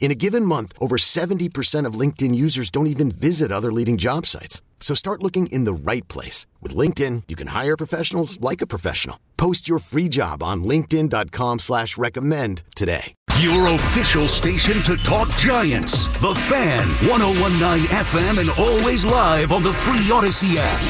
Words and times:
In 0.00 0.10
a 0.10 0.14
given 0.14 0.44
month, 0.44 0.72
over 0.80 0.96
70% 0.96 1.84
of 1.84 1.92
LinkedIn 2.00 2.34
users 2.34 2.70
don't 2.70 2.86
even 2.86 3.10
visit 3.10 3.52
other 3.52 3.70
leading 3.70 3.98
job 3.98 4.24
sites. 4.24 4.62
So 4.80 4.94
start 4.94 5.22
looking 5.22 5.48
in 5.48 5.64
the 5.64 5.72
right 5.74 6.06
place. 6.08 6.46
With 6.62 6.74
LinkedIn, 6.74 7.24
you 7.28 7.36
can 7.36 7.48
hire 7.48 7.76
professionals 7.76 8.40
like 8.40 8.62
a 8.62 8.66
professional. 8.66 9.18
Post 9.36 9.68
your 9.68 9.80
free 9.80 10.08
job 10.08 10.42
on 10.42 10.64
linkedin.com 10.64 11.58
slash 11.58 11.98
recommend 11.98 12.62
today. 12.74 13.12
Your 13.40 13.68
official 13.68 14.22
station 14.22 14.82
to 14.82 14.96
talk 15.04 15.28
Giants. 15.36 16.06
The 16.20 16.34
Fan, 16.34 16.80
1019 17.08 17.86
FM 17.88 18.40
and 18.40 18.50
always 18.58 19.04
live 19.04 19.52
on 19.52 19.62
the 19.62 19.72
free 19.72 20.00
Audacy 20.10 20.56
app. 20.58 20.80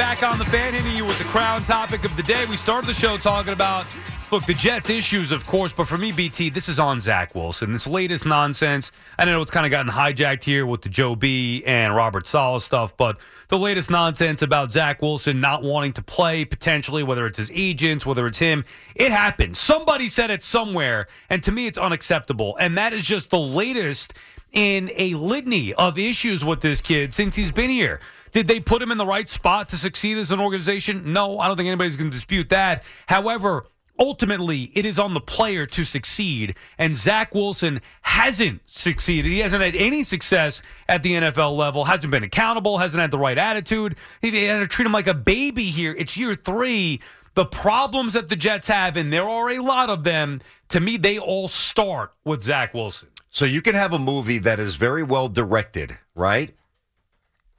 Back 0.00 0.22
on 0.22 0.38
the 0.38 0.46
fan, 0.46 0.72
hitting 0.72 0.96
you 0.96 1.04
with 1.04 1.18
the 1.18 1.24
crown 1.24 1.62
topic 1.62 2.06
of 2.06 2.16
the 2.16 2.22
day. 2.22 2.46
We 2.46 2.56
started 2.56 2.88
the 2.88 2.94
show 2.94 3.18
talking 3.18 3.52
about, 3.52 3.84
look, 4.32 4.46
the 4.46 4.54
Jets' 4.54 4.88
issues, 4.88 5.30
of 5.30 5.46
course, 5.46 5.74
but 5.74 5.88
for 5.88 5.98
me, 5.98 6.10
BT, 6.10 6.48
this 6.48 6.70
is 6.70 6.78
on 6.78 7.02
Zach 7.02 7.34
Wilson. 7.34 7.70
This 7.70 7.86
latest 7.86 8.24
nonsense. 8.24 8.92
I 9.18 9.26
know 9.26 9.42
it's 9.42 9.50
kind 9.50 9.66
of 9.66 9.70
gotten 9.70 9.92
hijacked 9.92 10.42
here 10.42 10.64
with 10.64 10.80
the 10.80 10.88
Joe 10.88 11.16
B 11.16 11.62
and 11.66 11.94
Robert 11.94 12.26
Saleh 12.26 12.62
stuff, 12.62 12.96
but 12.96 13.18
the 13.48 13.58
latest 13.58 13.90
nonsense 13.90 14.40
about 14.40 14.72
Zach 14.72 15.02
Wilson 15.02 15.38
not 15.38 15.62
wanting 15.62 15.92
to 15.92 16.02
play 16.02 16.46
potentially, 16.46 17.02
whether 17.02 17.26
it's 17.26 17.36
his 17.36 17.50
agents, 17.52 18.06
whether 18.06 18.26
it's 18.26 18.38
him, 18.38 18.64
it 18.94 19.12
happened. 19.12 19.54
Somebody 19.54 20.08
said 20.08 20.30
it 20.30 20.42
somewhere, 20.42 21.08
and 21.28 21.42
to 21.42 21.52
me, 21.52 21.66
it's 21.66 21.78
unacceptable. 21.78 22.56
And 22.56 22.78
that 22.78 22.94
is 22.94 23.04
just 23.04 23.28
the 23.28 23.38
latest 23.38 24.14
in 24.52 24.90
a 24.96 25.12
litany 25.12 25.74
of 25.74 25.98
issues 25.98 26.42
with 26.42 26.62
this 26.62 26.80
kid 26.80 27.12
since 27.12 27.36
he's 27.36 27.52
been 27.52 27.70
here. 27.70 28.00
Did 28.32 28.48
they 28.48 28.60
put 28.60 28.80
him 28.82 28.92
in 28.92 28.98
the 28.98 29.06
right 29.06 29.28
spot 29.28 29.68
to 29.70 29.76
succeed 29.76 30.18
as 30.18 30.30
an 30.30 30.40
organization? 30.40 31.12
No, 31.12 31.38
I 31.38 31.48
don't 31.48 31.56
think 31.56 31.68
anybody's 31.68 31.96
going 31.96 32.10
to 32.10 32.14
dispute 32.14 32.48
that. 32.50 32.84
However, 33.06 33.66
ultimately, 33.98 34.70
it 34.74 34.84
is 34.84 34.98
on 34.98 35.14
the 35.14 35.20
player 35.20 35.66
to 35.66 35.84
succeed, 35.84 36.54
and 36.78 36.96
Zach 36.96 37.34
Wilson 37.34 37.80
hasn't 38.02 38.62
succeeded. 38.66 39.30
He 39.30 39.40
hasn't 39.40 39.62
had 39.62 39.76
any 39.76 40.02
success 40.02 40.62
at 40.88 41.02
the 41.02 41.12
NFL 41.12 41.56
level, 41.56 41.84
hasn't 41.84 42.10
been 42.10 42.24
accountable, 42.24 42.78
hasn't 42.78 43.00
had 43.00 43.10
the 43.10 43.18
right 43.18 43.38
attitude. 43.38 43.96
He 44.22 44.44
had 44.44 44.60
to 44.60 44.66
treat 44.66 44.86
him 44.86 44.92
like 44.92 45.06
a 45.06 45.14
baby 45.14 45.64
here. 45.64 45.94
It's 45.96 46.16
year 46.16 46.34
three. 46.34 47.00
The 47.34 47.44
problems 47.44 48.14
that 48.14 48.28
the 48.28 48.36
Jets 48.36 48.66
have, 48.66 48.96
and 48.96 49.12
there 49.12 49.28
are 49.28 49.50
a 49.50 49.60
lot 49.60 49.88
of 49.88 50.02
them, 50.02 50.40
to 50.70 50.80
me, 50.80 50.96
they 50.96 51.18
all 51.18 51.46
start 51.46 52.12
with 52.24 52.42
Zach 52.42 52.74
Wilson. 52.74 53.08
So 53.30 53.44
you 53.44 53.62
can 53.62 53.76
have 53.76 53.92
a 53.92 53.98
movie 53.98 54.38
that 54.38 54.58
is 54.58 54.74
very 54.74 55.04
well 55.04 55.28
directed, 55.28 55.96
right? 56.16 56.52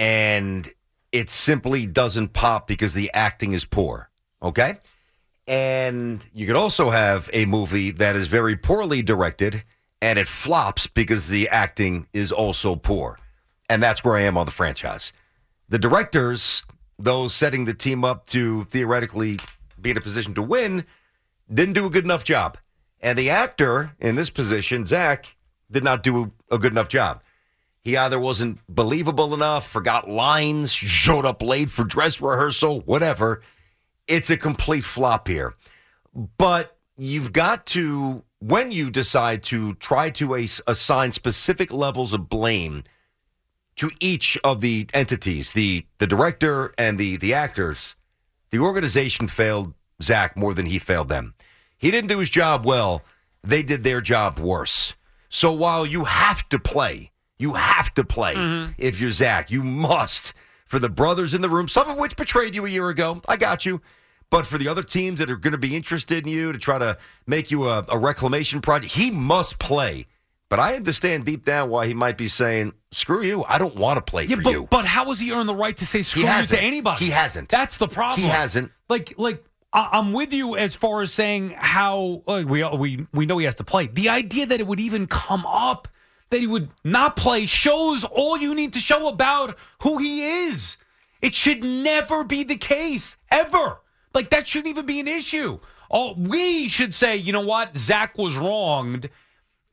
And 0.02 0.68
it 1.12 1.30
simply 1.30 1.86
doesn't 1.86 2.30
pop 2.34 2.66
because 2.66 2.96
the 2.96 3.12
acting 3.14 3.52
is 3.52 3.66
poor, 3.66 4.10
okay? 4.42 4.80
And 5.46 6.26
you 6.34 6.48
could 6.48 6.56
also 6.56 6.90
have 6.90 7.30
a 7.34 7.46
movie 7.46 7.92
that 7.92 8.16
is 8.16 8.26
very 8.26 8.56
poorly 8.56 9.04
directed 9.04 9.64
and 10.02 10.18
it 10.18 10.28
flops 10.28 10.88
because 10.88 11.28
the 11.28 11.50
acting 11.50 12.08
is 12.14 12.32
also 12.32 12.76
poor. 12.76 13.20
And 13.70 13.84
that's 13.84 14.04
where 14.04 14.16
I 14.16 14.22
am 14.22 14.40
on 14.40 14.48
the 14.48 14.52
franchise. 14.52 15.14
The 15.70 15.78
directors, 15.78 16.66
those 16.98 17.36
setting 17.36 17.66
the 17.66 17.74
team 17.76 18.04
up 18.04 18.26
to 18.30 18.64
theoretically 18.66 19.38
be 19.80 19.92
in 19.92 19.98
a 19.98 20.02
position 20.02 20.34
to 20.34 20.42
win, 20.42 20.84
didn't 21.54 21.74
do 21.74 21.86
a 21.86 21.92
good 21.92 22.06
enough 22.06 22.24
job. 22.24 22.58
And 23.02 23.20
the 23.20 23.30
actor 23.30 23.96
in 24.00 24.16
this 24.16 24.32
position, 24.32 24.88
Zach, 24.88 25.36
did 25.70 25.84
not 25.84 26.02
do 26.02 26.32
a 26.50 26.58
good 26.58 26.72
enough 26.72 26.90
job. 26.90 27.22
He 27.84 27.98
either 27.98 28.20
wasn't 28.20 28.60
believable 28.70 29.34
enough, 29.34 29.68
forgot 29.68 30.10
lines, 30.10 30.72
showed 30.72 31.26
up 31.26 31.42
late 31.42 31.70
for 31.70 31.84
dress 31.84 32.22
rehearsal, 32.22 32.82
whatever. 32.82 33.42
It's 34.08 34.30
a 34.30 34.38
complete 34.38 34.84
flop 34.84 35.28
here. 35.28 35.56
But 36.38 36.78
you've 36.98 37.34
got 37.34 37.66
to, 37.68 38.24
when 38.40 38.72
you 38.72 38.92
decide 38.92 39.44
to 39.44 39.74
try 39.76 40.10
to 40.12 40.36
as- 40.36 40.62
assign 40.68 41.12
specific 41.12 41.74
levels 41.74 42.14
of 42.14 42.30
blame 42.30 42.84
to 43.78 43.90
each 44.00 44.38
of 44.44 44.62
the 44.62 44.88
entities, 44.94 45.54
the 45.54 45.86
the 45.98 46.06
director 46.06 46.74
and 46.78 47.00
the 47.00 47.18
the 47.18 47.34
actors, 47.34 47.96
the 48.52 48.60
organization 48.60 49.28
failed 49.28 49.74
Zach 50.02 50.36
more 50.36 50.54
than 50.54 50.66
he 50.66 50.78
failed 50.78 51.10
them. 51.10 51.34
He 51.78 51.90
didn't 51.90 52.10
do 52.10 52.20
his 52.20 52.30
job 52.30 52.66
well. 52.66 53.02
They 53.44 53.64
did 53.64 53.84
their 53.84 54.02
job 54.02 54.38
worse. 54.38 54.94
So 55.30 55.52
while 55.52 55.86
you 55.86 56.04
have 56.04 56.48
to 56.50 56.60
play, 56.60 57.11
you 57.42 57.54
have 57.54 57.94
to 57.96 58.04
play 58.04 58.36
mm-hmm. 58.36 58.72
if 58.78 59.00
you're 59.02 59.12
Zach. 59.12 59.50
You 59.50 59.64
must 59.64 60.34
for 60.68 60.80
the 60.80 60.90
brothers 60.90 61.34
in 61.34 61.42
the 61.42 61.50
room, 61.50 61.68
some 61.68 61.90
of 61.90 61.98
which 61.98 62.16
betrayed 62.16 62.56
you 62.56 62.66
a 62.66 62.70
year 62.70 62.90
ago. 62.90 63.22
I 63.28 63.38
got 63.38 63.66
you. 63.66 63.82
But 64.30 64.46
for 64.46 64.58
the 64.58 64.70
other 64.70 64.84
teams 64.84 65.20
that 65.20 65.30
are 65.30 65.36
going 65.36 65.52
to 65.52 65.58
be 65.58 65.76
interested 65.76 66.26
in 66.26 66.32
you 66.32 66.54
to 66.54 66.58
try 66.58 66.80
to 66.80 66.98
make 67.28 67.52
you 67.52 67.68
a, 67.68 67.86
a 67.90 67.98
reclamation 67.98 68.62
project, 68.62 68.94
he 68.94 69.12
must 69.12 69.60
play. 69.60 70.08
But 70.48 70.60
I 70.60 70.76
understand 70.76 71.26
deep 71.26 71.44
down 71.44 71.70
why 71.70 71.88
he 71.88 71.94
might 71.94 72.18
be 72.18 72.28
saying, 72.28 72.74
"Screw 72.92 73.24
you! 73.24 73.44
I 73.48 73.58
don't 73.58 73.76
want 73.76 73.98
to 73.98 74.02
play 74.02 74.26
Yeah, 74.26 74.38
for 74.38 74.42
but, 74.44 74.52
you." 74.52 74.68
but 74.70 74.86
how 74.86 75.06
has 75.06 75.20
he 75.20 75.32
earned 75.32 75.50
the 75.50 75.56
right 75.56 75.76
to 75.78 75.86
say 75.86 76.02
screw 76.02 76.24
you 76.24 76.44
to 76.44 76.62
anybody? 76.62 77.06
He 77.06 77.12
hasn't. 77.12 77.50
That's 77.50 77.78
the 77.78 77.88
problem. 77.88 78.22
He 78.22 78.28
hasn't. 78.28 78.72
Like, 78.88 79.14
like 79.18 79.44
I- 79.74 79.90
I'm 79.94 80.14
with 80.14 80.34
you 80.34 80.58
as 80.58 80.76
far 80.76 81.02
as 81.02 81.14
saying 81.14 81.52
how 81.52 82.24
like, 82.28 82.46
we 82.48 82.64
we 82.64 83.08
we 83.14 83.26
know 83.26 83.38
he 83.38 83.46
has 83.46 83.56
to 83.56 83.64
play. 83.64 83.88
The 83.88 84.10
idea 84.10 84.46
that 84.46 84.60
it 84.60 84.68
would 84.68 84.80
even 84.80 85.08
come 85.08 85.46
up 85.46 85.88
that 86.32 86.40
he 86.40 86.48
would 86.48 86.70
not 86.84 87.16
play 87.16 87.46
shows 87.46 88.04
all 88.04 88.38
you 88.38 88.56
need 88.56 88.74
to 88.74 88.80
show 88.80 89.08
about 89.08 89.58
who 89.84 89.98
he 90.00 90.24
is. 90.48 90.78
It 91.22 91.36
should 91.36 91.64
never 91.64 92.24
be 92.24 92.44
the 92.44 92.56
case 92.56 93.16
ever. 93.30 93.78
Like 94.14 94.32
that 94.32 94.48
shouldn't 94.48 94.70
even 94.70 94.86
be 94.86 95.00
an 95.00 95.08
issue. 95.08 95.60
Oh, 95.92 96.16
we 96.18 96.68
should 96.68 96.94
say, 96.96 97.18
you 97.18 97.34
know 97.34 97.46
what, 97.46 97.78
Zach 97.78 98.18
was 98.18 98.36
wronged. 98.36 99.10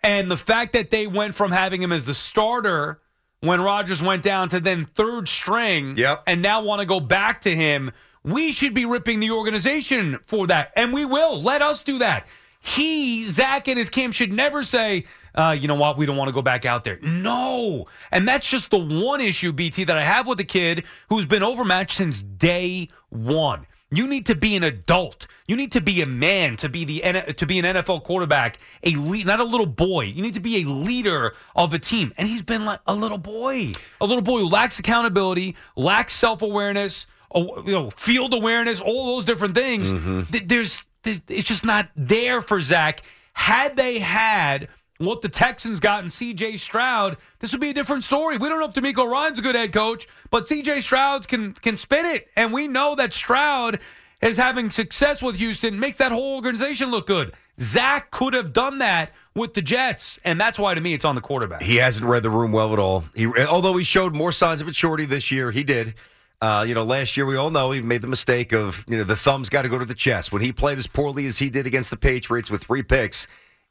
And 0.03 0.31
the 0.31 0.37
fact 0.37 0.73
that 0.75 0.91
they 0.91 1.07
went 1.07 1.35
from 1.35 1.51
having 1.53 1.81
him 1.83 1.93
as 1.93 2.05
the 2.05 2.15
starter 2.15 3.01
when 3.41 3.61
Rodgers 3.61 4.03
went 4.03 4.23
down 4.25 4.49
to 4.51 4.61
then 4.61 4.85
third 4.85 5.29
string 5.29 5.97
Yep. 5.97 6.25
and 6.27 6.43
now 6.43 6.63
want 6.63 6.81
to 6.81 6.87
go 6.87 6.99
back 7.01 7.43
to 7.43 7.55
him, 7.55 7.93
we 8.25 8.51
should 8.53 8.75
be 8.75 8.85
ripping 8.85 9.21
the 9.21 9.31
organization 9.31 10.19
for 10.27 10.49
that. 10.49 10.73
And 10.77 10.93
we 10.93 11.05
will. 11.05 11.41
Let 11.41 11.63
us 11.63 11.83
do 11.83 11.99
that. 11.99 12.27
He, 12.61 13.25
Zach, 13.25 13.69
and 13.69 13.79
his 13.79 13.89
camp 13.89 14.15
should 14.15 14.33
never 14.33 14.63
say, 14.63 15.05
uh, 15.35 15.57
you 15.59 15.69
know 15.69 15.75
what, 15.77 15.97
we 15.97 16.07
don't 16.07 16.17
want 16.17 16.29
to 16.29 16.33
go 16.33 16.43
back 16.43 16.65
out 16.65 16.85
there. 16.85 16.99
No. 17.03 17.87
And 18.11 18.27
that's 18.27 18.47
just 18.49 18.71
the 18.71 18.79
one 18.79 19.21
issue, 19.21 19.53
BT, 19.53 19.85
that 19.85 19.97
I 19.97 20.03
have 20.05 20.27
with 20.27 20.41
a 20.41 20.45
kid 20.45 20.85
who's 21.09 21.25
been 21.27 21.43
overmatched 21.43 21.97
since 21.97 22.23
day 22.23 22.89
one. 23.11 23.67
You 23.91 24.07
need 24.07 24.27
to 24.27 24.35
be 24.35 24.55
an 24.55 24.65
adult. 24.65 25.29
You 25.47 25.57
need 25.57 25.73
to 25.73 25.81
be 25.81 26.03
a 26.03 26.07
man 26.07 26.57
to 26.59 26.69
be 26.69 26.85
the 26.85 27.03
N- 27.03 27.35
to 27.37 27.47
be 27.47 27.59
an 27.59 27.65
NFL 27.65 28.05
quarterback, 28.05 28.59
a 28.85 28.91
lead, 28.97 29.27
not 29.27 29.41
a 29.41 29.45
little 29.45 29.65
boy. 29.65 30.03
You 30.05 30.21
need 30.21 30.35
to 30.35 30.41
be 30.41 30.61
a 30.63 30.69
leader 30.69 31.33
of 31.57 31.73
a 31.73 31.79
team. 31.79 32.13
And 32.19 32.29
he's 32.29 32.43
been 32.43 32.67
like 32.67 32.81
a 32.87 32.95
little 32.95 33.17
boy, 33.17 33.73
a 33.99 34.05
little 34.07 34.21
boy 34.21 34.41
who 34.41 34.49
lacks 34.51 34.79
accountability, 34.79 35.57
lacks 35.75 36.13
self 36.15 36.43
awareness, 36.43 37.07
you 37.35 37.63
know, 37.73 37.89
field 37.91 38.35
awareness, 38.35 38.79
all 38.83 39.17
those 39.17 39.25
different 39.25 39.55
things. 39.55 39.91
Th- 39.91 40.45
There's, 40.47 40.47
there's 40.47 40.85
it's 41.05 41.49
just 41.49 41.65
not 41.65 41.89
there 41.97 42.41
for 42.41 42.61
Zach. 42.61 43.03
Had 43.33 43.77
they 43.77 43.99
had 43.99 44.69
what 44.99 45.23
the 45.23 45.29
Texans 45.29 45.79
got 45.79 46.03
in 46.03 46.11
C.J. 46.11 46.57
Stroud, 46.57 47.17
this 47.39 47.53
would 47.53 47.61
be 47.61 47.71
a 47.71 47.75
different 47.75 48.05
story. 48.05 48.37
We 48.37 48.49
don't 48.49 48.59
know 48.59 48.67
if 48.67 48.75
DeMeco 48.75 49.09
Ryans 49.09 49.39
a 49.39 49.43
good 49.43 49.55
head 49.55 49.73
coach, 49.73 50.09
but 50.31 50.49
C.J. 50.49 50.81
Stroud 50.81 51.29
can 51.29 51.53
can 51.55 51.77
spin 51.77 52.05
it, 52.05 52.29
and 52.37 52.53
we 52.53 52.67
know 52.69 52.95
that 52.97 53.13
Stroud 53.13 53.79
is 54.21 54.37
having 54.37 54.71
success 54.71 55.23
with 55.23 55.37
Houston, 55.37 55.79
makes 55.79 55.97
that 55.99 56.11
whole 56.11 56.35
organization 56.37 56.91
look 56.91 57.07
good. 57.07 57.33
Zach 57.61 58.11
could 58.11 58.35
have 58.35 58.53
done 58.53 58.79
that 58.79 59.13
with 59.35 59.55
the 59.55 59.63
Jets, 59.63 60.19
and 60.25 60.41
that's 60.41 60.59
why 60.59 60.75
to 60.75 60.81
me 60.81 60.95
it's 60.95 61.05
on 61.05 61.15
the 61.15 61.21
quarterback. 61.21 61.63
He 61.63 61.77
hasn't 61.77 62.07
read 62.07 62.23
the 62.23 62.31
room 62.31 62.53
well 62.53 62.73
at 62.73 62.79
all. 62.79 63.05
He, 63.15 63.27
although 63.49 63.77
he 63.77 63.85
showed 63.85 64.15
more 64.15 64.33
signs 64.33 64.61
of 64.61 64.67
maturity 64.67 65.07
this 65.07 65.31
year, 65.31 65.51
he 65.51 65.65
did. 65.65 65.95
Uh, 66.41 66.65
you 66.67 66.75
know, 66.75 66.85
last 66.85 67.17
year 67.17 67.27
we 67.27 67.37
all 67.37 67.51
know 67.51 67.73
he 67.73 67.81
made 67.81 68.01
the 68.01 68.09
mistake 68.09 68.53
of 68.53 68.85
you 68.89 68.97
know 68.97 69.05
the 69.05 69.17
thumb's 69.17 69.49
got 69.49 69.63
to 69.63 69.69
go 69.69 69.79
to 69.79 69.85
the 69.85 69.95
chest. 69.95 70.33
When 70.33 70.43
he 70.43 70.53
played 70.53 70.79
as 70.79 70.87
poorly 70.87 71.27
as 71.27 71.39
he 71.39 71.51
did 71.51 71.67
against 71.67 71.91
the 71.91 71.97
Patriots 71.97 72.51
with 72.51 72.65
three 72.65 72.83
picks, 72.83 73.27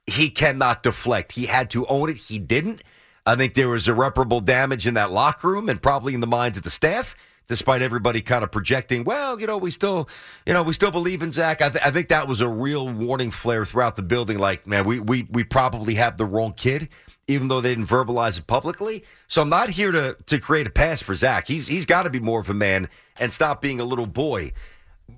he 0.06 0.30
cannot 0.30 0.84
deflect. 0.84 1.32
He 1.32 1.46
had 1.46 1.70
to 1.72 1.86
own 1.86 2.10
it. 2.10 2.18
He 2.18 2.40
didn't. 2.40 2.84
I 3.26 3.36
think 3.36 3.54
there 3.54 3.70
was 3.70 3.88
irreparable 3.88 4.42
damage 4.42 4.86
in 4.86 4.96
that 4.96 5.12
locker 5.12 5.50
room 5.50 5.70
and 5.70 5.82
probably 5.82 6.14
in 6.14 6.22
the 6.22 6.28
minds 6.28 6.58
of 6.58 6.64
the 6.64 6.70
staff 6.70 7.16
despite 7.48 7.82
everybody 7.82 8.22
kind 8.22 8.44
of 8.44 8.52
projecting, 8.52 9.04
well, 9.04 9.40
you 9.40 9.48
know, 9.48 9.58
we 9.58 9.72
still, 9.72 10.10
you 10.46 10.54
know, 10.54 10.64
we 10.64 10.74
still 10.74 10.92
believe 10.92 11.22
in 11.22 11.32
Zach. 11.32 11.62
I, 11.62 11.70
th- 11.70 11.84
I, 11.84 11.92
think 11.92 12.10
that 12.10 12.28
was 12.28 12.42
a 12.42 12.48
real 12.48 12.90
warning 12.90 13.32
flare 13.32 13.66
throughout 13.66 13.96
the 13.96 14.04
building. 14.04 14.38
Like, 14.38 14.68
man, 14.68 14.86
we 14.86 15.00
we 15.00 15.28
we 15.32 15.44
probably 15.44 15.96
have 15.96 16.18
the 16.18 16.26
wrong 16.26 16.54
kid, 16.54 16.90
even 17.28 17.48
though 17.48 17.62
they 17.62 17.70
didn't 17.70 17.88
verbalize 17.88 18.38
it 18.38 18.48
publicly. 18.48 19.04
So 19.28 19.42
I'm 19.42 19.50
not 19.50 19.70
here 19.70 19.92
to 19.92 20.18
to 20.28 20.40
create 20.40 20.68
a 20.68 20.72
pass 20.72 21.02
for 21.02 21.14
Zach. 21.14 21.48
He's 21.48 21.68
he's 21.68 21.86
got 21.86 22.04
to 22.04 22.10
be 22.10 22.20
more 22.20 22.40
of 22.40 22.50
a 22.50 22.54
man 22.54 22.90
and 23.20 23.32
stop 23.32 23.62
being 23.62 23.80
a 23.80 23.84
little 23.84 24.08
boy, 24.08 24.54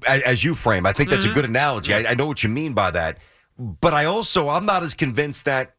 as, 0.07 0.21
as 0.23 0.43
you 0.43 0.55
frame. 0.55 0.85
I 0.85 0.93
think 0.93 1.09
that's 1.09 1.23
mm-hmm. 1.23 1.31
a 1.31 1.35
good 1.35 1.45
analogy. 1.45 1.93
I, 1.93 2.11
I 2.11 2.13
know 2.15 2.25
what 2.25 2.43
you 2.43 2.49
mean 2.49 2.73
by 2.73 2.91
that, 2.91 3.17
but 3.57 3.93
I 3.93 4.05
also 4.05 4.49
I'm 4.49 4.65
not 4.65 4.83
as 4.83 4.93
convinced 4.93 5.45
that 5.45 5.75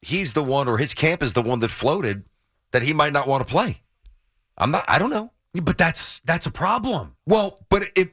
he's 0.00 0.32
the 0.32 0.42
one 0.42 0.68
or 0.68 0.78
his 0.78 0.94
camp 0.94 1.22
is 1.22 1.32
the 1.32 1.42
one 1.42 1.60
that 1.60 1.70
floated 1.70 2.24
that 2.72 2.82
he 2.82 2.92
might 2.92 3.12
not 3.12 3.26
want 3.28 3.46
to 3.46 3.50
play. 3.50 3.80
I'm 4.58 4.70
not. 4.70 4.84
I 4.88 4.98
don't 4.98 5.10
know. 5.10 5.32
But 5.54 5.76
that's 5.76 6.20
that's 6.24 6.46
a 6.46 6.50
problem. 6.50 7.14
Well, 7.26 7.58
but 7.68 7.84
it 7.94 8.12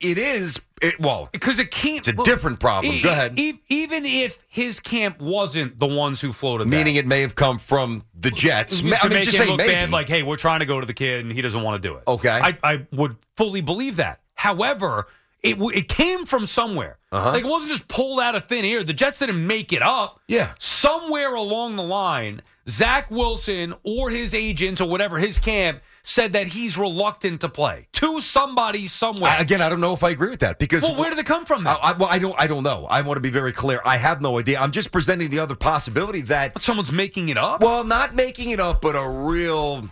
it 0.00 0.18
is 0.18 0.60
it, 0.80 0.98
well 1.00 1.28
because 1.32 1.58
it 1.58 1.70
can't. 1.70 1.98
It's 1.98 2.08
a 2.08 2.14
well, 2.14 2.24
different 2.24 2.60
problem. 2.60 2.94
E- 2.94 3.02
Go 3.02 3.10
ahead. 3.10 3.38
E- 3.38 3.60
even 3.68 4.06
if 4.06 4.38
his 4.48 4.80
camp 4.80 5.20
wasn't 5.20 5.78
the 5.78 5.86
ones 5.86 6.20
who 6.20 6.32
floated, 6.32 6.68
meaning 6.68 6.94
that. 6.94 7.00
it 7.00 7.06
may 7.06 7.20
have 7.20 7.34
come 7.34 7.58
from 7.58 8.04
the 8.18 8.30
Jets. 8.30 8.80
To 8.80 8.96
I 9.02 9.08
mean, 9.08 9.22
just 9.22 9.36
say 9.36 9.46
look 9.46 9.58
maybe. 9.58 9.72
bad, 9.72 9.90
like, 9.90 10.08
hey, 10.08 10.22
we're 10.22 10.36
trying 10.36 10.60
to 10.60 10.66
go 10.66 10.80
to 10.80 10.86
the 10.86 10.94
kid 10.94 11.20
and 11.24 11.32
he 11.32 11.42
doesn't 11.42 11.62
want 11.62 11.82
to 11.82 11.88
do 11.88 11.96
it. 11.96 12.04
Okay, 12.06 12.28
I, 12.30 12.56
I 12.62 12.86
would 12.92 13.16
fully 13.36 13.60
believe 13.60 13.96
that. 13.96 14.20
However, 14.34 15.08
it 15.42 15.56
it 15.60 15.88
came 15.88 16.26
from 16.26 16.46
somewhere. 16.46 16.98
Uh-huh. 17.10 17.32
Like 17.32 17.44
it 17.44 17.48
wasn't 17.48 17.72
just 17.72 17.88
pulled 17.88 18.20
out 18.20 18.34
of 18.34 18.44
thin 18.44 18.64
air. 18.64 18.82
The 18.82 18.92
Jets 18.92 19.18
didn't 19.18 19.46
make 19.46 19.72
it 19.72 19.82
up. 19.82 20.20
Yeah, 20.26 20.52
somewhere 20.58 21.34
along 21.34 21.76
the 21.76 21.82
line, 21.82 22.42
Zach 22.68 23.10
Wilson 23.10 23.74
or 23.82 24.10
his 24.10 24.34
agent 24.34 24.80
or 24.80 24.88
whatever 24.88 25.18
his 25.18 25.38
camp 25.38 25.80
said 26.02 26.32
that 26.32 26.46
he's 26.46 26.76
reluctant 26.78 27.40
to 27.42 27.48
play 27.48 27.86
to 27.92 28.20
somebody 28.20 28.88
somewhere. 28.88 29.30
I, 29.30 29.40
again, 29.40 29.60
I 29.60 29.68
don't 29.68 29.80
know 29.80 29.92
if 29.92 30.02
I 30.02 30.10
agree 30.10 30.30
with 30.30 30.40
that 30.40 30.58
because 30.58 30.82
well, 30.82 30.96
where 30.96 31.10
did 31.10 31.18
it 31.18 31.26
come 31.26 31.44
from? 31.44 31.66
I, 31.66 31.74
I, 31.74 31.92
well, 31.92 32.08
I 32.10 32.18
don't. 32.18 32.34
I 32.38 32.46
don't 32.46 32.62
know. 32.62 32.86
I 32.86 33.02
want 33.02 33.16
to 33.16 33.20
be 33.20 33.30
very 33.30 33.52
clear. 33.52 33.80
I 33.84 33.96
have 33.96 34.20
no 34.20 34.38
idea. 34.38 34.58
I'm 34.58 34.72
just 34.72 34.90
presenting 34.90 35.30
the 35.30 35.38
other 35.38 35.54
possibility 35.54 36.22
that 36.22 36.54
but 36.54 36.62
someone's 36.62 36.92
making 36.92 37.28
it 37.28 37.38
up. 37.38 37.60
Well, 37.60 37.84
not 37.84 38.14
making 38.14 38.50
it 38.50 38.60
up, 38.60 38.80
but 38.80 38.96
a 38.96 39.08
real. 39.08 39.88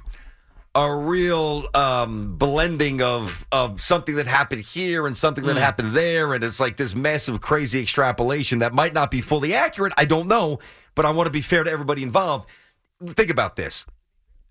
A 0.76 0.94
real 0.94 1.64
um, 1.74 2.36
blending 2.36 3.00
of 3.00 3.46
of 3.50 3.80
something 3.80 4.14
that 4.16 4.26
happened 4.26 4.60
here 4.60 5.06
and 5.06 5.16
something 5.16 5.44
that 5.44 5.56
mm. 5.56 5.60
happened 5.60 5.92
there, 5.92 6.34
and 6.34 6.44
it's 6.44 6.60
like 6.60 6.76
this 6.76 6.94
massive, 6.94 7.40
crazy 7.40 7.80
extrapolation 7.80 8.58
that 8.58 8.74
might 8.74 8.92
not 8.92 9.10
be 9.10 9.22
fully 9.22 9.54
accurate. 9.54 9.94
I 9.96 10.04
don't 10.04 10.28
know, 10.28 10.58
but 10.94 11.06
I 11.06 11.12
want 11.12 11.26
to 11.26 11.32
be 11.32 11.40
fair 11.40 11.64
to 11.64 11.70
everybody 11.70 12.02
involved. 12.02 12.50
Think 13.02 13.30
about 13.30 13.56
this 13.56 13.86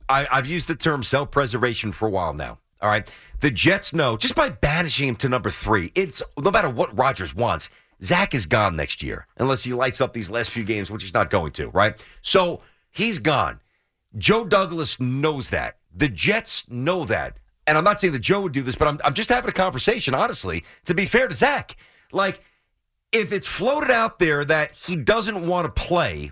I, 0.10 0.27
I've 0.31 0.48
used 0.48 0.68
the 0.68 0.75
term 0.75 1.04
self 1.04 1.31
preservation 1.31 1.92
for 1.92 2.07
a 2.07 2.12
while 2.12 2.33
now. 2.33 2.60
All 2.81 2.89
right. 2.89 3.10
The 3.39 3.51
Jets 3.51 3.94
know 3.94 4.18
just 4.18 4.36
by 4.36 4.50
banishing 4.50 5.10
him 5.10 5.16
to 5.18 5.30
number 5.30 5.50
three, 5.50 5.92
it's 5.95 6.21
no 6.39 6.51
matter 6.51 6.69
what 6.69 6.98
Rodgers 6.98 7.36
wants, 7.36 7.69
Zach 8.01 8.33
is 8.33 8.45
gone 8.45 8.75
next 8.75 9.01
year 9.01 9.28
unless 9.38 9.63
he 9.63 9.74
lights 9.74 10.01
up 10.01 10.13
these 10.13 10.30
last 10.30 10.50
few 10.50 10.63
games, 10.63 10.92
which 10.92 11.01
he's 11.01 11.13
not 11.13 11.30
going 11.30 11.51
to, 11.54 11.69
right? 11.69 12.04
So 12.21 12.62
he's 12.92 13.19
gone. 13.19 13.62
Joe 14.18 14.45
Douglas 14.45 15.00
knows 15.00 15.50
that. 15.50 15.78
The 15.95 16.09
Jets 16.09 16.63
know 16.69 17.06
that. 17.06 17.38
And 17.68 17.77
I'm 17.77 17.83
not 17.83 18.00
saying 18.00 18.13
that 18.13 18.19
Joe 18.19 18.42
would 18.42 18.51
do 18.51 18.62
this, 18.62 18.75
but 18.75 18.88
I'm, 18.88 19.00
I'm 19.03 19.13
just 19.13 19.30
having 19.30 19.50
a 19.50 19.53
conversation, 19.53 20.13
honestly, 20.13 20.63
to 20.86 20.94
be 20.94 21.06
fair 21.06 21.27
to 21.27 21.33
Zach. 21.33 21.75
Like, 22.12 22.42
if 23.12 23.31
it's 23.31 23.47
floated 23.47 23.89
out 23.89 24.19
there 24.19 24.45
that 24.45 24.74
he 24.74 24.95
doesn't 24.95 25.47
want 25.47 25.65
to 25.65 25.71
play, 25.71 26.31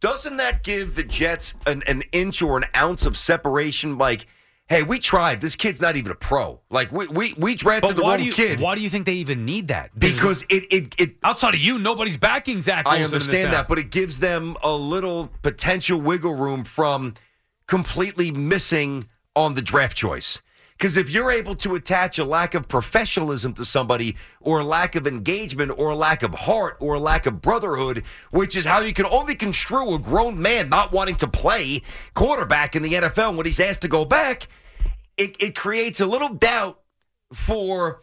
doesn't 0.00 0.36
that 0.36 0.62
give 0.62 0.94
the 0.94 1.02
Jets 1.02 1.54
an, 1.66 1.82
an 1.86 2.02
inch 2.12 2.42
or 2.42 2.56
an 2.58 2.64
ounce 2.76 3.06
of 3.06 3.16
separation? 3.16 3.98
Like, 3.98 4.26
hey, 4.68 4.82
we 4.82 4.98
tried. 4.98 5.40
This 5.40 5.56
kid's 5.56 5.80
not 5.80 5.96
even 5.96 6.12
a 6.12 6.14
pro. 6.14 6.60
Like, 6.70 6.92
we 6.92 7.06
we, 7.08 7.34
we 7.38 7.54
drafted 7.54 7.88
but 7.88 7.96
the 7.96 8.02
wrong 8.02 8.20
you, 8.20 8.32
kid. 8.32 8.60
Why 8.60 8.74
do 8.74 8.80
you 8.82 8.90
think 8.90 9.06
they 9.06 9.14
even 9.14 9.44
need 9.44 9.68
that? 9.68 9.98
Because 9.98 10.44
it, 10.50 10.72
it, 10.72 11.00
it 11.00 11.16
outside 11.24 11.54
of 11.54 11.60
you, 11.60 11.78
nobody's 11.78 12.16
backing 12.16 12.60
Zach. 12.60 12.86
Wilson 12.86 13.02
I 13.02 13.04
understand 13.04 13.52
that, 13.54 13.66
but 13.66 13.78
it 13.78 13.90
gives 13.90 14.18
them 14.18 14.56
a 14.62 14.72
little 14.72 15.30
potential 15.42 16.00
wiggle 16.00 16.34
room 16.34 16.64
from 16.64 17.14
completely 17.66 18.30
missing 18.30 19.08
on 19.36 19.54
the 19.54 19.62
draft 19.62 19.96
choice. 19.96 20.40
Because 20.76 20.96
if 20.96 21.08
you're 21.08 21.30
able 21.30 21.54
to 21.56 21.76
attach 21.76 22.18
a 22.18 22.24
lack 22.24 22.54
of 22.54 22.68
professionalism 22.68 23.52
to 23.54 23.64
somebody, 23.64 24.16
or 24.40 24.60
a 24.60 24.64
lack 24.64 24.96
of 24.96 25.06
engagement, 25.06 25.72
or 25.78 25.90
a 25.90 25.94
lack 25.94 26.22
of 26.22 26.34
heart, 26.34 26.76
or 26.80 26.94
a 26.94 26.98
lack 26.98 27.26
of 27.26 27.40
brotherhood, 27.40 28.02
which 28.32 28.56
is 28.56 28.64
how 28.64 28.80
you 28.80 28.92
can 28.92 29.06
only 29.06 29.36
construe 29.36 29.94
a 29.94 29.98
grown 29.98 30.40
man 30.40 30.68
not 30.68 30.92
wanting 30.92 31.14
to 31.16 31.28
play 31.28 31.80
quarterback 32.14 32.74
in 32.74 32.82
the 32.82 32.92
NFL 32.92 33.36
when 33.36 33.46
he's 33.46 33.60
asked 33.60 33.82
to 33.82 33.88
go 33.88 34.04
back, 34.04 34.48
it, 35.16 35.36
it 35.40 35.54
creates 35.54 36.00
a 36.00 36.06
little 36.06 36.30
doubt 36.30 36.80
for 37.32 38.02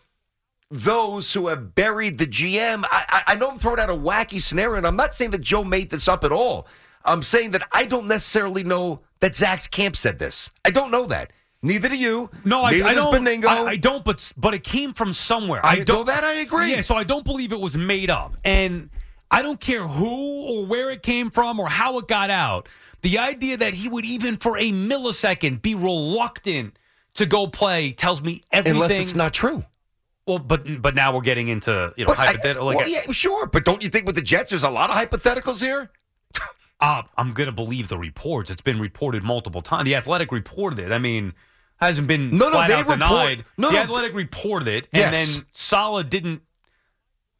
those 0.70 1.34
who 1.34 1.48
have 1.50 1.76
buried 1.76 2.18
the 2.18 2.26
GM. 2.26 2.86
I, 2.90 3.24
I, 3.28 3.36
know 3.36 3.50
I'm 3.50 3.58
throwing 3.58 3.80
out 3.80 3.90
a 3.90 3.94
wacky 3.94 4.42
scenario, 4.42 4.78
and 4.78 4.88
I'm 4.88 4.96
not 4.96 5.14
saying 5.14 5.32
that 5.32 5.42
Joe 5.42 5.66
made 5.66 5.90
this 5.90 6.08
up 6.08 6.24
at 6.24 6.32
all. 6.32 6.68
I'm 7.06 7.24
saying 7.24 7.52
that 7.52 7.68
I 7.72 7.86
don't 7.86 8.08
necessarily 8.08 8.64
know 8.64 9.02
that 9.20 9.36
Zach's 9.36 9.68
camp 9.68 9.96
said 9.96 10.20
this. 10.20 10.50
I 10.66 10.72
don't 10.72 10.92
know 10.92 11.06
that. 11.08 11.34
Neither 11.64 11.90
do 11.90 11.96
you. 11.96 12.30
No, 12.44 12.62
I, 12.62 12.70
I 12.70 12.94
don't. 12.94 13.14
Benigno. 13.14 13.46
I, 13.46 13.64
I, 13.72 13.76
don't. 13.76 14.04
But 14.04 14.32
but 14.36 14.54
it 14.54 14.64
came 14.64 14.94
from 14.94 15.14
somewhere. 15.14 15.64
I, 15.64 15.74
I 15.74 15.84
don't. 15.84 16.08
that 16.08 16.24
I 16.24 16.36
agree. 16.36 16.72
Yeah. 16.72 16.82
So 16.82 16.96
I 16.96 17.04
don't 17.04 17.24
believe 17.24 17.54
it 17.54 17.60
was 17.60 17.78
made 17.78 18.10
up, 18.10 18.36
and 18.44 18.90
I 19.30 19.44
don't 19.44 19.60
care 19.60 19.88
who 19.88 20.42
or 20.48 20.66
where 20.66 20.90
it 20.90 21.04
came 21.04 21.30
from 21.30 21.60
or 21.60 21.68
how 21.68 22.00
it 22.00 22.08
got 22.08 22.32
out. 22.32 22.68
The 23.04 23.20
idea 23.20 23.58
that 23.58 23.76
he 23.76 23.90
would 23.90 24.06
even 24.06 24.38
for 24.38 24.58
a 24.58 24.72
millisecond 24.72 25.62
be 25.62 25.76
reluctant 25.76 26.78
to 27.16 27.28
go 27.28 27.48
play 27.48 27.92
tells 27.92 28.24
me 28.24 28.42
everything. 28.52 28.82
Unless 28.82 29.00
it's 29.00 29.16
not 29.16 29.34
true. 29.34 29.64
Well, 30.26 30.40
but 30.40 30.82
but 30.82 30.96
now 30.96 31.14
we're 31.16 31.22
getting 31.22 31.48
into 31.48 31.94
you 31.96 32.06
know 32.06 32.14
hypothetical. 32.14 32.68
Well, 32.68 32.88
yeah, 32.88 33.02
sure. 33.12 33.48
But 33.48 33.66
don't 33.66 33.84
you 33.84 33.90
think 33.90 34.08
with 34.08 34.16
the 34.16 34.22
Jets, 34.22 34.50
there's 34.50 34.64
a 34.64 34.70
lot 34.70 34.90
of 34.90 34.96
hypotheticals 34.96 35.62
here? 35.62 35.92
Uh, 36.82 37.04
I'm 37.16 37.34
going 37.34 37.46
to 37.46 37.54
believe 37.54 37.88
the 37.88 37.98
reports. 37.98 38.50
It's 38.50 38.62
been 38.62 38.80
reported 38.80 39.24
multiple 39.24 39.62
times. 39.62 39.86
The 39.86 39.96
Athletic 39.96 40.32
reported 40.32 40.80
it. 40.80 40.92
I 40.92 40.98
mean, 40.98 41.34
hasn't 41.78 42.08
been 42.08 42.32
no, 42.32 42.48
no, 42.48 42.52
flat 42.52 42.68
they 42.68 42.74
out 42.74 42.80
report, 42.88 43.00
denied. 43.00 43.46
No, 43.58 43.68
the 43.70 43.76
no, 43.76 43.82
Athletic 43.82 44.14
reported 44.16 44.68
it, 44.68 44.88
and 44.92 45.14
yes. 45.14 45.34
then 45.36 45.46
Saleh 45.52 46.10
didn't. 46.10 46.42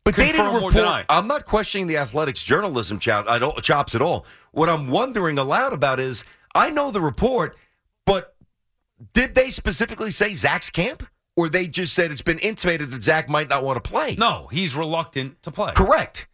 But 0.04 0.16
they 0.16 0.32
didn't 0.32 0.54
report. 0.54 1.06
I'm 1.10 1.28
not 1.28 1.46
questioning 1.46 1.88
the 1.88 1.98
Athletic's 1.98 2.42
journalism 2.44 3.00
chop, 3.00 3.28
chops 3.62 3.96
at 3.96 4.02
all. 4.02 4.26
What 4.52 4.70
I'm 4.70 4.90
wondering 4.90 5.38
aloud 5.38 5.74
about 5.74 6.00
is, 6.00 6.24
I 6.54 6.70
know 6.70 6.92
the 6.92 7.02
report, 7.02 7.58
but 8.06 8.36
did 9.14 9.36
they 9.36 9.50
specifically 9.50 10.12
say 10.12 10.34
Zach's 10.34 10.70
camp? 10.70 11.08
Or 11.38 11.48
they 11.48 11.66
just 11.66 11.94
said 11.94 12.12
it's 12.12 12.22
been 12.22 12.40
intimated 12.40 12.92
that 12.92 13.02
Zach 13.02 13.30
might 13.30 13.48
not 13.48 13.64
want 13.64 13.82
to 13.82 13.90
play? 13.90 14.16
No, 14.20 14.48
he's 14.52 14.76
reluctant 14.76 15.42
to 15.44 15.52
play. 15.52 15.72
Correct. 15.74 16.28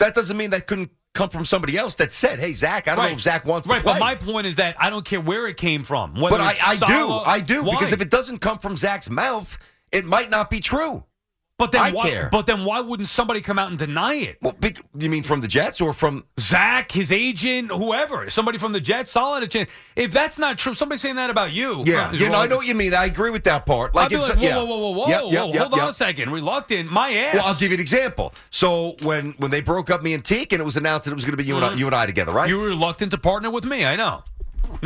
That 0.00 0.12
doesn't 0.12 0.36
mean 0.36 0.50
that 0.50 0.66
couldn't 0.66 0.90
come 1.14 1.30
from 1.30 1.44
somebody 1.44 1.78
else 1.78 1.94
that 1.96 2.12
said, 2.12 2.40
"Hey, 2.40 2.52
Zach, 2.52 2.88
I 2.88 2.92
don't 2.94 2.98
right. 2.98 3.10
know 3.10 3.14
if 3.14 3.22
Zach 3.22 3.46
wants 3.46 3.66
right, 3.66 3.78
to 3.78 3.82
play." 3.82 3.92
But 3.94 4.00
my 4.00 4.14
point 4.14 4.46
is 4.46 4.56
that 4.56 4.76
I 4.78 4.90
don't 4.90 5.04
care 5.04 5.20
where 5.20 5.46
it 5.46 5.56
came 5.56 5.84
from. 5.84 6.14
But 6.14 6.40
I, 6.40 6.56
I 6.64 6.76
do, 6.76 7.12
I 7.24 7.40
do, 7.40 7.64
why? 7.64 7.70
because 7.70 7.92
if 7.92 8.00
it 8.00 8.10
doesn't 8.10 8.38
come 8.38 8.58
from 8.58 8.76
Zach's 8.76 9.08
mouth, 9.08 9.56
it 9.92 10.04
might 10.04 10.28
not 10.28 10.50
be 10.50 10.60
true. 10.60 11.04
But 11.56 11.70
then, 11.70 11.82
I 11.82 11.92
why, 11.92 12.10
care. 12.10 12.28
but 12.32 12.46
then, 12.46 12.64
why 12.64 12.80
wouldn't 12.80 13.08
somebody 13.08 13.40
come 13.40 13.60
out 13.60 13.68
and 13.70 13.78
deny 13.78 14.14
it? 14.14 14.38
Well, 14.42 14.56
you 14.98 15.08
mean 15.08 15.22
from 15.22 15.40
the 15.40 15.46
Jets 15.46 15.80
or 15.80 15.92
from 15.92 16.24
Zach, 16.40 16.90
his 16.90 17.12
agent, 17.12 17.70
whoever? 17.70 18.28
Somebody 18.28 18.58
from 18.58 18.72
the 18.72 18.80
Jets, 18.80 19.12
solid 19.12 19.44
a 19.44 19.46
chance. 19.46 19.70
If 19.94 20.10
that's 20.10 20.36
not 20.36 20.58
true, 20.58 20.74
somebody 20.74 20.98
saying 20.98 21.14
that 21.14 21.30
about 21.30 21.52
you. 21.52 21.84
Yeah, 21.86 22.10
you 22.10 22.28
know, 22.28 22.40
I 22.40 22.48
know 22.48 22.56
what 22.56 22.66
you 22.66 22.74
mean. 22.74 22.92
I 22.92 23.04
agree 23.04 23.30
with 23.30 23.44
that 23.44 23.66
part. 23.66 23.94
Like, 23.94 24.06
I'd 24.06 24.10
be 24.10 24.16
like, 24.16 24.34
whoa, 24.34 24.42
yeah. 24.42 24.56
whoa, 24.56 24.64
whoa, 24.64 24.78
whoa, 24.78 24.90
whoa, 24.90 25.08
yep, 25.08 25.20
whoa, 25.22 25.30
yep, 25.52 25.62
hold 25.68 25.80
on 25.80 25.90
a 25.90 25.92
second. 25.92 26.30
Reluctant, 26.30 26.90
my 26.90 27.10
ass. 27.10 27.34
Well, 27.36 27.46
I'll 27.46 27.54
give 27.54 27.70
you 27.70 27.76
an 27.76 27.80
example. 27.80 28.34
So 28.50 28.96
when 29.02 29.30
when 29.38 29.52
they 29.52 29.60
broke 29.60 29.90
up 29.90 30.02
me 30.02 30.14
and 30.14 30.24
Teak, 30.24 30.52
and 30.52 30.60
it 30.60 30.64
was 30.64 30.76
announced 30.76 31.04
that 31.04 31.12
it 31.12 31.14
was 31.14 31.24
going 31.24 31.34
to 31.34 31.36
be 31.36 31.44
you 31.44 31.54
mm-hmm. 31.54 31.62
and 31.62 31.66
I, 31.66 31.68
mm-hmm. 31.70 31.78
you 31.78 31.86
and 31.86 31.94
I 31.94 32.06
together, 32.06 32.32
right? 32.32 32.48
You 32.48 32.58
were 32.58 32.66
reluctant 32.66 33.12
to 33.12 33.18
partner 33.18 33.50
with 33.50 33.64
me. 33.64 33.84
I 33.84 33.94
know. 33.94 34.24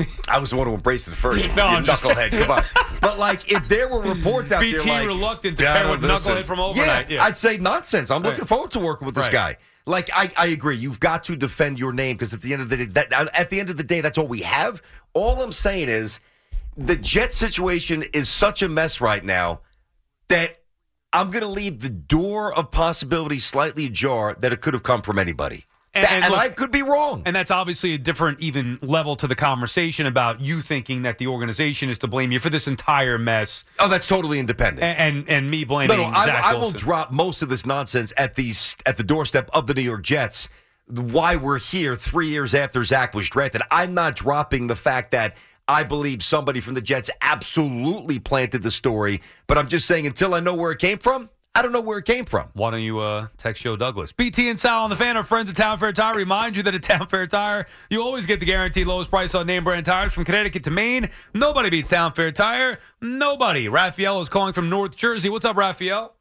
I 0.29 0.39
was 0.39 0.51
the 0.51 0.57
one 0.57 0.67
who 0.67 0.75
embraced 0.75 1.09
it 1.09 1.15
first. 1.15 1.45
no, 1.57 1.71
you 1.71 1.85
knucklehead. 1.85 2.31
Come 2.31 2.51
on. 2.51 2.65
But 3.01 3.17
like, 3.17 3.53
if 3.53 3.69
there 3.69 3.89
were 3.89 4.03
reports 4.03 4.51
out 4.51 4.61
BT 4.61 4.79
there, 4.79 4.85
like 4.85 5.07
reluctant 5.07 5.57
to 5.59 5.65
pair 5.65 5.89
with 5.89 6.03
knucklehead 6.03 6.47
from 6.47 6.59
overnight. 6.59 7.09
Yeah, 7.09 7.19
yeah, 7.19 7.25
I'd 7.25 7.37
say 7.37 7.57
nonsense. 7.57 8.11
I'm 8.11 8.23
looking 8.23 8.41
right. 8.41 8.49
forward 8.49 8.73
to 8.73 8.81
working 8.81 9.07
with 9.07 9.15
this 9.15 9.23
right. 9.27 9.33
guy. 9.33 9.57
Like, 9.87 10.11
I, 10.13 10.29
I 10.37 10.47
agree. 10.49 10.77
You've 10.77 10.99
got 10.99 11.23
to 11.25 11.37
defend 11.37 11.79
your 11.79 11.93
name 11.93 12.17
because 12.17 12.35
at 12.35 12.43
the 12.43 12.53
end 12.53 12.61
of 12.61 12.71
the 12.71 12.77
day, 12.77 12.85
that, 12.87 13.13
at 13.13 13.51
the 13.51 13.61
end 13.61 13.71
of 13.71 13.77
the 13.77 13.85
day, 13.85 14.01
that's 14.01 14.19
all 14.19 14.27
we 14.27 14.41
have. 14.41 14.83
All 15.15 15.41
I'm 15.41 15.53
saying 15.53 15.89
is, 15.89 16.19
the 16.77 16.97
Jet 16.97 17.33
situation 17.33 18.03
is 18.13 18.29
such 18.29 18.63
a 18.63 18.69
mess 18.69 19.01
right 19.01 19.25
now 19.25 19.61
that 20.29 20.59
I'm 21.13 21.31
going 21.31 21.43
to 21.43 21.49
leave 21.49 21.81
the 21.81 21.89
door 21.89 22.53
of 22.57 22.71
possibility 22.71 23.39
slightly 23.39 23.87
ajar 23.87 24.37
that 24.41 24.53
it 24.53 24.61
could 24.61 24.75
have 24.75 24.83
come 24.83 25.03
from 25.03 25.19
anybody. 25.19 25.65
And- 25.95 26.07
and 26.07 26.25
and 26.25 26.33
look- 26.33 26.41
I 26.41 26.49
could 26.51 26.71
be 26.71 26.83
wrong. 26.83 27.23
And 27.25 27.35
that's 27.35 27.51
obviously 27.51 27.95
a 27.95 27.99
different, 27.99 28.41
even 28.41 28.79
level 28.83 29.17
to 29.17 29.27
the 29.27 29.35
conversation 29.35 30.07
about 30.07 30.41
you 30.41 30.61
thinking 30.61 31.03
that 31.03 31.19
the 31.19 31.27
organization 31.27 31.89
is 31.89 31.99
to 31.99 32.07
blame 32.07 32.31
you 32.31 32.39
for 32.39 32.51
this 32.51 32.67
entire 32.67 33.19
mess, 33.19 33.65
oh, 33.79 33.89
that's 33.89 34.07
totally 34.07 34.39
independent. 34.39 34.83
and 34.83 35.19
and, 35.19 35.29
and 35.29 35.51
me 35.51 35.65
blaming. 35.65 35.97
No, 35.97 36.11
no, 36.11 36.11
I, 36.17 36.53
I 36.53 36.55
will 36.55 36.71
drop 36.73 37.11
most 37.11 37.43
of 37.43 37.49
this 37.49 37.65
nonsense 37.65 38.13
at 38.17 38.35
these 38.35 38.77
at 38.87 38.97
the 38.99 39.03
doorstep 39.03 39.49
of 39.55 39.67
the 39.67 39.75
New 39.75 39.83
York 39.83 40.03
Jets. 40.03 40.49
Why 40.91 41.37
we're 41.37 41.59
here 41.59 41.95
three 41.95 42.29
years 42.29 42.55
after 42.55 42.83
Zach 42.85 43.15
was 43.15 43.29
drafted. 43.29 43.63
I'm 43.71 43.93
not 43.95 44.17
dropping 44.17 44.67
the 44.69 44.77
fact 44.77 45.11
that 45.11 45.37
I 45.69 45.85
believe 45.85 46.23
somebody 46.23 46.61
from 46.61 46.73
the 46.75 46.81
Jets 46.81 47.11
absolutely 47.21 48.19
planted 48.19 48.63
the 48.63 48.71
story, 48.71 49.21
but 49.47 49.59
I'm 49.59 49.69
just 49.69 49.87
saying 49.87 50.07
until 50.07 50.35
I 50.35 50.41
know 50.41 50.55
where 50.55 50.71
it 50.71 50.79
came 50.79 50.97
from, 50.99 51.29
I 51.59 51.63
don't 51.63 51.73
know 51.73 51.81
where 51.81 51.99
it 51.99 52.05
came 52.05 52.25
from. 52.25 52.51
Why 52.53 52.71
don't 52.71 52.83
you 52.83 53.01
uh, 53.01 53.27
text 53.37 53.65
Joe 53.65 53.75
Douglas? 53.75 54.13
BT 54.13 54.49
and 54.49 54.61
Sal 54.61 54.85
on 54.85 54.91
the 54.91 54.97
fan 54.97 55.17
are 55.17 55.25
friends 55.25 55.51
at 55.51 55.57
Town 55.57 55.77
Fair 55.77 55.93
Tire. 55.93 56.15
Remind 56.15 56.57
you 56.57 56.63
that 56.63 56.73
at 56.73 56.85
Town 56.85 57.09
Fair 57.09 57.27
Tire, 57.27 57.67
you 57.91 58.01
always 58.01 58.27
get 58.27 58.39
the 58.39 58.47
guaranteed 58.47 58.87
lowest 58.87 59.11
price 59.11 59.35
on 59.35 59.49
name 59.49 59.65
brand 59.65 59.85
tires 59.85 60.15
from 60.15 60.25
Connecticut 60.25 60.63
to 60.63 60.71
Maine. 60.71 61.11
Nobody 61.35 61.69
beats 61.69 61.89
Town 61.89 62.13
Fair 62.13 62.31
Tire. 62.31 62.79
Nobody. 63.01 63.67
Raphael 63.67 64.21
is 64.21 64.29
calling 64.29 64.53
from 64.53 64.69
North 64.69 64.95
Jersey. 64.95 65.31
What's 65.31 65.45
up, 65.45 65.57
Raphael? 65.57 66.15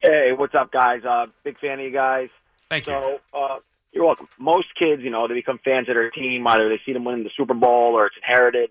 Hey, 0.00 0.32
what's 0.34 0.54
up, 0.54 0.72
guys? 0.72 1.04
Uh, 1.04 1.26
big 1.44 1.58
fan 1.58 1.78
of 1.78 1.84
you 1.84 1.92
guys. 1.92 2.30
Thank 2.70 2.86
you. 2.86 2.94
So, 2.94 3.20
uh, 3.38 3.58
you're 3.92 4.06
welcome. 4.06 4.28
Most 4.38 4.68
kids, 4.78 5.02
you 5.02 5.10
know, 5.10 5.28
they 5.28 5.34
become 5.34 5.60
fans 5.62 5.90
of 5.90 5.94
their 5.94 6.10
team, 6.10 6.46
either 6.46 6.70
they 6.70 6.80
see 6.86 6.94
them 6.94 7.04
win 7.04 7.22
the 7.22 7.30
Super 7.36 7.52
Bowl 7.52 7.92
or 7.92 8.06
it's 8.06 8.16
inherited. 8.16 8.70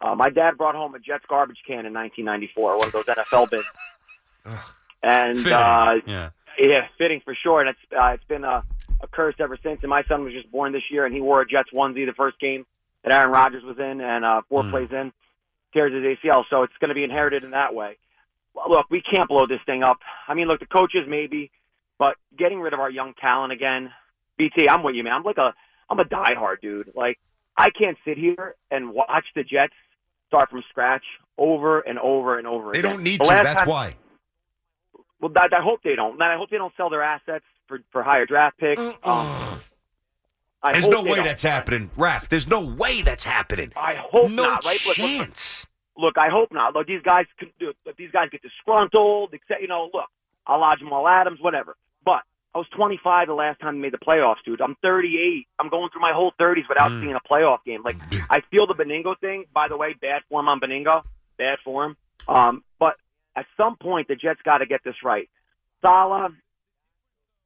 Uh, 0.00 0.16
my 0.16 0.30
dad 0.30 0.58
brought 0.58 0.74
home 0.74 0.96
a 0.96 0.98
Jets 0.98 1.26
garbage 1.28 1.58
can 1.64 1.86
in 1.86 1.94
1994, 1.94 2.76
one 2.76 2.86
of 2.88 2.92
those 2.92 3.04
NFL 3.04 3.50
bins. 3.50 3.64
And 5.02 5.36
Fitting. 5.38 5.52
uh, 5.52 5.94
yeah. 6.06 6.30
yeah, 6.58 6.86
fitting 6.98 7.20
for 7.24 7.34
sure. 7.34 7.60
And 7.60 7.70
it's 7.70 7.78
uh, 7.96 8.08
it's 8.08 8.24
been 8.24 8.44
a, 8.44 8.62
a 9.00 9.06
curse 9.08 9.34
ever 9.38 9.56
since. 9.62 9.80
And 9.82 9.90
my 9.90 10.02
son 10.04 10.24
was 10.24 10.32
just 10.32 10.50
born 10.50 10.72
this 10.72 10.82
year, 10.90 11.04
and 11.06 11.14
he 11.14 11.20
wore 11.20 11.40
a 11.40 11.46
Jets 11.46 11.70
onesie 11.72 12.06
the 12.06 12.12
first 12.12 12.38
game 12.38 12.66
that 13.02 13.12
Aaron 13.12 13.30
Rodgers 13.30 13.62
was 13.64 13.78
in, 13.78 14.00
and 14.00 14.24
uh, 14.24 14.42
four 14.48 14.62
Mm. 14.62 14.70
plays 14.70 14.88
in, 14.92 15.12
tears 15.72 15.92
his 15.92 16.02
ACL. 16.18 16.44
So 16.50 16.62
it's 16.64 16.72
going 16.80 16.90
to 16.90 16.94
be 16.94 17.04
inherited 17.04 17.44
in 17.44 17.52
that 17.52 17.74
way. 17.74 17.96
Well, 18.54 18.68
look, 18.68 18.86
we 18.90 19.00
can't 19.00 19.28
blow 19.28 19.46
this 19.46 19.60
thing 19.64 19.82
up. 19.82 19.98
I 20.28 20.34
mean, 20.34 20.48
look, 20.48 20.60
the 20.60 20.66
coaches 20.66 21.06
maybe, 21.08 21.50
but 21.98 22.16
getting 22.36 22.60
rid 22.60 22.72
of 22.74 22.80
our 22.80 22.90
young 22.90 23.14
talent 23.14 23.52
again. 23.52 23.90
BT, 24.36 24.68
I'm 24.68 24.82
with 24.82 24.94
you, 24.96 25.04
man. 25.04 25.12
I'm 25.14 25.22
like 25.22 25.38
a 25.38 25.54
I'm 25.88 25.98
a 26.00 26.04
diehard 26.04 26.60
dude. 26.60 26.92
Like 26.94 27.18
I 27.56 27.70
can't 27.70 27.96
sit 28.04 28.16
here 28.18 28.54
and 28.70 28.90
watch 28.92 29.24
the 29.34 29.44
Jets 29.44 29.74
start 30.28 30.50
from 30.50 30.62
scratch 30.68 31.04
over 31.38 31.80
and 31.80 31.98
over 31.98 32.38
and 32.38 32.46
over. 32.46 32.72
They 32.72 32.78
again. 32.80 32.92
don't 32.92 33.02
need 33.02 33.20
The 33.20 33.24
to. 33.24 33.30
That's 33.30 33.60
time- 33.60 33.68
why. 33.68 33.94
Well, 35.20 35.32
I, 35.36 35.48
I 35.56 35.60
hope 35.62 35.80
they 35.82 35.94
don't. 35.96 36.14
And 36.14 36.22
I 36.22 36.36
hope 36.36 36.50
they 36.50 36.56
don't 36.58 36.72
sell 36.76 36.90
their 36.90 37.02
assets 37.02 37.44
for 37.68 37.80
for 37.90 38.02
higher 38.02 38.26
draft 38.26 38.58
picks. 38.58 38.80
Um, 38.82 39.60
I 40.62 40.72
There's 40.72 40.84
hope 40.84 40.92
no 40.92 41.02
they 41.04 41.10
way 41.10 41.16
don't. 41.16 41.24
that's 41.24 41.42
happening, 41.42 41.90
Raf. 41.96 42.28
There's 42.28 42.46
no 42.46 42.64
way 42.66 43.00
that's 43.02 43.24
happening. 43.24 43.72
I 43.76 43.94
hope 43.94 44.30
no 44.30 44.42
not. 44.44 44.64
Right? 44.64 44.78
Look, 44.86 44.98
look, 44.98 44.98
look, 44.98 45.18
chance. 45.26 45.66
look, 45.96 46.18
I 46.18 46.28
hope 46.28 46.52
not. 46.52 46.74
Look, 46.74 46.86
these 46.86 47.02
guys 47.02 47.26
could 47.38 47.50
do. 47.58 47.72
Look, 47.86 47.96
these 47.96 48.10
guys 48.10 48.28
get 48.30 48.42
disgruntled. 48.42 49.32
Except, 49.32 49.62
you 49.62 49.68
know, 49.68 49.88
look, 49.92 50.04
I'll 50.46 50.60
lodge 50.60 50.80
Jamal 50.80 51.08
Adams, 51.08 51.38
whatever. 51.40 51.76
But 52.04 52.22
I 52.54 52.58
was 52.58 52.66
25 52.76 53.28
the 53.28 53.34
last 53.34 53.58
time 53.60 53.76
they 53.76 53.82
made 53.82 53.92
the 53.94 53.98
playoffs, 53.98 54.42
dude. 54.44 54.60
I'm 54.60 54.76
38. 54.82 55.46
I'm 55.58 55.70
going 55.70 55.88
through 55.90 56.02
my 56.02 56.12
whole 56.12 56.32
30s 56.38 56.68
without 56.68 56.90
Mm. 56.90 57.02
seeing 57.04 57.14
a 57.14 57.20
playoff 57.20 57.58
game. 57.64 57.82
Like, 57.82 57.96
I 58.28 58.40
feel 58.50 58.66
the 58.66 58.74
Benigno 58.74 59.18
thing. 59.18 59.44
By 59.54 59.68
the 59.68 59.76
way, 59.78 59.94
bad 59.94 60.22
form 60.28 60.48
on 60.48 60.60
Benigno. 60.60 61.04
Bad 61.38 61.58
form. 61.64 61.96
Um, 62.28 62.64
but 62.66 62.69
at 63.36 63.46
some 63.56 63.76
point, 63.76 64.08
the 64.08 64.16
Jets 64.16 64.40
got 64.44 64.58
to 64.58 64.66
get 64.66 64.80
this 64.84 64.96
right. 65.04 65.28
Saleh, 65.82 66.32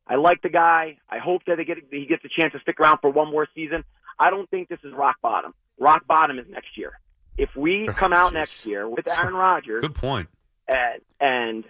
I 0.07 0.17
like 0.17 0.43
the 0.43 0.49
guy. 0.49 0.99
I 1.09 1.19
hope 1.19 1.43
that 1.47 1.57
they 1.57 1.65
get 1.65 1.79
he 1.91 2.07
gets 2.07 2.25
a 2.25 2.29
chance 2.41 2.53
to 2.53 2.61
stick 2.61 2.79
around 2.81 2.99
for 3.01 3.11
one 3.11 3.31
more 3.31 3.47
season. 3.55 3.85
I 4.19 4.31
don't 4.31 4.49
think 4.51 4.69
this 4.69 4.79
is 4.85 4.93
rock 4.93 5.17
bottom. 5.23 5.55
Rock 5.79 6.07
bottom 6.07 6.39
is 6.39 6.47
next 6.49 6.77
year. 6.77 6.93
If 7.37 7.51
we 7.57 7.87
come 7.89 8.13
out 8.13 8.31
Jeez. 8.31 8.35
next 8.35 8.67
year 8.67 8.89
with 8.89 9.09
Aaron 9.19 9.35
Rodgers 9.35 9.83
Good 9.83 9.95
point. 9.95 10.29
and, 10.69 11.01
and 11.21 11.65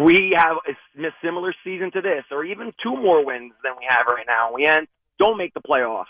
we 0.00 0.34
have 0.36 0.56
a 0.68 1.08
similar 1.22 1.54
season 1.62 1.92
to 1.92 2.00
this, 2.00 2.24
or 2.32 2.44
even 2.44 2.72
two 2.82 2.96
more 2.96 3.24
wins 3.24 3.52
than 3.62 3.72
we 3.78 3.86
have 3.88 4.06
right 4.08 4.26
now, 4.26 4.52
we 4.52 4.66
end 4.66 4.88
don't 5.18 5.36
make 5.38 5.54
the 5.54 5.60
playoffs. 5.60 6.06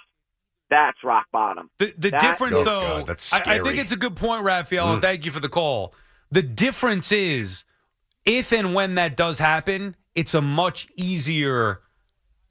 That's 0.71 0.97
rock 1.05 1.27
bottom. 1.33 1.69
The 1.79 1.93
the 1.99 2.11
That- 2.11 2.21
difference, 2.21 2.55
Oh, 2.59 2.65
though, 2.65 2.81
God, 2.81 3.07
that's 3.07 3.33
I, 3.33 3.39
I 3.57 3.59
think 3.59 3.77
it's 3.79 3.93
a 3.93 3.97
good 3.97 4.15
point, 4.17 4.45
Raphael. 4.45 4.93
and 4.93 4.99
Mm. 4.99 5.03
Thank 5.03 5.25
you 5.25 5.31
for 5.33 5.41
the 5.41 5.49
call. 5.49 5.93
The 6.31 6.43
difference 6.43 7.13
is, 7.13 7.65
if 8.25 8.53
and 8.53 8.75
when 8.75 8.95
that 8.97 9.17
does 9.17 9.39
happen, 9.39 9.97
it's 10.15 10.35
a 10.35 10.41
much 10.41 10.89
easier 10.97 11.81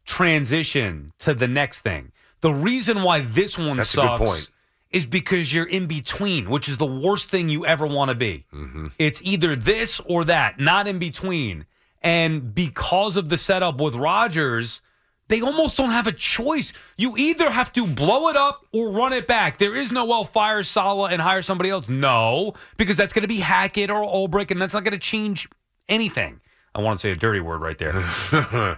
transition 0.06 1.14
to 1.20 1.34
the 1.34 1.48
next 1.48 1.82
thing. 1.82 2.12
The 2.42 2.54
reason 2.54 3.04
why 3.04 3.22
this 3.22 3.58
one 3.58 3.78
That's 3.78 3.92
sucks 3.92 4.50
is 4.92 5.06
because 5.06 5.54
you're 5.54 5.68
in 5.68 5.86
between, 5.86 6.50
which 6.50 6.68
is 6.68 6.78
the 6.78 6.86
worst 6.86 7.30
thing 7.30 7.50
you 7.50 7.66
ever 7.66 7.86
want 7.86 8.10
to 8.10 8.16
be. 8.16 8.46
Mm-hmm. 8.54 8.88
It's 8.98 9.22
either 9.24 9.56
this 9.56 10.00
or 10.02 10.26
that, 10.26 10.60
not 10.60 10.88
in 10.88 10.98
between. 11.00 11.66
And 12.02 12.56
because 12.56 13.18
of 13.18 13.30
the 13.30 13.38
setup 13.38 13.80
with 13.80 13.94
Rodgers, 13.94 14.82
they 15.30 15.42
almost 15.42 15.78
don't 15.78 15.92
have 15.92 16.08
a 16.08 16.12
choice. 16.12 16.74
You 16.98 17.16
either 17.18 17.50
have 17.50 17.72
to 17.74 17.88
blow 17.88 18.28
it 18.30 18.36
up 18.36 18.66
or 18.74 18.90
run 18.90 19.14
it 19.14 19.28
back. 19.28 19.58
There 19.58 19.76
is 19.76 19.92
no 19.92 20.06
well 20.06 20.26
fire 20.26 20.64
Saleh 20.64 21.12
and 21.12 21.22
hire 21.22 21.42
somebody 21.42 21.70
else. 21.70 21.88
No, 21.88 22.54
because 22.78 22.98
that's 22.98 23.14
going 23.14 23.22
to 23.22 23.28
be 23.28 23.38
Hackett 23.38 23.90
or 23.90 24.02
Ulbrich, 24.02 24.52
and 24.52 24.62
that's 24.62 24.74
not 24.74 24.84
going 24.84 24.94
to 24.94 25.00
change 25.00 25.48
anything. 25.88 26.42
I 26.76 26.82
want 26.82 27.00
to 27.00 27.02
say 27.02 27.12
a 27.12 27.16
dirty 27.16 27.40
word 27.40 27.62
right 27.62 27.78
there. 27.78 27.94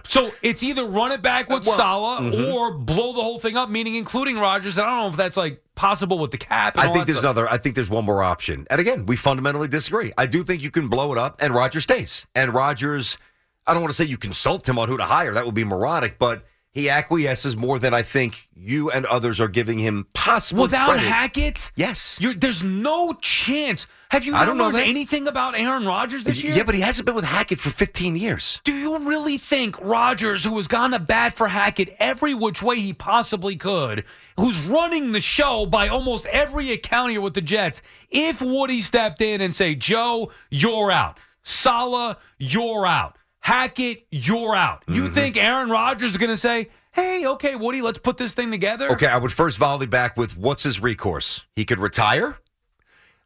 so 0.06 0.32
it's 0.40 0.62
either 0.62 0.84
run 0.84 1.12
it 1.12 1.20
back 1.20 1.50
with 1.50 1.66
Well, 1.66 1.76
Saleh 1.76 2.20
mm-hmm. 2.20 2.52
or 2.52 2.72
blow 2.72 3.12
the 3.12 3.22
whole 3.22 3.38
thing 3.38 3.56
up, 3.56 3.68
meaning 3.68 3.96
including 3.96 4.38
Rodgers. 4.38 4.78
And 4.78 4.86
I 4.86 4.90
don't 4.90 4.98
know 5.00 5.08
if 5.10 5.16
that's 5.16 5.36
like 5.36 5.62
possible 5.74 6.18
with 6.18 6.30
the 6.30 6.38
cap. 6.38 6.78
I 6.78 6.88
think 6.88 7.04
there's 7.04 7.18
stuff. 7.18 7.36
another. 7.36 7.48
I 7.48 7.58
think 7.58 7.74
there's 7.74 7.90
one 7.90 8.06
more 8.06 8.22
option. 8.22 8.66
And 8.70 8.80
again, 8.80 9.04
we 9.04 9.16
fundamentally 9.16 9.68
disagree. 9.68 10.12
I 10.16 10.26
do 10.26 10.42
think 10.42 10.62
you 10.62 10.70
can 10.70 10.88
blow 10.88 11.12
it 11.12 11.18
up 11.18 11.36
and 11.40 11.54
Rodgers 11.54 11.82
stays. 11.82 12.26
And 12.34 12.54
Rodgers, 12.54 13.18
I 13.66 13.72
don't 13.74 13.82
want 13.82 13.92
to 13.92 13.96
say 13.96 14.04
you 14.04 14.16
consult 14.18 14.68
him 14.68 14.78
on 14.78 14.88
who 14.88 14.96
to 14.96 15.04
hire. 15.04 15.34
That 15.34 15.46
would 15.46 15.54
be 15.54 15.64
moronic, 15.64 16.18
but 16.18 16.44
he 16.72 16.88
acquiesces 16.88 17.54
more 17.54 17.78
than 17.78 17.92
I 17.92 18.00
think 18.02 18.48
you 18.56 18.90
and 18.90 19.04
others 19.06 19.38
are 19.40 19.48
giving 19.48 19.78
him 19.78 20.06
possible 20.14 20.62
Without 20.62 20.88
credit. 20.90 21.06
Hackett, 21.06 21.70
Yes. 21.76 22.16
you're, 22.18 22.32
there's 22.34 22.62
no 22.62 23.12
chance. 23.20 23.86
Have 24.10 24.24
you 24.24 24.34
I 24.34 24.44
don't 24.46 24.56
know 24.58 24.70
that. 24.70 24.86
anything 24.86 25.28
about 25.28 25.54
Aaron 25.54 25.84
Rodgers 25.86 26.24
this 26.24 26.42
year? 26.42 26.54
Yeah, 26.54 26.62
but 26.64 26.74
he 26.74 26.80
hasn't 26.80 27.04
been 27.06 27.14
with 27.14 27.24
Hackett 27.26 27.60
for 27.60 27.68
15 27.70 28.16
years. 28.16 28.60
Do 28.64 28.72
you 28.72 28.98
really 29.06 29.36
think 29.38 29.78
Rodgers, 29.82 30.42
who 30.44 30.56
has 30.56 30.66
gone 30.66 30.90
to 30.92 30.98
bat 30.98 31.34
for 31.34 31.46
Hackett 31.46 31.94
every 31.98 32.32
which 32.34 32.62
way 32.62 32.76
he 32.80 32.92
possibly 32.94 33.56
could, 33.56 34.04
who's 34.38 34.58
running 34.62 35.12
the 35.12 35.20
show 35.20 35.66
by 35.66 35.88
almost 35.88 36.24
every 36.26 36.72
account 36.72 37.10
here 37.10 37.20
with 37.20 37.34
the 37.34 37.40
Jets, 37.42 37.80
if 38.10 38.40
Woody 38.42 38.80
stepped 38.80 39.20
in 39.20 39.40
and 39.42 39.54
say, 39.54 39.74
Joe, 39.74 40.32
you're 40.50 40.90
out. 40.90 41.18
Saleh, 41.42 42.16
you're 42.38 42.86
out. 42.86 43.16
Hackett, 43.42 44.06
you're 44.10 44.54
out. 44.56 44.84
You 44.88 45.02
Mm-hmm. 45.04 45.14
think 45.14 45.36
Aaron 45.36 45.68
Rodgers 45.68 46.12
is 46.12 46.16
going 46.16 46.30
to 46.30 46.36
say, 46.36 46.70
hey, 46.92 47.26
okay, 47.26 47.56
Woody, 47.56 47.82
let's 47.82 47.98
put 47.98 48.16
this 48.16 48.32
thing 48.34 48.50
together? 48.50 48.90
Okay, 48.92 49.06
I 49.06 49.18
would 49.18 49.32
first 49.32 49.58
volley 49.58 49.86
back 49.86 50.16
with 50.16 50.36
what's 50.38 50.62
his 50.62 50.80
recourse? 50.80 51.44
He 51.56 51.64
could 51.64 51.78
retire, 51.80 52.38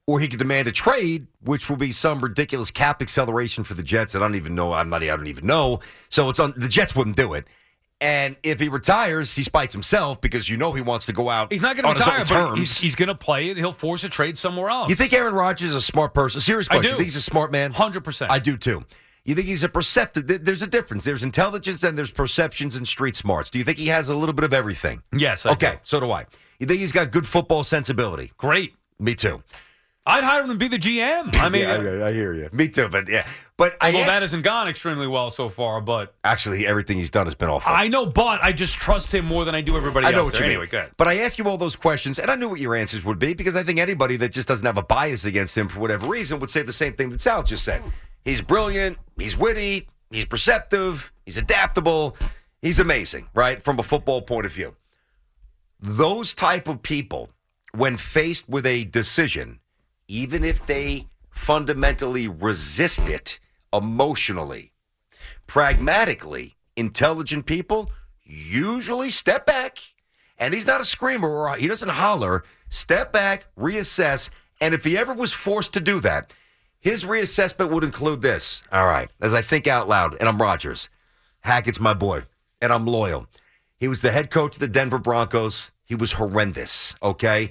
or 0.06 0.18
he 0.18 0.26
could 0.28 0.38
demand 0.38 0.68
a 0.68 0.72
trade, 0.72 1.26
which 1.42 1.68
will 1.68 1.76
be 1.76 1.90
some 1.90 2.20
ridiculous 2.20 2.70
cap 2.70 3.02
acceleration 3.02 3.62
for 3.62 3.74
the 3.74 3.82
Jets. 3.82 4.14
I 4.14 4.18
don't 4.18 4.34
even 4.36 4.54
know. 4.54 4.72
I'm 4.72 4.88
not. 4.88 5.02
I 5.02 5.06
don't 5.08 5.26
even 5.26 5.46
know. 5.46 5.80
So 6.08 6.28
it's 6.30 6.40
on. 6.40 6.54
The 6.56 6.68
Jets 6.68 6.96
wouldn't 6.96 7.16
do 7.16 7.34
it. 7.34 7.46
And 8.00 8.36
if 8.42 8.60
he 8.60 8.68
retires, 8.68 9.34
he 9.34 9.42
spites 9.42 9.72
himself 9.72 10.20
because 10.20 10.48
you 10.50 10.58
know 10.58 10.72
he 10.72 10.82
wants 10.82 11.06
to 11.06 11.14
go 11.14 11.30
out. 11.30 11.50
He's 11.50 11.62
not 11.62 11.76
going 11.76 11.94
to 11.94 11.98
retire, 11.98 12.24
but 12.26 12.56
he's, 12.58 12.76
he's 12.76 12.94
going 12.94 13.08
to 13.08 13.14
play 13.14 13.48
it. 13.48 13.56
He'll 13.56 13.72
force 13.72 14.04
a 14.04 14.10
trade 14.10 14.36
somewhere 14.36 14.68
else. 14.68 14.90
you 14.90 14.94
think 14.96 15.14
Aaron 15.14 15.32
Rodgers 15.34 15.70
is 15.70 15.74
a 15.76 15.80
smart 15.80 16.12
person? 16.12 16.40
Serious 16.42 16.68
I 16.70 16.74
question. 16.74 16.82
do. 16.82 16.88
You 16.90 16.96
think 16.96 17.06
he's 17.06 17.16
a 17.16 17.22
smart 17.22 17.52
man? 17.52 17.72
100%. 17.72 18.26
I 18.28 18.38
do 18.38 18.58
too. 18.58 18.84
You 19.26 19.34
think 19.34 19.46
he's 19.48 19.64
a 19.64 19.68
perceptive? 19.68 20.26
There's 20.44 20.62
a 20.62 20.66
difference. 20.66 21.04
There's 21.04 21.22
intelligence 21.22 21.82
and 21.82 21.98
there's 21.98 22.10
perceptions 22.12 22.76
and 22.76 22.86
street 22.86 23.16
smarts. 23.16 23.50
Do 23.50 23.58
you 23.58 23.64
think 23.64 23.76
he 23.76 23.88
has 23.88 24.08
a 24.08 24.14
little 24.14 24.32
bit 24.34 24.44
of 24.44 24.54
everything? 24.54 25.02
Yes. 25.12 25.44
I 25.44 25.50
Okay, 25.52 25.72
do. 25.72 25.78
so 25.82 26.00
do 26.00 26.10
I. 26.12 26.26
You 26.60 26.66
think 26.66 26.78
he's 26.80 26.92
got 26.92 27.10
good 27.10 27.26
football 27.26 27.64
sensibility? 27.64 28.32
Great. 28.38 28.74
Me 28.98 29.14
too. 29.14 29.42
I'd 30.08 30.22
hire 30.22 30.42
him 30.42 30.50
to 30.50 30.54
be 30.54 30.68
the 30.68 30.78
GM. 30.78 31.34
I 31.34 31.48
mean, 31.48 31.64
uh, 31.68 31.82
yeah, 31.82 32.04
I, 32.04 32.08
I 32.08 32.12
hear 32.12 32.32
you. 32.32 32.48
Me 32.52 32.68
too. 32.68 32.88
But 32.88 33.08
yeah, 33.08 33.26
but 33.56 33.76
I 33.80 33.88
asked- 33.90 34.06
that 34.06 34.22
hasn't 34.22 34.44
gone 34.44 34.68
extremely 34.68 35.08
well 35.08 35.32
so 35.32 35.48
far, 35.48 35.80
but 35.80 36.14
actually 36.22 36.64
everything 36.64 36.96
he's 36.96 37.10
done 37.10 37.26
has 37.26 37.34
been 37.34 37.48
awful. 37.48 37.72
I 37.74 37.88
know, 37.88 38.06
but 38.06 38.40
I 38.44 38.52
just 38.52 38.74
trust 38.74 39.12
him 39.12 39.24
more 39.24 39.44
than 39.44 39.56
I 39.56 39.60
do 39.62 39.76
everybody 39.76 40.06
I 40.06 40.12
know 40.12 40.18
else. 40.18 40.26
what 40.26 40.34
you 40.34 40.38
there. 40.40 40.48
mean. 40.48 40.56
Anyway, 40.58 40.66
good. 40.70 40.92
But 40.96 41.08
I 41.08 41.18
asked 41.18 41.40
you 41.40 41.44
all 41.48 41.56
those 41.58 41.74
questions, 41.74 42.20
and 42.20 42.30
I 42.30 42.36
knew 42.36 42.48
what 42.48 42.60
your 42.60 42.76
answers 42.76 43.04
would 43.04 43.18
be 43.18 43.34
because 43.34 43.56
I 43.56 43.64
think 43.64 43.80
anybody 43.80 44.16
that 44.18 44.30
just 44.30 44.46
doesn't 44.46 44.64
have 44.64 44.78
a 44.78 44.84
bias 44.84 45.24
against 45.24 45.58
him 45.58 45.66
for 45.68 45.80
whatever 45.80 46.06
reason 46.06 46.38
would 46.38 46.50
say 46.50 46.62
the 46.62 46.72
same 46.72 46.92
thing 46.92 47.10
that 47.10 47.20
Sal 47.20 47.42
just 47.42 47.64
said. 47.64 47.82
He's 48.26 48.42
brilliant. 48.42 48.98
He's 49.16 49.36
witty. 49.36 49.86
He's 50.10 50.24
perceptive. 50.24 51.12
He's 51.24 51.36
adaptable. 51.36 52.16
He's 52.60 52.80
amazing, 52.80 53.28
right? 53.34 53.62
From 53.62 53.78
a 53.78 53.84
football 53.84 54.20
point 54.20 54.46
of 54.46 54.52
view. 54.52 54.74
Those 55.78 56.34
type 56.34 56.66
of 56.66 56.82
people, 56.82 57.30
when 57.72 57.96
faced 57.96 58.48
with 58.48 58.66
a 58.66 58.82
decision, 58.82 59.60
even 60.08 60.42
if 60.42 60.66
they 60.66 61.06
fundamentally 61.30 62.26
resist 62.26 63.08
it 63.08 63.38
emotionally. 63.72 64.72
Pragmatically, 65.46 66.56
intelligent 66.74 67.46
people 67.46 67.92
usually 68.24 69.10
step 69.10 69.46
back, 69.46 69.78
and 70.36 70.52
he's 70.52 70.66
not 70.66 70.80
a 70.80 70.84
screamer 70.84 71.30
or 71.30 71.54
he 71.54 71.68
doesn't 71.68 71.90
holler. 71.90 72.42
Step 72.70 73.12
back, 73.12 73.46
reassess, 73.56 74.30
and 74.60 74.74
if 74.74 74.82
he 74.82 74.98
ever 74.98 75.14
was 75.14 75.32
forced 75.32 75.74
to 75.74 75.80
do 75.80 76.00
that, 76.00 76.32
his 76.86 77.02
reassessment 77.02 77.72
would 77.72 77.82
include 77.82 78.22
this. 78.22 78.62
All 78.70 78.86
right, 78.86 79.10
as 79.20 79.34
I 79.34 79.42
think 79.42 79.66
out 79.66 79.88
loud, 79.88 80.16
and 80.20 80.28
I'm 80.28 80.40
Rodgers. 80.40 80.88
Hackett's 81.40 81.80
my 81.80 81.94
boy, 81.94 82.20
and 82.62 82.72
I'm 82.72 82.86
loyal. 82.86 83.26
He 83.80 83.88
was 83.88 84.02
the 84.02 84.12
head 84.12 84.30
coach 84.30 84.54
of 84.54 84.60
the 84.60 84.68
Denver 84.68 85.00
Broncos. 85.00 85.72
He 85.84 85.96
was 85.96 86.12
horrendous, 86.12 86.94
okay? 87.02 87.50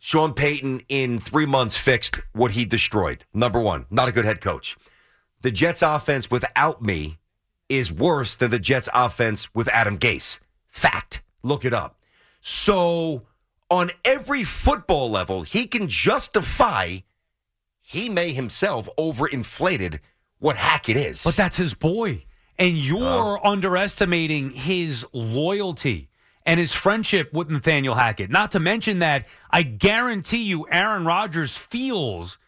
Sean 0.00 0.34
Payton 0.34 0.82
in 0.88 1.20
three 1.20 1.46
months 1.46 1.76
fixed 1.76 2.18
what 2.32 2.50
he 2.50 2.64
destroyed. 2.64 3.24
Number 3.32 3.60
one, 3.60 3.86
not 3.88 4.08
a 4.08 4.12
good 4.12 4.24
head 4.24 4.40
coach. 4.40 4.76
The 5.42 5.52
Jets 5.52 5.82
offense 5.82 6.28
without 6.28 6.82
me 6.82 7.18
is 7.68 7.92
worse 7.92 8.34
than 8.34 8.50
the 8.50 8.58
Jets 8.58 8.88
offense 8.92 9.48
with 9.54 9.68
Adam 9.68 9.96
Gase. 9.96 10.40
Fact. 10.66 11.22
Look 11.44 11.64
it 11.64 11.72
up. 11.72 12.00
So, 12.40 13.26
on 13.70 13.90
every 14.04 14.42
football 14.42 15.08
level, 15.08 15.42
he 15.42 15.68
can 15.68 15.86
justify 15.86 16.98
he 17.86 18.08
may 18.08 18.32
himself 18.32 18.88
overinflated 18.98 20.00
what 20.40 20.56
Hackett 20.56 20.96
is. 20.96 21.22
But 21.22 21.36
that's 21.36 21.56
his 21.56 21.72
boy. 21.72 22.24
And 22.58 22.76
you're 22.76 23.38
oh. 23.38 23.40
underestimating 23.44 24.50
his 24.50 25.06
loyalty 25.12 26.08
and 26.44 26.58
his 26.58 26.72
friendship 26.72 27.32
with 27.32 27.48
Nathaniel 27.48 27.94
Hackett. 27.94 28.28
Not 28.28 28.50
to 28.52 28.60
mention 28.60 28.98
that 28.98 29.26
I 29.52 29.62
guarantee 29.62 30.42
you 30.42 30.66
Aaron 30.68 31.04
Rodgers 31.04 31.56
feels 31.56 32.38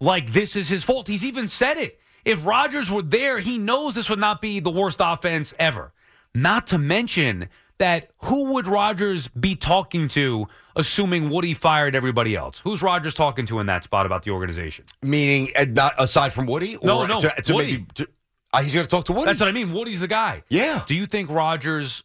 like 0.00 0.32
this 0.32 0.56
is 0.56 0.70
his 0.70 0.84
fault. 0.84 1.06
He's 1.06 1.24
even 1.24 1.48
said 1.48 1.76
it. 1.76 2.00
If 2.24 2.46
Rodgers 2.46 2.90
were 2.90 3.02
there, 3.02 3.40
he 3.40 3.58
knows 3.58 3.94
this 3.94 4.08
would 4.08 4.18
not 4.18 4.40
be 4.40 4.58
the 4.58 4.70
worst 4.70 4.98
offense 5.00 5.52
ever. 5.58 5.92
Not 6.34 6.66
to 6.68 6.78
mention 6.78 7.50
that 7.76 8.10
who 8.24 8.54
would 8.54 8.66
Rodgers 8.66 9.28
be 9.28 9.54
talking 9.54 10.08
to, 10.08 10.46
assuming 10.78 11.28
Woody 11.28 11.52
fired 11.52 11.94
everybody 11.94 12.34
else? 12.34 12.60
Who's 12.60 12.80
Rodgers 12.80 13.14
talking 13.14 13.44
to 13.46 13.60
in 13.60 13.66
that 13.66 13.84
spot 13.84 14.06
about 14.06 14.22
the 14.22 14.30
organization? 14.30 14.86
Meaning, 15.02 15.50
uh, 15.56 15.66
not 15.68 15.92
aside 15.98 16.32
from 16.32 16.46
Woody? 16.46 16.76
Or 16.76 16.86
No, 16.86 17.06
no, 17.06 17.20
To, 17.20 17.28
to 17.42 17.52
Woody. 17.52 17.72
maybe, 17.72 17.86
to, 17.96 18.08
uh, 18.54 18.62
he's 18.62 18.72
going 18.72 18.86
to 18.86 18.90
talk 18.90 19.04
to 19.06 19.12
Woody? 19.12 19.26
That's 19.26 19.40
what 19.40 19.48
I 19.48 19.52
mean. 19.52 19.72
Woody's 19.72 20.00
the 20.00 20.08
guy. 20.08 20.42
Yeah. 20.48 20.82
Do 20.86 20.94
you 20.94 21.04
think 21.06 21.28
Rodgers 21.30 22.02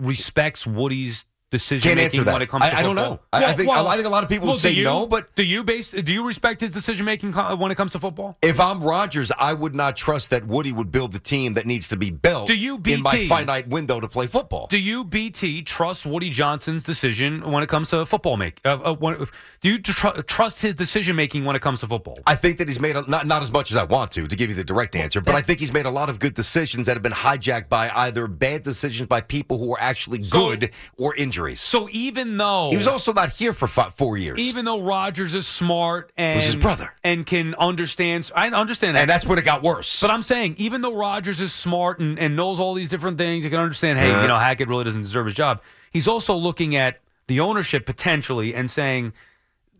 respects 0.00 0.66
Woody's 0.66 1.24
decision 1.50 1.96
Can't 1.96 1.96
making 1.96 2.24
when 2.24 2.42
it 2.42 2.48
comes 2.48 2.64
to 2.64 2.74
I, 2.74 2.80
I 2.80 2.82
don't 2.82 2.96
know. 2.96 3.20
I, 3.32 3.46
I 3.46 3.52
think 3.54 3.70
I 3.70 3.94
think 3.94 4.06
a 4.06 4.10
lot 4.10 4.22
of 4.22 4.28
people 4.28 4.46
well, 4.46 4.54
would 4.54 4.60
say 4.60 4.70
you, 4.70 4.84
no, 4.84 5.06
but 5.06 5.34
do 5.34 5.42
you 5.42 5.64
base 5.64 5.92
do 5.92 6.12
you 6.12 6.26
respect 6.26 6.60
his 6.60 6.72
decision 6.72 7.06
making 7.06 7.32
when 7.32 7.70
it 7.70 7.74
comes 7.74 7.92
to 7.92 7.98
football? 7.98 8.36
if 8.42 8.60
I'm 8.60 8.80
Rodgers, 8.80 9.32
I 9.38 9.54
would 9.54 9.74
not 9.74 9.96
trust 9.96 10.30
that 10.30 10.46
Woody 10.46 10.72
would 10.72 10.92
build 10.92 11.12
the 11.12 11.18
team 11.18 11.54
that 11.54 11.66
needs 11.66 11.88
to 11.88 11.96
be 11.96 12.10
built 12.10 12.48
Do 12.48 12.54
you, 12.54 12.80
in 12.86 13.02
my 13.02 13.26
finite 13.26 13.68
window 13.68 14.00
to 14.00 14.08
play 14.08 14.26
football. 14.26 14.66
Do 14.68 14.78
you 14.78 15.04
BT 15.04 15.62
trust 15.62 16.04
Woody 16.04 16.30
Johnson's 16.30 16.84
decision 16.84 17.50
when 17.50 17.62
it 17.62 17.68
comes 17.68 17.90
to 17.90 18.04
football 18.04 18.36
make? 18.36 18.60
Uh, 18.64 18.78
uh, 18.84 18.94
when, 18.94 19.26
do 19.60 19.70
you 19.70 19.78
tr- 19.78 20.20
trust 20.26 20.60
his 20.60 20.74
decision 20.74 21.16
making 21.16 21.44
when 21.44 21.56
it 21.56 21.62
comes 21.62 21.80
to 21.80 21.86
football? 21.86 22.18
I 22.26 22.34
think 22.34 22.58
that 22.58 22.68
he's 22.68 22.80
made 22.80 22.96
a, 22.96 23.08
not 23.08 23.26
not 23.26 23.42
as 23.42 23.50
much 23.50 23.70
as 23.70 23.76
I 23.76 23.84
want 23.84 24.10
to 24.12 24.26
to 24.28 24.36
give 24.36 24.50
you 24.50 24.56
the 24.56 24.64
direct 24.64 24.94
answer, 24.96 25.20
but 25.20 25.34
I 25.34 25.40
think 25.40 25.60
he's 25.60 25.72
made 25.72 25.86
a 25.86 25.90
lot 25.90 26.10
of 26.10 26.18
good 26.18 26.34
decisions 26.34 26.86
that 26.86 26.94
have 26.94 27.02
been 27.02 27.12
hijacked 27.12 27.68
by 27.68 27.90
either 27.90 28.26
bad 28.26 28.62
decisions 28.62 29.08
by 29.08 29.20
people 29.20 29.58
who 29.58 29.72
are 29.72 29.80
actually 29.80 30.22
So- 30.22 30.38
good 30.38 30.70
or 30.96 31.14
injuries. 31.38 31.60
So 31.60 31.88
even 31.92 32.36
though 32.36 32.70
he 32.70 32.76
was 32.76 32.86
also 32.88 33.12
not 33.12 33.30
here 33.30 33.52
for 33.52 33.68
five, 33.68 33.94
four 33.94 34.16
years, 34.16 34.38
even 34.40 34.64
though 34.64 34.80
Rodgers 34.80 35.34
is 35.34 35.46
smart 35.46 36.10
and 36.16 36.36
Was 36.36 36.44
his 36.46 36.56
brother. 36.56 36.92
and 37.04 37.24
can 37.24 37.54
understand, 37.54 38.30
I 38.34 38.48
understand 38.48 38.96
that. 38.96 39.02
and 39.02 39.10
that's 39.10 39.24
when 39.24 39.38
it 39.38 39.44
got 39.44 39.62
worse. 39.62 40.00
But 40.00 40.10
I'm 40.10 40.22
saying, 40.22 40.56
even 40.58 40.80
though 40.80 40.94
Rodgers 40.94 41.40
is 41.40 41.52
smart 41.52 42.00
and, 42.00 42.18
and 42.18 42.34
knows 42.34 42.58
all 42.58 42.74
these 42.74 42.88
different 42.88 43.18
things, 43.18 43.44
he 43.44 43.50
can 43.50 43.60
understand, 43.60 43.98
hey, 43.98 44.10
Uh-huh. 44.10 44.22
you 44.22 44.28
know, 44.28 44.38
Hackett 44.38 44.68
really 44.68 44.84
doesn't 44.84 45.02
deserve 45.02 45.26
his 45.26 45.34
job. 45.34 45.60
He's 45.92 46.08
also 46.08 46.34
looking 46.34 46.74
at 46.76 47.00
the 47.28 47.40
ownership 47.40 47.86
potentially 47.86 48.54
and 48.54 48.70
saying, 48.70 49.12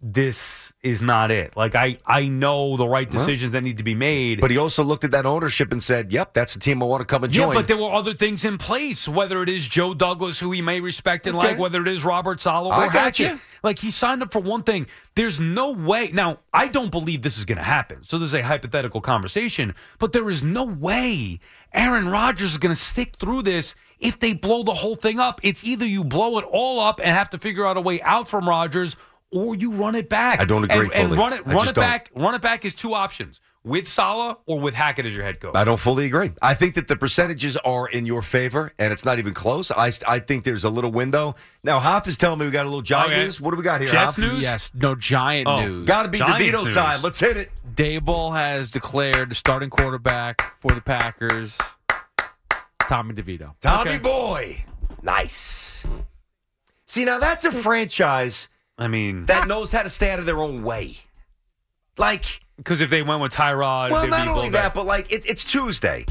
this 0.00 0.72
is 0.82 1.02
not 1.02 1.30
it. 1.30 1.56
Like, 1.56 1.74
I, 1.74 1.98
I 2.06 2.28
know 2.28 2.76
the 2.76 2.87
right 2.87 3.11
decisions 3.11 3.52
that 3.52 3.62
need 3.62 3.78
to 3.78 3.82
be 3.82 3.94
made. 3.94 4.40
But 4.40 4.50
he 4.50 4.58
also 4.58 4.84
looked 4.84 5.04
at 5.04 5.11
that 5.11 5.26
ownership 5.26 5.72
and 5.72 5.82
said, 5.82 6.12
"Yep, 6.12 6.34
that's 6.34 6.54
the 6.54 6.61
team 6.61 6.82
I 6.82 6.87
want 6.87 7.00
to 7.00 7.06
come 7.06 7.24
and 7.24 7.34
yeah, 7.34 7.46
join." 7.46 7.54
but 7.54 7.66
there 7.66 7.76
were 7.76 7.90
other 7.92 8.14
things 8.14 8.44
in 8.44 8.58
place, 8.58 9.08
whether 9.08 9.42
it 9.42 9.48
is 9.48 9.66
Joe 9.66 9.94
Douglas, 9.94 10.38
who 10.38 10.52
he 10.52 10.62
may 10.62 10.80
respect 10.80 11.26
and 11.26 11.37
Okay. 11.37 11.48
like, 11.48 11.58
whether 11.58 11.80
it 11.80 11.88
is 11.88 12.04
Robert 12.04 12.40
Saleh 12.40 12.72
or 12.72 12.74
I 12.74 12.88
got 12.88 13.18
you. 13.18 13.40
Like, 13.62 13.80
he 13.80 13.90
signed 13.90 14.22
up 14.22 14.32
for 14.32 14.38
one 14.38 14.62
thing. 14.62 14.87
There's 15.16 15.40
no 15.40 15.72
way. 15.72 16.11
Now, 16.12 16.38
I 16.54 16.68
don't 16.68 16.90
believe 16.92 17.22
this 17.22 17.38
is 17.38 17.44
going 17.44 17.58
to 17.58 17.64
happen. 17.64 18.04
So 18.04 18.18
there's 18.18 18.34
a 18.34 18.42
hypothetical 18.42 19.00
conversation, 19.00 19.74
but 19.98 20.12
there 20.12 20.30
is 20.30 20.44
no 20.44 20.64
way 20.64 21.40
Aaron 21.72 22.08
Rodgers 22.08 22.52
is 22.52 22.58
going 22.58 22.74
to 22.74 22.80
stick 22.80 23.16
through 23.16 23.42
this 23.42 23.74
if 23.98 24.20
they 24.20 24.32
blow 24.32 24.62
the 24.62 24.74
whole 24.74 24.94
thing 24.94 25.18
up. 25.18 25.40
It's 25.42 25.64
either 25.64 25.84
you 25.84 26.04
blow 26.04 26.38
it 26.38 26.44
all 26.48 26.78
up 26.80 27.00
and 27.00 27.08
have 27.08 27.30
to 27.30 27.38
figure 27.38 27.66
out 27.66 27.76
a 27.76 27.80
way 27.80 28.00
out 28.02 28.28
from 28.28 28.48
Rodgers 28.48 28.94
or 29.30 29.54
you 29.54 29.72
run 29.72 29.94
it 29.94 30.08
back. 30.08 30.40
I 30.40 30.44
don't 30.44 30.64
agree 30.64 30.88
And, 30.94 31.10
and 31.10 31.18
run 31.18 31.32
it, 31.32 31.40
I 31.46 31.52
run 31.52 31.58
just 31.58 31.70
it 31.70 31.74
don't. 31.74 31.84
back. 31.84 32.10
Run 32.14 32.34
it 32.34 32.40
back 32.42 32.64
is 32.64 32.74
two 32.74 32.94
options: 32.94 33.40
with 33.64 33.86
Saleh 33.86 34.38
or 34.46 34.58
with 34.60 34.74
Hackett 34.74 35.04
as 35.06 35.14
your 35.14 35.24
head 35.24 35.38
coach. 35.40 35.54
I 35.54 35.64
don't 35.64 35.78
fully 35.78 36.06
agree. 36.06 36.30
I 36.40 36.54
think 36.54 36.74
that 36.76 36.88
the 36.88 36.96
percentages 36.96 37.56
are 37.58 37.88
in 37.88 38.06
your 38.06 38.22
favor, 38.22 38.72
and 38.78 38.92
it's 38.92 39.04
not 39.04 39.18
even 39.18 39.34
close. 39.34 39.70
I, 39.70 39.90
I 40.08 40.18
think 40.18 40.44
there's 40.44 40.64
a 40.64 40.70
little 40.70 40.92
window. 40.92 41.34
Now, 41.62 41.78
Hoff 41.78 42.06
is 42.08 42.16
telling 42.16 42.38
me 42.38 42.46
we 42.46 42.52
got 42.52 42.64
a 42.64 42.68
little 42.68 42.80
giant 42.82 43.12
Okay. 43.12 43.24
news. 43.24 43.40
What 43.40 43.50
do 43.50 43.56
we 43.58 43.62
got 43.62 43.80
here, 43.82 43.90
Jets 43.90 44.16
Hoff? 44.16 44.18
news? 44.18 44.42
Yes, 44.42 44.70
no 44.74 44.94
giant 44.94 45.46
Oh. 45.48 45.60
news. 45.60 45.84
Got 45.84 46.04
to 46.04 46.10
be 46.10 46.18
Giants 46.18 46.40
DeVito 46.42 46.64
news. 46.64 46.74
time. 46.74 47.02
Let's 47.02 47.18
hit 47.20 47.36
it. 47.36 47.50
Daboll 47.74 48.34
has 48.34 48.70
declared 48.70 49.30
the 49.30 49.34
starting 49.34 49.68
quarterback 49.70 50.58
for 50.60 50.72
the 50.72 50.80
Packers, 50.80 51.56
Tommy 52.88 53.14
DeVito. 53.14 53.54
Tommy 53.60 53.90
Okay. 53.90 53.98
Boy. 53.98 54.64
Nice. 55.02 55.84
See, 56.86 57.04
now 57.04 57.18
that's 57.18 57.44
a 57.44 57.52
franchise 57.52 58.48
I 58.78 58.88
mean, 58.88 59.26
that 59.26 59.48
knows 59.48 59.72
how 59.72 59.82
to 59.82 59.90
stay 59.90 60.10
out 60.10 60.18
of 60.20 60.26
their 60.26 60.38
own 60.38 60.62
way. 60.62 60.96
Like, 61.96 62.24
because 62.56 62.80
if 62.80 62.90
they 62.90 63.02
went 63.02 63.20
with 63.20 63.32
Tyrod, 63.32 63.90
well, 63.90 64.06
not 64.06 64.28
only 64.28 64.50
that, 64.50 64.66
back- 64.66 64.74
but 64.74 64.86
like, 64.86 65.12
it, 65.12 65.26
it's 65.26 65.42
Tuesday. 65.44 66.04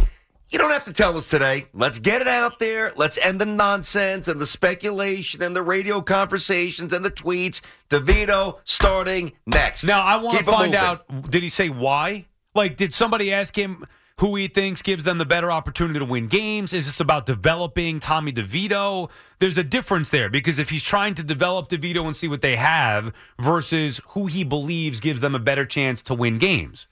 You 0.50 0.58
don't 0.60 0.72
have 0.72 0.86
to 0.86 0.94
tell 0.94 1.18
us 1.18 1.30
today. 1.30 1.68
Let's 1.74 2.00
get 2.00 2.22
it 2.22 2.28
out 2.28 2.58
there. 2.60 2.94
Let's 2.96 3.18
end 3.18 3.42
the 3.42 3.46
nonsense 3.46 4.30
and 4.30 4.40
the 4.40 4.46
speculation 4.46 5.42
and 5.44 5.54
the 5.54 5.62
radio 5.62 6.02
conversations 6.02 6.94
and 6.94 7.04
the 7.04 7.12
tweets. 7.12 7.60
DeVito 7.90 8.60
starting 8.64 9.34
next. 9.46 9.84
Now 9.84 10.02
I 10.02 10.16
want 10.16 10.38
to 10.38 10.44
Keep 10.46 10.54
find 10.54 10.72
moving. 10.72 10.76
out. 10.88 11.30
Did 11.32 11.44
he 11.44 11.50
say 11.50 11.68
why? 11.70 12.28
Like, 12.56 12.78
did 12.78 12.94
somebody 12.94 13.34
ask 13.34 13.58
him 13.58 13.86
who 14.20 14.36
he 14.36 14.48
thinks 14.48 14.82
gives 14.82 15.04
them 15.04 15.20
the 15.20 15.26
better 15.26 15.52
opportunity 15.52 16.00
to 16.00 16.06
win 16.06 16.28
games? 16.28 16.74
Is 16.74 16.88
this 16.88 17.00
about 17.00 17.26
developing 17.26 18.00
Tommy 18.00 18.34
DeVito? 18.34 19.10
There's 19.40 19.58
a 19.58 19.64
difference 19.64 20.10
there 20.10 20.30
because 20.30 20.58
if 20.58 20.70
he's 20.70 20.84
trying 20.84 21.14
to 21.16 21.24
develop 21.24 21.70
DeVito 21.70 22.06
and 22.06 22.16
see 22.16 22.28
what 22.28 22.42
they 22.42 22.56
have 22.56 23.14
versus 23.40 24.02
who 24.10 24.26
he 24.26 24.44
believes 24.44 25.00
gives 25.00 25.22
them 25.22 25.36
a 25.36 25.40
better 25.40 25.66
chance 25.66 26.02
to 26.04 26.16
win 26.16 26.40
games. 26.40 26.88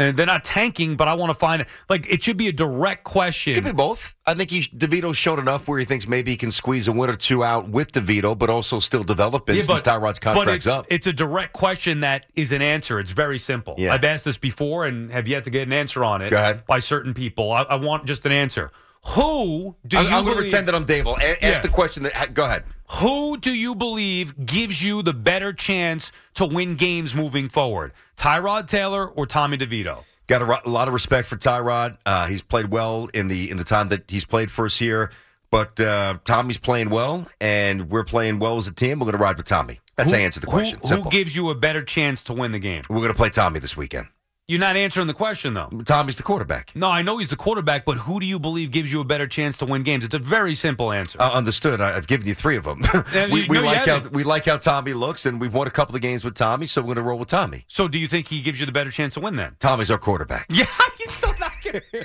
And 0.00 0.16
they're 0.16 0.24
not 0.24 0.44
tanking, 0.44 0.96
but 0.96 1.08
I 1.08 1.14
want 1.14 1.30
to 1.30 1.34
find 1.34 1.66
like 1.90 2.06
it 2.08 2.22
should 2.22 2.38
be 2.38 2.48
a 2.48 2.52
direct 2.52 3.04
question. 3.04 3.54
Could 3.54 3.64
be 3.64 3.72
both. 3.72 4.16
I 4.26 4.32
think 4.32 4.50
he, 4.50 4.62
DeVito's 4.62 5.16
shown 5.16 5.38
enough 5.38 5.68
where 5.68 5.78
he 5.78 5.84
thinks 5.84 6.08
maybe 6.08 6.30
he 6.30 6.36
can 6.36 6.50
squeeze 6.50 6.88
a 6.88 6.92
win 6.92 7.10
or 7.10 7.16
two 7.16 7.44
out 7.44 7.68
with 7.68 7.92
DeVito, 7.92 8.38
but 8.38 8.48
also 8.48 8.80
still 8.80 9.02
develop 9.02 9.50
it 9.50 9.56
Yeah, 9.56 9.62
since 9.62 9.82
Tyrod's 9.82 10.18
but 10.18 10.34
contract's 10.34 10.66
it's, 10.66 10.74
up. 10.74 10.86
It's 10.88 11.06
a 11.06 11.12
direct 11.12 11.52
question 11.52 12.00
that 12.00 12.26
is 12.34 12.52
an 12.52 12.62
answer. 12.62 12.98
It's 12.98 13.12
very 13.12 13.38
simple. 13.38 13.74
Yeah. 13.76 13.92
I've 13.92 14.04
asked 14.04 14.24
this 14.24 14.38
before 14.38 14.86
and 14.86 15.10
have 15.10 15.28
yet 15.28 15.44
to 15.44 15.50
get 15.50 15.66
an 15.66 15.72
answer 15.72 16.02
on 16.02 16.22
it 16.22 16.66
by 16.66 16.78
certain 16.78 17.12
people. 17.12 17.52
I, 17.52 17.62
I 17.62 17.74
want 17.74 18.06
just 18.06 18.24
an 18.24 18.32
answer. 18.32 18.70
Who 19.08 19.76
do 19.86 19.96
I'm, 19.96 20.04
you 20.04 20.10
I'm 20.10 20.24
going 20.24 20.36
to 20.36 20.42
pretend 20.42 20.68
that 20.68 20.74
I'm 20.74 20.84
Daboll. 20.84 21.18
A- 21.18 21.44
ask 21.44 21.62
the 21.62 21.68
question 21.68 22.02
that. 22.02 22.12
ha- 22.12 22.26
Go 22.32 22.44
ahead. 22.44 22.64
Who 22.98 23.36
do 23.38 23.52
you 23.52 23.74
believe 23.74 24.46
gives 24.46 24.82
you 24.82 25.02
the 25.02 25.14
better 25.14 25.52
chance 25.52 26.12
to 26.34 26.44
win 26.44 26.76
games 26.76 27.14
moving 27.14 27.48
forward? 27.48 27.92
Tyrod 28.16 28.66
Taylor 28.66 29.06
or 29.08 29.26
Tommy 29.26 29.56
DeVito? 29.56 30.04
Got 30.26 30.42
a, 30.42 30.44
ro- 30.44 30.58
a 30.64 30.70
lot 30.70 30.86
of 30.86 30.94
respect 30.94 31.26
for 31.28 31.36
Tyrod. 31.36 31.96
Uh, 32.04 32.26
he's 32.26 32.42
played 32.42 32.70
well 32.70 33.08
in 33.14 33.28
the 33.28 33.50
in 33.50 33.56
the 33.56 33.64
time 33.64 33.88
that 33.88 34.08
he's 34.08 34.24
played 34.24 34.50
for 34.50 34.66
us 34.66 34.76
here. 34.76 35.10
But 35.50 35.80
uh, 35.80 36.18
Tommy's 36.24 36.58
playing 36.58 36.90
well, 36.90 37.26
and 37.40 37.90
we're 37.90 38.04
playing 38.04 38.38
well 38.38 38.56
as 38.56 38.68
a 38.68 38.72
team. 38.72 39.00
We're 39.00 39.06
going 39.06 39.16
to 39.16 39.22
ride 39.22 39.36
with 39.36 39.46
Tommy. 39.46 39.80
That's 39.96 40.10
who, 40.10 40.16
how 40.16 40.22
I 40.22 40.24
answer 40.24 40.38
the 40.38 40.46
question. 40.46 40.78
Who, 40.88 41.02
who 41.02 41.10
gives 41.10 41.34
you 41.34 41.50
a 41.50 41.56
better 41.56 41.82
chance 41.82 42.22
to 42.24 42.32
win 42.32 42.52
the 42.52 42.60
game? 42.60 42.82
we're 42.88 42.98
going 42.98 43.08
to 43.08 43.14
play 43.14 43.30
Tommy 43.30 43.58
this 43.58 43.76
weekend. 43.76 44.06
You're 44.50 44.58
not 44.58 44.76
answering 44.76 45.06
the 45.06 45.14
question 45.14 45.54
though. 45.54 45.68
Tommy's 45.84 46.16
the 46.16 46.24
quarterback. 46.24 46.72
No, 46.74 46.88
I 46.90 47.02
know 47.02 47.18
he's 47.18 47.30
the 47.30 47.36
quarterback, 47.36 47.84
but 47.84 47.96
who 47.98 48.18
do 48.18 48.26
you 48.26 48.40
believe 48.40 48.72
gives 48.72 48.90
you 48.90 49.00
a 49.00 49.04
better 49.04 49.28
chance 49.28 49.56
to 49.58 49.64
win 49.64 49.84
games? 49.84 50.02
It's 50.04 50.14
a 50.14 50.18
very 50.18 50.56
simple 50.56 50.90
answer. 50.90 51.22
Uh, 51.22 51.30
understood. 51.32 51.80
I, 51.80 51.96
I've 51.96 52.08
given 52.08 52.26
you 52.26 52.34
three 52.34 52.56
of 52.56 52.64
them. 52.64 52.82
We 53.30 53.42
you- 53.42 53.46
we 53.48 53.58
no, 53.58 53.62
like 53.64 53.86
how 53.86 54.00
we 54.10 54.24
like 54.24 54.46
how 54.46 54.56
Tommy 54.56 54.92
looks, 54.92 55.24
and 55.24 55.40
we've 55.40 55.54
won 55.54 55.68
a 55.68 55.70
couple 55.70 55.94
of 55.94 56.02
games 56.02 56.24
with 56.24 56.34
Tommy, 56.34 56.66
so 56.66 56.80
we're 56.80 56.86
going 56.86 56.96
to 56.96 57.02
roll 57.02 57.18
with 57.20 57.28
Tommy. 57.28 57.64
so 57.68 57.86
do 57.86 57.96
you 57.96 58.08
think 58.08 58.26
he 58.26 58.40
gives 58.42 58.58
you 58.58 58.66
the 58.66 58.72
better 58.72 58.90
chance 58.90 59.14
to 59.14 59.20
win 59.20 59.36
then? 59.36 59.54
Tommy's 59.60 59.88
our 59.90 59.98
quarterback. 59.98 60.46
Yeah, 60.60 60.66
you 60.98 61.06
still 61.06 61.34
not 61.38 61.52
getting. 61.62 61.80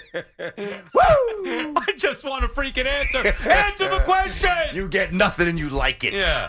Woo! 0.94 1.74
I 1.76 1.94
just 1.98 2.24
want 2.24 2.46
a 2.46 2.48
freaking 2.48 2.86
answer. 2.86 3.20
Answer 3.50 3.90
the 3.90 4.02
question. 4.06 4.52
You 4.74 4.88
get 4.88 5.14
nothing, 5.14 5.48
and 5.48 5.58
you 5.58 5.70
like 5.70 6.04
it. 6.04 6.14
yeah. 6.14 6.48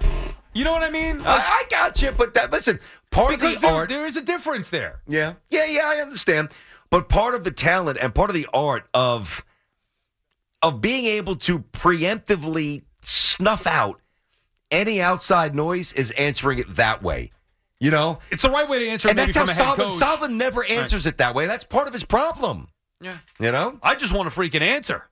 You 0.56 0.64
know 0.64 0.72
what 0.72 0.82
I 0.82 0.90
mean? 0.90 1.20
I, 1.20 1.36
I 1.36 1.64
got 1.68 2.00
you. 2.00 2.12
But 2.12 2.32
that 2.34 2.50
listen, 2.50 2.78
part 3.10 3.32
because 3.32 3.56
of 3.56 3.60
the 3.60 3.66
there, 3.66 3.76
art. 3.76 3.88
there 3.90 4.06
is 4.06 4.16
a 4.16 4.22
difference 4.22 4.70
there. 4.70 5.00
Yeah, 5.06 5.34
yeah, 5.50 5.66
yeah. 5.66 5.82
I 5.84 5.96
understand. 5.96 6.48
But 6.88 7.08
part 7.10 7.34
of 7.34 7.44
the 7.44 7.50
talent 7.50 7.98
and 8.00 8.14
part 8.14 8.30
of 8.30 8.34
the 8.34 8.48
art 8.54 8.88
of 8.94 9.44
of 10.62 10.80
being 10.80 11.04
able 11.04 11.36
to 11.36 11.58
preemptively 11.58 12.84
snuff 13.02 13.66
out 13.66 14.00
any 14.70 15.02
outside 15.02 15.54
noise 15.54 15.92
is 15.92 16.10
answering 16.12 16.58
it 16.58 16.68
that 16.76 17.02
way. 17.02 17.32
You 17.78 17.90
know? 17.90 18.20
It's 18.30 18.42
the 18.42 18.50
right 18.50 18.66
way 18.66 18.78
to 18.78 18.88
answer. 18.88 19.08
And 19.08 19.18
that's 19.18 19.34
how 19.34 19.42
from 19.42 19.50
a 19.50 19.52
head 19.52 19.64
Sullivan, 19.64 19.86
coach. 19.86 19.98
Sullivan 19.98 20.38
never 20.38 20.64
answers 20.64 21.04
it 21.04 21.18
that 21.18 21.34
way. 21.34 21.46
That's 21.46 21.64
part 21.64 21.86
of 21.86 21.92
his 21.92 22.04
problem. 22.04 22.68
Yeah. 23.02 23.18
You 23.38 23.52
know? 23.52 23.78
I 23.82 23.94
just 23.94 24.14
want 24.14 24.28
a 24.28 24.30
freaking 24.30 24.62
answer. 24.62 25.04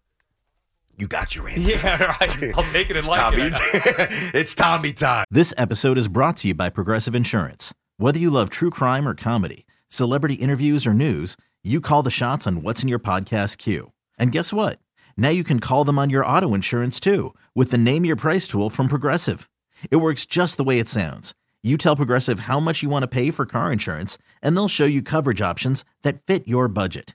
You 0.96 1.08
got 1.08 1.34
your 1.34 1.48
answer. 1.48 1.72
Yeah, 1.72 2.16
right. 2.20 2.52
I'll 2.56 2.62
take 2.64 2.90
it 2.90 2.96
and 2.96 2.98
It's 2.98 3.08
like 3.08 3.20
Tommy. 3.20 3.42
it. 3.42 3.52
it's 4.34 4.54
Tommy 4.54 4.92
time. 4.92 5.24
This 5.30 5.52
episode 5.56 5.98
is 5.98 6.08
brought 6.08 6.36
to 6.38 6.48
you 6.48 6.54
by 6.54 6.70
Progressive 6.70 7.14
Insurance. 7.14 7.74
Whether 7.96 8.18
you 8.18 8.30
love 8.30 8.50
true 8.50 8.70
crime 8.70 9.06
or 9.08 9.14
comedy, 9.14 9.66
celebrity 9.88 10.34
interviews 10.34 10.86
or 10.86 10.94
news, 10.94 11.36
you 11.64 11.80
call 11.80 12.02
the 12.02 12.10
shots 12.10 12.46
on 12.46 12.62
what's 12.62 12.82
in 12.82 12.88
your 12.88 12.98
podcast 13.00 13.58
queue. 13.58 13.92
And 14.18 14.30
guess 14.32 14.52
what? 14.52 14.78
Now 15.16 15.30
you 15.30 15.42
can 15.44 15.58
call 15.60 15.84
them 15.84 15.98
on 15.98 16.10
your 16.10 16.24
auto 16.26 16.54
insurance 16.54 17.00
too 17.00 17.34
with 17.54 17.70
the 17.70 17.78
Name 17.78 18.04
Your 18.04 18.16
Price 18.16 18.46
tool 18.46 18.70
from 18.70 18.86
Progressive. 18.88 19.48
It 19.90 19.96
works 19.96 20.26
just 20.26 20.56
the 20.56 20.64
way 20.64 20.78
it 20.78 20.88
sounds. 20.88 21.34
You 21.62 21.76
tell 21.78 21.96
Progressive 21.96 22.40
how 22.40 22.60
much 22.60 22.82
you 22.82 22.88
want 22.90 23.02
to 23.02 23.08
pay 23.08 23.30
for 23.30 23.46
car 23.46 23.72
insurance, 23.72 24.18
and 24.42 24.54
they'll 24.54 24.68
show 24.68 24.84
you 24.84 25.02
coverage 25.02 25.40
options 25.40 25.82
that 26.02 26.20
fit 26.26 26.46
your 26.46 26.68
budget. 26.68 27.14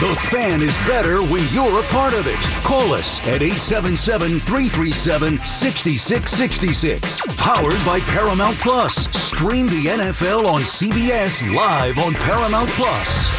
The 0.00 0.12
fan 0.28 0.60
is 0.60 0.76
better 0.88 1.22
when 1.22 1.44
you're 1.52 1.80
a 1.80 1.84
part 1.84 2.14
of 2.14 2.26
it. 2.26 2.36
Call 2.64 2.92
us 2.92 3.20
at 3.28 3.42
877 3.42 4.40
337 4.40 5.38
6666. 5.38 7.36
Powered 7.36 7.78
by 7.86 8.00
Paramount 8.10 8.56
Plus. 8.56 9.08
Stream 9.16 9.66
the 9.66 9.84
NFL 9.86 10.48
on 10.48 10.62
CBS 10.62 11.54
live 11.54 11.98
on 12.00 12.12
Paramount 12.14 12.68
Plus. 12.70 13.30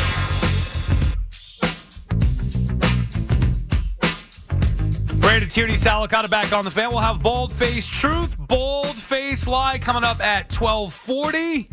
Brandon 5.20 5.50
Tierney, 5.50 5.76
Sal 5.76 6.08
Licata 6.08 6.30
back 6.30 6.54
on 6.54 6.64
the 6.64 6.72
fan. 6.72 6.90
We'll 6.90 7.00
have 7.00 7.22
Bold 7.22 7.52
Face 7.52 7.86
Truth, 7.86 8.38
Bold 8.38 8.96
Face 8.96 9.46
Lie 9.46 9.80
coming 9.80 10.06
up 10.06 10.22
at 10.22 10.50
1240. 10.58 11.70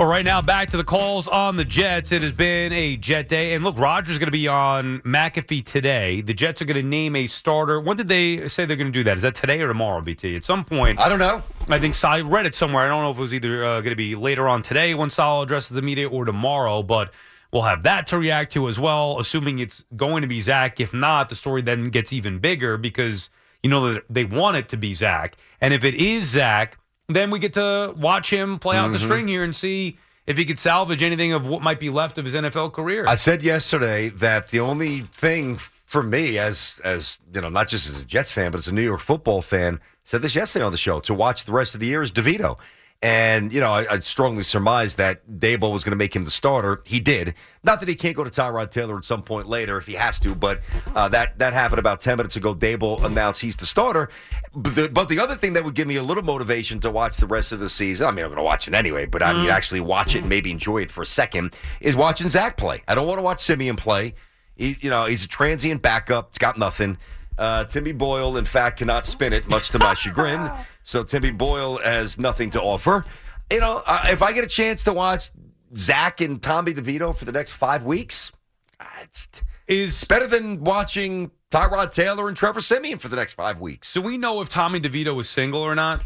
But 0.00 0.06
right 0.06 0.24
now, 0.24 0.40
back 0.40 0.70
to 0.70 0.78
the 0.78 0.84
calls 0.84 1.28
on 1.28 1.56
the 1.56 1.64
Jets. 1.66 2.10
It 2.10 2.22
has 2.22 2.32
been 2.32 2.72
a 2.72 2.96
Jet 2.96 3.28
day. 3.28 3.52
And 3.52 3.62
look, 3.62 3.78
Rodgers 3.78 4.12
is 4.12 4.18
going 4.18 4.28
to 4.28 4.32
be 4.32 4.48
on 4.48 5.00
McAfee 5.00 5.62
today. 5.62 6.22
The 6.22 6.32
Jets 6.32 6.62
are 6.62 6.64
going 6.64 6.82
to 6.82 6.88
name 6.88 7.14
a 7.16 7.26
starter. 7.26 7.78
When 7.78 7.98
did 7.98 8.08
they 8.08 8.48
say 8.48 8.64
they're 8.64 8.78
going 8.78 8.90
to 8.90 8.98
do 8.98 9.04
that? 9.04 9.18
Is 9.18 9.22
that 9.24 9.34
today 9.34 9.60
or 9.60 9.68
tomorrow, 9.68 10.00
BT? 10.00 10.36
At 10.36 10.44
some 10.44 10.64
point. 10.64 10.98
I 10.98 11.10
don't 11.10 11.18
know. 11.18 11.42
I 11.68 11.78
think 11.78 11.94
Sal, 11.94 12.12
I 12.12 12.20
read 12.22 12.46
it 12.46 12.54
somewhere. 12.54 12.82
I 12.82 12.88
don't 12.88 13.02
know 13.02 13.10
if 13.10 13.18
it 13.18 13.20
was 13.20 13.34
either 13.34 13.62
uh, 13.62 13.80
going 13.82 13.90
to 13.90 13.94
be 13.94 14.14
later 14.14 14.48
on 14.48 14.62
today 14.62 14.94
when 14.94 15.10
Sal 15.10 15.42
addresses 15.42 15.74
the 15.74 15.82
media 15.82 16.08
or 16.08 16.24
tomorrow, 16.24 16.82
but 16.82 17.12
we'll 17.52 17.64
have 17.64 17.82
that 17.82 18.06
to 18.06 18.18
react 18.18 18.54
to 18.54 18.70
as 18.70 18.80
well, 18.80 19.18
assuming 19.20 19.58
it's 19.58 19.84
going 19.96 20.22
to 20.22 20.28
be 20.28 20.40
Zach. 20.40 20.80
If 20.80 20.94
not, 20.94 21.28
the 21.28 21.34
story 21.34 21.60
then 21.60 21.84
gets 21.90 22.10
even 22.10 22.38
bigger 22.38 22.78
because 22.78 23.28
you 23.62 23.68
know 23.68 23.92
that 23.92 24.04
they 24.08 24.24
want 24.24 24.56
it 24.56 24.70
to 24.70 24.78
be 24.78 24.94
Zach. 24.94 25.36
And 25.60 25.74
if 25.74 25.84
it 25.84 25.92
is 25.92 26.24
Zach, 26.24 26.78
then 27.14 27.30
we 27.30 27.38
get 27.38 27.54
to 27.54 27.94
watch 27.96 28.30
him 28.30 28.58
play 28.58 28.76
out 28.76 28.92
the 28.92 28.98
mm-hmm. 28.98 29.06
string 29.06 29.28
here 29.28 29.44
and 29.44 29.54
see 29.54 29.98
if 30.26 30.38
he 30.38 30.44
could 30.44 30.58
salvage 30.58 31.02
anything 31.02 31.32
of 31.32 31.46
what 31.46 31.62
might 31.62 31.80
be 31.80 31.90
left 31.90 32.18
of 32.18 32.24
his 32.24 32.34
NFL 32.34 32.72
career. 32.72 33.04
I 33.08 33.14
said 33.14 33.42
yesterday 33.42 34.10
that 34.10 34.48
the 34.48 34.60
only 34.60 35.00
thing 35.00 35.58
for 35.86 36.02
me, 36.02 36.38
as 36.38 36.80
as 36.84 37.18
you 37.34 37.40
know, 37.40 37.48
not 37.48 37.68
just 37.68 37.88
as 37.88 38.00
a 38.00 38.04
Jets 38.04 38.30
fan, 38.30 38.52
but 38.52 38.58
as 38.58 38.68
a 38.68 38.72
New 38.72 38.82
York 38.82 39.00
football 39.00 39.42
fan, 39.42 39.80
said 40.04 40.22
this 40.22 40.34
yesterday 40.34 40.64
on 40.64 40.72
the 40.72 40.78
show 40.78 41.00
to 41.00 41.14
watch 41.14 41.44
the 41.44 41.52
rest 41.52 41.74
of 41.74 41.80
the 41.80 41.86
year 41.86 42.02
is 42.02 42.12
DeVito. 42.12 42.58
And, 43.02 43.50
you 43.50 43.60
know, 43.60 43.72
I, 43.72 43.86
I 43.90 43.98
strongly 44.00 44.42
surmised 44.42 44.98
that 44.98 45.26
Daboll 45.26 45.72
was 45.72 45.84
going 45.84 45.92
to 45.92 45.96
make 45.96 46.14
him 46.14 46.26
the 46.26 46.30
starter. 46.30 46.82
He 46.84 47.00
did. 47.00 47.34
Not 47.64 47.80
that 47.80 47.88
he 47.88 47.94
can't 47.94 48.14
go 48.14 48.24
to 48.24 48.30
Tyrod 48.30 48.70
Taylor 48.70 48.98
at 48.98 49.04
some 49.04 49.22
point 49.22 49.46
later 49.46 49.78
if 49.78 49.86
he 49.86 49.94
has 49.94 50.20
to, 50.20 50.34
but 50.34 50.60
uh, 50.94 51.08
that, 51.08 51.38
that 51.38 51.54
happened 51.54 51.78
about 51.78 52.00
10 52.00 52.18
minutes 52.18 52.36
ago. 52.36 52.54
Daboll 52.54 53.02
announced 53.02 53.40
he's 53.40 53.56
the 53.56 53.64
starter. 53.64 54.10
But 54.54 54.74
the, 54.74 54.90
but 54.90 55.08
the 55.08 55.18
other 55.18 55.34
thing 55.34 55.54
that 55.54 55.64
would 55.64 55.74
give 55.74 55.88
me 55.88 55.96
a 55.96 56.02
little 56.02 56.22
motivation 56.22 56.78
to 56.80 56.90
watch 56.90 57.16
the 57.16 57.26
rest 57.26 57.52
of 57.52 57.60
the 57.60 57.70
season, 57.70 58.06
I 58.06 58.10
mean, 58.10 58.22
I'm 58.22 58.30
going 58.30 58.36
to 58.36 58.42
watch 58.42 58.68
it 58.68 58.74
anyway, 58.74 59.06
but 59.06 59.22
I 59.22 59.32
mean, 59.32 59.48
actually 59.48 59.80
watch 59.80 60.14
it 60.14 60.20
and 60.20 60.28
maybe 60.28 60.50
enjoy 60.50 60.82
it 60.82 60.90
for 60.90 61.00
a 61.00 61.06
second, 61.06 61.56
is 61.80 61.96
watching 61.96 62.28
Zach 62.28 62.58
play. 62.58 62.82
I 62.86 62.94
don't 62.94 63.06
want 63.06 63.18
to 63.18 63.22
watch 63.22 63.40
Siemian 63.40 63.76
play. 63.76 64.12
He's, 64.56 64.84
you 64.84 64.90
know, 64.90 65.06
he's 65.06 65.24
a 65.24 65.28
transient 65.28 65.80
backup. 65.80 66.28
It's 66.28 66.38
got 66.38 66.58
nothing. 66.58 66.98
Uh, 67.38 67.64
Timmy 67.64 67.92
Boyle, 67.92 68.36
in 68.36 68.44
fact, 68.44 68.78
cannot 68.78 69.06
spin 69.06 69.32
it, 69.32 69.48
much 69.48 69.70
to 69.70 69.78
my 69.78 69.94
chagrin. 69.94 70.50
So 70.84 71.02
Timmy 71.04 71.30
Boyle 71.30 71.78
has 71.78 72.18
nothing 72.18 72.50
to 72.50 72.62
offer. 72.62 73.04
You 73.52 73.60
know, 73.60 73.82
uh, 73.86 74.06
if 74.06 74.22
I 74.22 74.32
get 74.32 74.44
a 74.44 74.48
chance 74.48 74.82
to 74.84 74.92
watch 74.92 75.30
Zach 75.76 76.20
and 76.20 76.42
Tommy 76.42 76.72
DeVito 76.74 77.16
for 77.16 77.24
the 77.24 77.32
next 77.32 77.50
five 77.52 77.84
weeks, 77.84 78.32
uh, 78.78 78.84
it's, 79.02 79.28
is 79.68 79.90
it's 79.94 80.04
better 80.04 80.26
than 80.26 80.62
watching 80.64 81.30
Tyrod 81.50 81.92
Taylor 81.92 82.28
and 82.28 82.36
Trevor 82.36 82.60
Siemian 82.60 82.98
for 82.98 83.08
the 83.08 83.16
next 83.16 83.34
five 83.34 83.60
weeks. 83.60 83.92
do 83.92 84.00
we 84.02 84.16
know 84.18 84.40
if 84.40 84.48
Tommy 84.48 84.80
DeVito 84.80 85.20
is 85.20 85.28
single 85.28 85.60
or 85.62 85.74
not? 85.74 86.04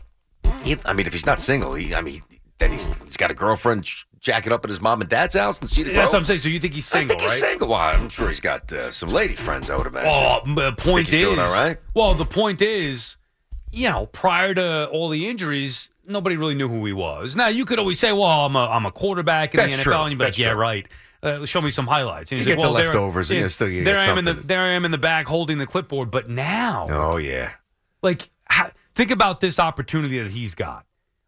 He- 0.63 0.77
I 0.85 0.93
mean, 0.95 1.07
if 1.07 1.13
he's 1.13 1.27
not 1.27 1.41
single, 1.41 1.75
he, 1.75 1.95
I 1.95 2.01
mean, 2.01 2.23
then 2.59 2.71
he's 2.73 2.87
he's 3.05 3.17
got 3.17 3.31
a 3.31 3.35
girlfriend 3.35 3.85
sh- 3.87 4.05
jacking 4.21 4.53
up 4.53 4.65
at 4.65 4.71
his 4.71 4.81
mom 4.81 5.01
and 5.03 5.11
dad's 5.11 5.35
house 5.35 5.61
in 5.61 5.67
Cedar 5.67 5.91
That's 5.93 5.97
Grove. 5.97 6.13
what 6.13 6.19
I'm 6.21 6.25
saying. 6.25 6.41
So 6.41 6.49
you 6.49 6.61
think 6.61 6.73
he's 6.73 6.91
I 6.93 6.99
single, 7.01 7.19
think 7.19 7.31
he's 7.31 7.43
right? 7.43 7.51
single. 7.51 7.69
Well, 7.69 7.79
I'm 7.81 8.09
sure 8.09 8.29
he's 8.29 8.41
got 8.41 8.73
uh, 8.73 8.91
some 8.91 9.11
lady 9.11 9.35
friends. 9.35 9.69
I 9.71 9.77
would 9.77 9.87
imagine. 9.87 10.11
Oh, 10.11 10.41
m- 10.47 10.55
the 10.55 10.73
point 10.73 11.07
he's 11.07 11.17
is, 11.17 11.21
doing 11.25 11.39
all 11.39 11.53
right? 11.53 11.77
well, 11.95 12.15
the 12.15 12.25
point 12.25 12.63
is, 12.63 13.17
you 13.75 13.89
know, 13.91 14.07
prior 14.07 14.55
to 14.55 14.89
all 14.89 15.09
the 15.09 15.29
injuries, 15.29 15.89
nobody 16.07 16.37
really 16.37 16.55
knew 16.55 16.69
who 16.69 16.85
he 16.87 16.93
was. 16.93 17.35
Now 17.37 17.49
you 17.49 17.65
could 17.65 17.79
always 17.79 17.99
say, 17.99 18.13
"Well, 18.13 18.23
I'm 18.25 18.57
a 18.57 18.67
I'm 18.67 18.87
a 18.87 18.93
quarterback 18.93 19.55
in 19.55 19.59
That's 19.59 19.77
the 19.77 19.83
NFL," 19.83 19.85
true. 19.85 19.95
and 19.95 20.11
you'd 20.13 20.19
be 20.19 20.25
like, 20.25 20.39
"Yeah, 20.39 20.51
true. 20.53 20.61
right." 20.61 20.87
Uh, 21.23 21.47
show 21.47 21.61
me 21.63 21.71
some 21.71 21.87
highlights. 21.87 22.31
And 22.33 22.39
You 22.41 22.45
he's 22.45 22.55
get 22.55 22.61
like, 22.61 22.63
the 22.63 22.69
well, 22.69 22.75
there- 22.75 22.85
leftovers, 22.89 23.31
and 23.31 23.51
still- 23.51 23.69
you 23.71 23.83
there 23.83 23.99
I 23.99 24.05
am 24.05 24.19
in 24.19 24.25
the 24.27 24.35
there 24.35 24.61
I 24.61 24.69
am 24.73 24.85
in 24.85 24.91
the 24.91 24.99
back 24.99 25.27
holding 25.27 25.59
the 25.59 25.67
clipboard. 25.67 26.11
But 26.11 26.29
now, 26.29 26.87
oh 26.91 27.17
yeah. 27.17 27.53
like, 28.03 28.29
ha- 28.51 28.71
think 28.95 29.11
about 29.11 29.41
this 29.41 29.59
opportunity 29.59 30.21
that 30.23 30.31
he's 30.31 30.55
got. 30.55 30.85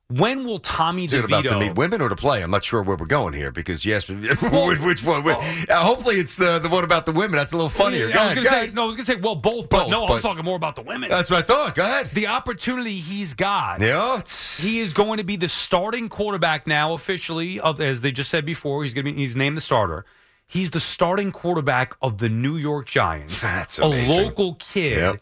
When 0.09 0.45
will 0.45 0.61
Tommy 0.61 1.07
Is 1.07 1.13
it 1.15 1.25
about 1.25 1.47
to 1.47 1.59
meet 1.59 1.75
women 1.75 2.01
or 2.01 2.09
to 2.09 2.15
play? 2.15 2.41
I'm 2.41 2.51
not 2.53 2.65
sure 2.65 2.81
where 2.81 2.97
we're 2.97 3.07
going 3.07 3.35
here 3.35 3.51
because 3.51 3.85
yes, 3.85 4.09
Well- 4.43 4.69
which, 4.77 5.03
one? 5.03 5.27
Uh, 5.29 5.45
hopefully, 5.71 6.15
it's 6.17 6.37
the 6.37 6.61
the 6.61 6.69
one 6.69 6.85
about 6.85 7.07
the 7.07 7.13
women. 7.13 7.33
That's 7.33 7.53
a 7.53 7.57
little 7.57 7.69
funnier. 7.69 8.09
Yeah, 8.09 8.21
I 8.21 8.27
was 8.27 8.33
ahead, 8.33 8.35
gonna 8.37 8.45
go 8.45 8.51
say 8.67 8.73
no. 8.73 8.83
I 8.83 8.87
was 8.87 8.95
gonna 8.95 9.07
say 9.07 9.17
well, 9.17 9.35
both, 9.35 9.69
but 9.69 9.83
Both, 9.85 9.91
no, 9.91 10.05
I 10.05 10.13
was 10.13 10.23
talking 10.23 10.45
more 10.45 10.55
about 10.55 10.77
the 10.77 10.83
women. 10.83 11.11
That's 11.11 11.29
what 11.29 11.41
I 11.41 11.43
thought. 11.43 11.75
Go 11.75 11.83
ahead. 11.83 12.07
the 12.07 12.29
opportunity 12.29 12.93
he's 12.93 13.35
got. 13.35 13.81
yeah, 13.81 14.19
it's, 14.19 14.61
He 14.63 14.79
is 14.79 14.93
going 14.93 15.17
to 15.19 15.25
be 15.25 15.35
the 15.35 15.49
starting 15.49 16.09
quarterback 16.09 16.69
now 16.69 16.93
officially 16.93 17.59
of 17.59 17.81
as 17.81 18.01
they 18.01 18.13
just 18.13 18.31
said 18.31 18.47
before, 18.47 18.85
he's 18.85 18.95
going 18.95 19.07
to 19.07 19.13
be 19.13 19.19
he's 19.19 19.35
named 19.35 19.57
the 19.57 19.61
starter. 19.61 20.05
He's 20.47 20.71
the 20.71 20.79
starting 20.79 21.33
quarterback 21.33 21.97
of 22.01 22.19
the 22.19 22.29
New 22.29 22.57
York 22.57 22.87
Giants. 22.87 23.41
That's 23.41 23.81
a 23.81 23.87
local 23.87 24.55
kid 24.55 24.99
Yep. 24.99 25.15
Mm. 25.17 25.21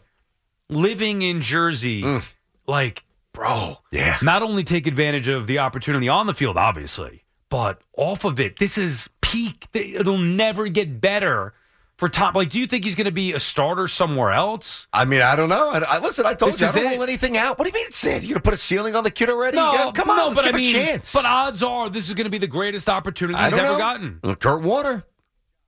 living 0.69 1.21
in 1.23 1.41
Jersey. 1.41 2.05
Like, 2.67 3.03
bro. 3.35 3.77
Yeah. 3.91 4.17
Not 4.23 4.41
only 4.41 4.63
take 4.63 4.87
advantage 4.87 5.27
of 5.27 5.45
the 5.47 5.59
opportunity 5.59 6.09
on 6.09 6.25
the 6.27 6.33
field 6.33 6.57
obviously, 6.57 7.23
but 7.49 7.81
off 7.95 8.23
of 8.25 8.39
it. 8.39 8.57
This 8.57 8.77
is 8.77 9.09
peak. 9.21 9.67
It'll 9.73 10.17
never 10.17 10.67
get 10.67 10.99
better 10.99 11.53
for 11.97 12.09
Tom. 12.09 12.33
Like, 12.33 12.49
do 12.49 12.59
you 12.59 12.65
think 12.65 12.83
he's 12.83 12.95
going 12.95 13.05
to 13.05 13.11
be 13.11 13.31
a 13.33 13.39
starter 13.39 13.87
somewhere 13.87 14.31
else? 14.31 14.87
I 14.91 15.05
mean, 15.05 15.21
I 15.21 15.35
don't 15.35 15.47
know. 15.49 15.69
I, 15.69 15.77
I 15.87 15.99
listen. 15.99 16.25
I 16.25 16.33
told 16.33 16.53
This 16.53 16.61
you 16.61 16.67
I 16.67 16.71
don't 16.71 16.85
it. 16.87 16.95
rule 16.95 17.03
anything 17.03 17.37
out. 17.37 17.57
What 17.57 17.65
do 17.65 17.69
you 17.69 17.73
mean 17.73 17.85
it's 17.87 18.03
it? 18.03 18.23
You're 18.23 18.33
gonna 18.35 18.41
put 18.41 18.53
a 18.53 18.57
ceiling 18.57 18.95
on 18.95 19.03
the 19.05 19.11
kid 19.11 19.29
already? 19.29 19.57
No, 19.57 19.91
come 19.93 20.09
on, 20.09 20.17
no, 20.17 20.35
but 20.35 20.43
give 20.45 20.55
I 20.55 20.57
mean, 20.57 20.75
a 20.75 20.85
chance. 20.85 21.13
but 21.13 21.23
odds 21.25 21.63
are 21.63 21.89
this 21.89 22.07
is 22.09 22.13
going 22.15 22.25
to 22.25 22.31
be 22.31 22.37
the 22.39 22.47
greatest 22.47 22.89
opportunity 22.89 23.37
he's 23.39 23.53
ever 23.53 23.63
know. 23.63 23.77
gotten. 23.77 24.19
Kurt 24.39 24.63
Warner, 24.63 25.05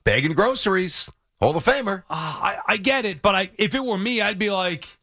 bagging 0.03 0.34
groceries. 0.34 1.10
Hall 1.39 1.56
of 1.56 1.63
Famer. 1.63 2.03
Ah, 2.10 2.41
I, 2.41 2.73
I 2.73 2.77
get 2.77 3.06
it, 3.06 3.21
but 3.21 3.36
I 3.36 3.51
if 3.58 3.75
it 3.75 3.86
were 3.86 3.97
me, 3.97 4.21
I'd 4.21 4.39
be 4.39 4.49
like, 4.49 4.96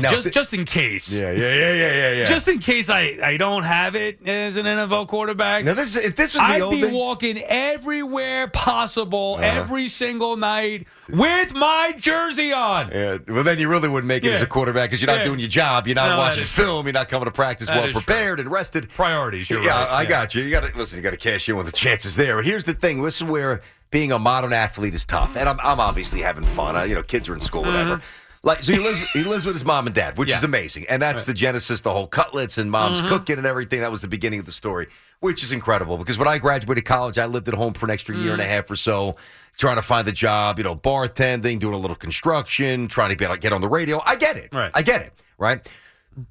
Now, 0.00 0.10
just 0.10 0.22
th- 0.22 0.34
just 0.34 0.54
in 0.54 0.64
case. 0.64 1.10
Yeah, 1.10 1.30
yeah, 1.32 1.38
yeah, 1.54 1.72
yeah, 1.72 1.92
yeah, 1.92 2.12
yeah. 2.12 2.24
Just 2.24 2.48
in 2.48 2.58
case 2.60 2.88
I, 2.88 3.18
I 3.22 3.36
don't 3.36 3.62
have 3.64 3.94
it 3.94 4.26
as 4.26 4.56
an 4.56 4.64
NFL 4.64 5.06
quarterback. 5.08 5.64
now 5.66 5.74
this 5.74 5.94
is 5.96 6.04
if 6.06 6.16
this 6.16 6.32
was 6.32 6.40
the 6.42 6.48
I'd 6.64 6.70
be 6.70 6.80
day- 6.82 6.92
walking 6.92 7.38
everywhere 7.42 8.48
possible 8.48 9.34
Uh-huh. 9.38 9.44
every 9.44 9.88
single 9.88 10.36
night 10.36 10.86
with 11.10 11.52
my 11.54 11.92
jersey 11.98 12.52
on. 12.52 12.90
Yeah, 12.92 13.18
well, 13.28 13.44
then 13.44 13.58
you 13.58 13.68
really 13.68 13.88
wouldn't 13.88 14.08
make 14.08 14.24
it 14.24 14.28
Yeah. 14.28 14.34
as 14.36 14.42
a 14.42 14.46
quarterback 14.46 14.88
because 14.90 15.02
you're 15.02 15.10
not 15.10 15.18
Yeah. 15.18 15.24
doing 15.24 15.40
your 15.40 15.48
job. 15.48 15.86
You're 15.86 15.94
not 15.96 16.10
No, 16.10 16.18
watching 16.18 16.44
is 16.44 16.50
true. 16.50 16.64
film. 16.64 16.86
You're 16.86 16.92
not 16.94 17.08
coming 17.08 17.26
to 17.26 17.30
practice 17.32 17.66
That 17.68 17.76
well 17.76 17.84
is 17.88 17.92
true. 17.92 18.00
prepared 18.02 18.40
and 18.40 18.50
rested. 18.50 18.88
Priorities, 18.88 19.50
you're 19.50 19.62
yeah, 19.62 19.84
right. 19.84 19.90
I 19.90 20.04
got 20.06 20.34
you. 20.34 20.42
You 20.42 20.50
got 20.50 20.62
to 20.64 20.76
listen. 20.76 20.96
You 20.96 21.02
got 21.02 21.10
to 21.10 21.16
cash 21.18 21.48
in 21.48 21.56
when 21.56 21.66
the 21.66 21.72
chance 21.72 22.06
is 22.06 22.16
there. 22.16 22.40
Here's 22.42 22.64
the 22.64 22.72
thing. 22.74 23.02
This 23.02 23.16
is 23.16 23.24
where 23.24 23.60
being 23.90 24.10
a 24.10 24.18
modern 24.18 24.54
athlete 24.54 24.94
is 24.94 25.04
tough, 25.04 25.36
and 25.36 25.46
I'm, 25.46 25.60
I'm 25.62 25.78
obviously 25.78 26.22
having 26.22 26.44
fun. 26.44 26.76
Uh, 26.76 26.82
you 26.84 26.94
know, 26.94 27.02
kids 27.02 27.28
are 27.28 27.34
in 27.34 27.40
school, 27.40 27.62
whatever. 27.62 28.00
Like, 28.44 28.62
so 28.62 28.72
he 28.72 28.78
lives, 28.78 28.98
he 29.12 29.22
lives 29.22 29.44
with 29.44 29.54
his 29.54 29.64
mom 29.64 29.86
and 29.86 29.94
dad, 29.94 30.18
which. 30.18 30.30
Yeah. 30.30 30.38
is 30.38 30.44
amazing, 30.44 30.84
and 30.88 31.00
that's 31.00 31.24
the 31.24 31.32
genesis, 31.34 31.80
the 31.80 31.92
whole 31.92 32.08
cutlets 32.08 32.58
and 32.58 32.68
mom's 32.70 32.98
Mm-hmm. 33.00 33.08
cooking 33.08 33.38
and 33.38 33.46
everything. 33.46 33.80
That 33.80 33.92
was 33.92 34.02
the 34.02 34.08
beginning 34.08 34.40
of 34.40 34.46
the 34.46 34.52
story, 34.52 34.88
which 35.20 35.44
is 35.44 35.52
incredible. 35.52 35.96
Because 35.96 36.18
when 36.18 36.26
I 36.26 36.38
graduated 36.38 36.84
college, 36.84 37.18
I 37.18 37.26
lived 37.26 37.46
at 37.46 37.54
home 37.54 37.72
for 37.72 37.86
an 37.86 37.92
extra 37.92 38.16
year 38.16 38.32
and 38.32 38.42
Mm. 38.42 38.46
a 38.46 38.48
half 38.48 38.68
or 38.70 38.74
so, 38.76 39.14
trying 39.56 39.76
to 39.76 39.82
find 39.82 40.08
a 40.08 40.12
job. 40.12 40.58
You 40.58 40.64
know, 40.64 40.74
bartending, 40.74 41.60
doing 41.60 41.74
a 41.74 41.78
little 41.78 41.94
construction, 41.96 42.88
trying 42.88 43.10
to 43.10 43.16
be 43.16 43.24
able 43.24 43.36
to 43.36 43.40
get 43.40 43.52
on 43.52 43.60
the 43.60 43.68
radio. 43.68 44.00
I 44.04 44.16
get 44.16 44.36
it. 44.36 44.48
Right. 44.52 44.72
I 44.74 44.82
get 44.82 45.02
it. 45.02 45.12
Right. 45.38 45.68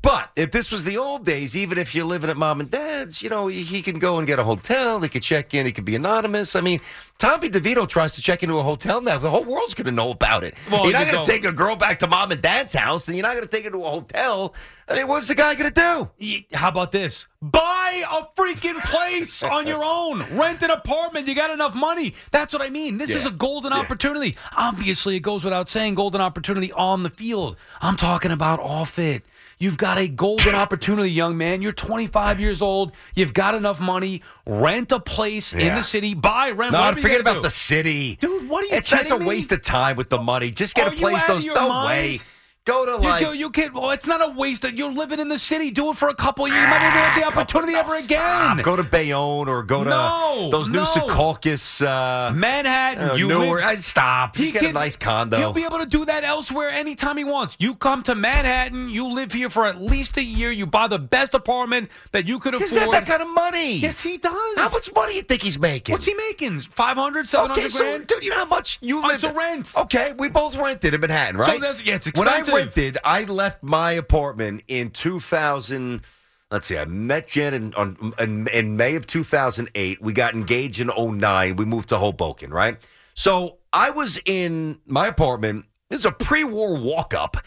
But 0.01 0.31
if 0.35 0.51
this 0.51 0.71
was 0.71 0.83
the 0.83 0.97
old 0.97 1.25
days, 1.25 1.55
even 1.55 1.79
if 1.79 1.95
you're 1.95 2.05
living 2.05 2.29
at 2.29 2.37
mom 2.37 2.59
and 2.59 2.69
dad's, 2.69 3.23
you 3.23 3.29
know, 3.29 3.47
he, 3.47 3.63
he 3.63 3.81
can 3.81 3.97
go 3.97 4.19
and 4.19 4.27
get 4.27 4.37
a 4.37 4.43
hotel. 4.43 4.99
He 5.01 5.09
could 5.09 5.23
check 5.23 5.55
in. 5.55 5.65
He 5.65 5.71
could 5.71 5.85
be 5.85 5.95
anonymous. 5.95 6.55
I 6.55 6.61
mean, 6.61 6.81
Tommy 7.17 7.49
DeVito 7.49 7.87
tries 7.87 8.11
to 8.13 8.21
check 8.21 8.43
into 8.43 8.59
a 8.59 8.63
hotel 8.63 9.01
now. 9.01 9.17
The 9.17 9.29
whole 9.29 9.43
world's 9.43 9.73
going 9.73 9.85
to 9.85 9.91
know 9.91 10.11
about 10.11 10.43
it. 10.43 10.53
Well, 10.69 10.83
you're 10.83 10.93
not 10.93 11.07
you 11.07 11.13
going 11.13 11.25
to 11.25 11.31
take 11.31 11.45
a 11.45 11.51
girl 11.51 11.75
back 11.75 11.97
to 11.99 12.07
mom 12.07 12.31
and 12.31 12.41
dad's 12.41 12.73
house, 12.73 13.07
and 13.07 13.17
you're 13.17 13.25
not 13.25 13.33
going 13.33 13.43
to 13.43 13.49
take 13.49 13.63
her 13.63 13.71
to 13.71 13.83
a 13.83 13.89
hotel. 13.89 14.53
I 14.87 14.95
mean, 14.95 15.07
what's 15.07 15.27
the 15.27 15.35
guy 15.35 15.55
going 15.55 15.71
to 15.71 16.09
do? 16.19 16.45
How 16.55 16.69
about 16.69 16.91
this? 16.91 17.25
Buy 17.41 18.03
a 18.07 18.23
freaking 18.39 18.79
place 18.83 19.41
on 19.43 19.65
your 19.65 19.81
own. 19.83 20.23
Rent 20.37 20.61
an 20.61 20.69
apartment. 20.69 21.27
You 21.27 21.33
got 21.33 21.49
enough 21.49 21.73
money. 21.73 22.13
That's 22.29 22.53
what 22.53 22.61
I 22.61 22.69
mean. 22.69 22.99
This 22.99 23.09
is 23.09 23.25
a 23.25 23.31
golden 23.31 23.73
opportunity. 23.73 24.35
Obviously, 24.55 25.15
it 25.15 25.21
goes 25.21 25.43
without 25.43 25.69
saying 25.69 25.95
golden 25.95 26.21
opportunity 26.21 26.71
on 26.73 27.01
the 27.01 27.09
field. 27.09 27.57
I'm 27.81 27.95
talking 27.97 28.31
about 28.31 28.59
off 28.59 28.99
it. 28.99 29.23
You've 29.61 29.77
got 29.77 29.99
a 29.99 30.07
golden 30.07 30.55
opportunity, 30.55 31.11
young 31.11 31.37
man. 31.37 31.61
You're 31.61 31.71
25 31.71 32.39
years 32.39 32.63
old. 32.63 32.93
You've 33.13 33.31
got 33.35 33.53
enough 33.53 33.79
money. 33.79 34.23
Rent 34.47 34.91
a 34.91 34.99
place 34.99 35.53
in 35.53 35.75
the 35.75 35.83
city. 35.83 36.15
Buy, 36.15 36.49
rent. 36.49 36.73
No, 36.73 36.91
forget 36.93 37.21
about 37.21 37.35
do. 37.35 37.41
the 37.43 37.51
city. 37.51 38.15
Dude, 38.15 38.49
what 38.49 38.63
are 38.63 38.67
you 38.67 38.73
It's 38.73 38.89
that's 38.89 39.11
a 39.11 39.19
me? 39.19 39.27
waste 39.27 39.51
of 39.51 39.61
time 39.61 39.97
with 39.97 40.09
the 40.09 40.19
money. 40.19 40.49
Just 40.49 40.73
get 40.73 40.87
Are 40.87 40.91
a 40.91 40.95
place. 40.95 41.21
Those 41.25 41.45
no 41.45 41.69
mind? 41.69 41.87
way. 41.87 42.19
Go 42.65 42.85
to 42.85 42.91
You, 43.03 43.09
like 43.09 43.25
do- 43.25 43.33
you 43.33 43.49
can't. 43.49 43.73
Well, 43.73 43.89
it's 43.89 44.05
not 44.05 44.21
a 44.21 44.29
waste. 44.37 44.63
Of, 44.65 44.75
you're 44.75 44.91
living 44.91 45.19
in 45.19 45.27
the 45.29 45.37
city. 45.39 45.71
Do 45.71 45.89
it 45.89 45.97
for 45.97 46.09
a 46.09 46.13
couple 46.13 46.47
years. 46.47 46.59
You 46.61 46.67
might 46.67 46.77
not 46.77 46.91
even 46.93 46.97
have 47.01 47.19
the 47.19 47.25
opportunity 47.39 47.73
couple- 47.73 47.93
ever 47.93 47.99
no, 48.01 48.05
again. 48.05 48.19
stop. 48.57 48.61
Go 48.63 48.75
to 48.75 48.83
Bayonne 48.83 49.47
or 49.49 49.63
go 49.63 49.83
to 49.83 49.89
No, 49.89 50.49
those 50.51 50.67
new 50.69 50.77
no. 50.77 50.85
Secaucus. 50.85 51.81
Uh, 51.83 52.31
Manhattan. 52.33 53.09
uh, 53.09 53.13
you 53.15 53.27
Newark. 53.29 53.61
live- 53.61 53.63
I 53.65 53.75
stop. 53.77 54.35
Just 54.35 54.53
get 54.53 54.63
a 54.63 54.73
nice 54.73 54.95
condo. 54.95 55.37
He'll 55.37 55.53
be 55.53 55.63
able 55.63 55.79
to 55.79 55.87
do 55.87 56.05
that 56.05 56.23
elsewhere 56.23 56.69
anytime 56.69 57.17
he 57.17 57.23
wants. 57.23 57.55
You 57.59 57.73
come 57.73 58.03
to 58.03 58.13
Manhattan, 58.13 58.89
you 58.89 59.07
live 59.07 59.31
here 59.31 59.49
for 59.49 59.65
at 59.65 59.81
least 59.81 60.17
a 60.17 60.23
year, 60.23 60.51
you 60.51 60.67
buy 60.67 60.87
the 60.87 60.99
best 60.99 61.33
apartment 61.33 61.89
that 62.11 62.27
you 62.27 62.37
could 62.37 62.53
He's 62.53 62.71
afford. 62.73 62.91
not 62.91 63.05
that 63.05 63.07
kind 63.07 63.23
of 63.23 63.33
money. 63.33 63.77
yes, 63.77 63.99
he 64.01 64.17
does. 64.17 64.57
How 64.57 64.69
much 64.69 64.87
money 64.93 65.15
you 65.15 65.23
think 65.23 65.41
he's 65.41 65.57
making? 65.57 65.93
What's 65.93 66.05
he 66.05 66.13
making? 66.13 66.59
500, 66.59 67.27
700 67.27 67.57
Okay, 67.59 67.69
so 67.69 67.79
grand? 67.79 68.05
dude, 68.05 68.23
you 68.23 68.29
know 68.29 68.37
how 68.37 68.45
much 68.45 68.77
you 68.81 68.99
Oh, 68.99 69.07
live 69.07 69.15
it's 69.15 69.23
a 69.23 69.33
rent. 69.33 69.71
Okay, 69.75 70.13
we 70.19 70.29
both 70.29 70.55
rented 70.55 70.93
in 70.93 71.01
Manhattan, 71.01 71.37
right? 71.37 71.59
there's- 71.59 71.81
yeah, 71.81 71.95
it's 71.95 72.05
When 72.51 72.65
rented, 72.65 72.97
I 73.03 73.23
left 73.23 73.63
my 73.63 73.93
apartment 73.93 74.63
in 74.67 74.91
2000. 74.91 76.05
Let's 76.49 76.67
see, 76.67 76.77
I 76.77 76.85
met 76.85 77.29
Jen 77.29 77.53
in, 77.53 77.73
on, 77.75 78.13
in, 78.19 78.47
in 78.49 78.75
May 78.77 78.95
of 78.95 79.07
2008. 79.07 80.01
We 80.01 80.13
got 80.13 80.33
engaged 80.33 80.79
in 80.79 80.87
09. 80.87 81.55
We 81.55 81.65
moved 81.65 81.89
to 81.89 81.97
Hoboken, 81.97 82.51
right? 82.51 82.77
So 83.13 83.59
I 83.71 83.91
was 83.91 84.19
in 84.25 84.79
my 84.85 85.07
apartment. 85.07 85.65
This 85.89 85.99
is 85.99 86.05
a 86.05 86.11
pre 86.11 86.43
war 86.43 86.77
walk 86.77 87.13
up 87.13 87.37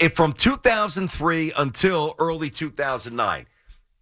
eh, 0.00 0.08
from 0.08 0.32
2003 0.32 1.52
until 1.56 2.14
early 2.18 2.50
2009. 2.50 3.46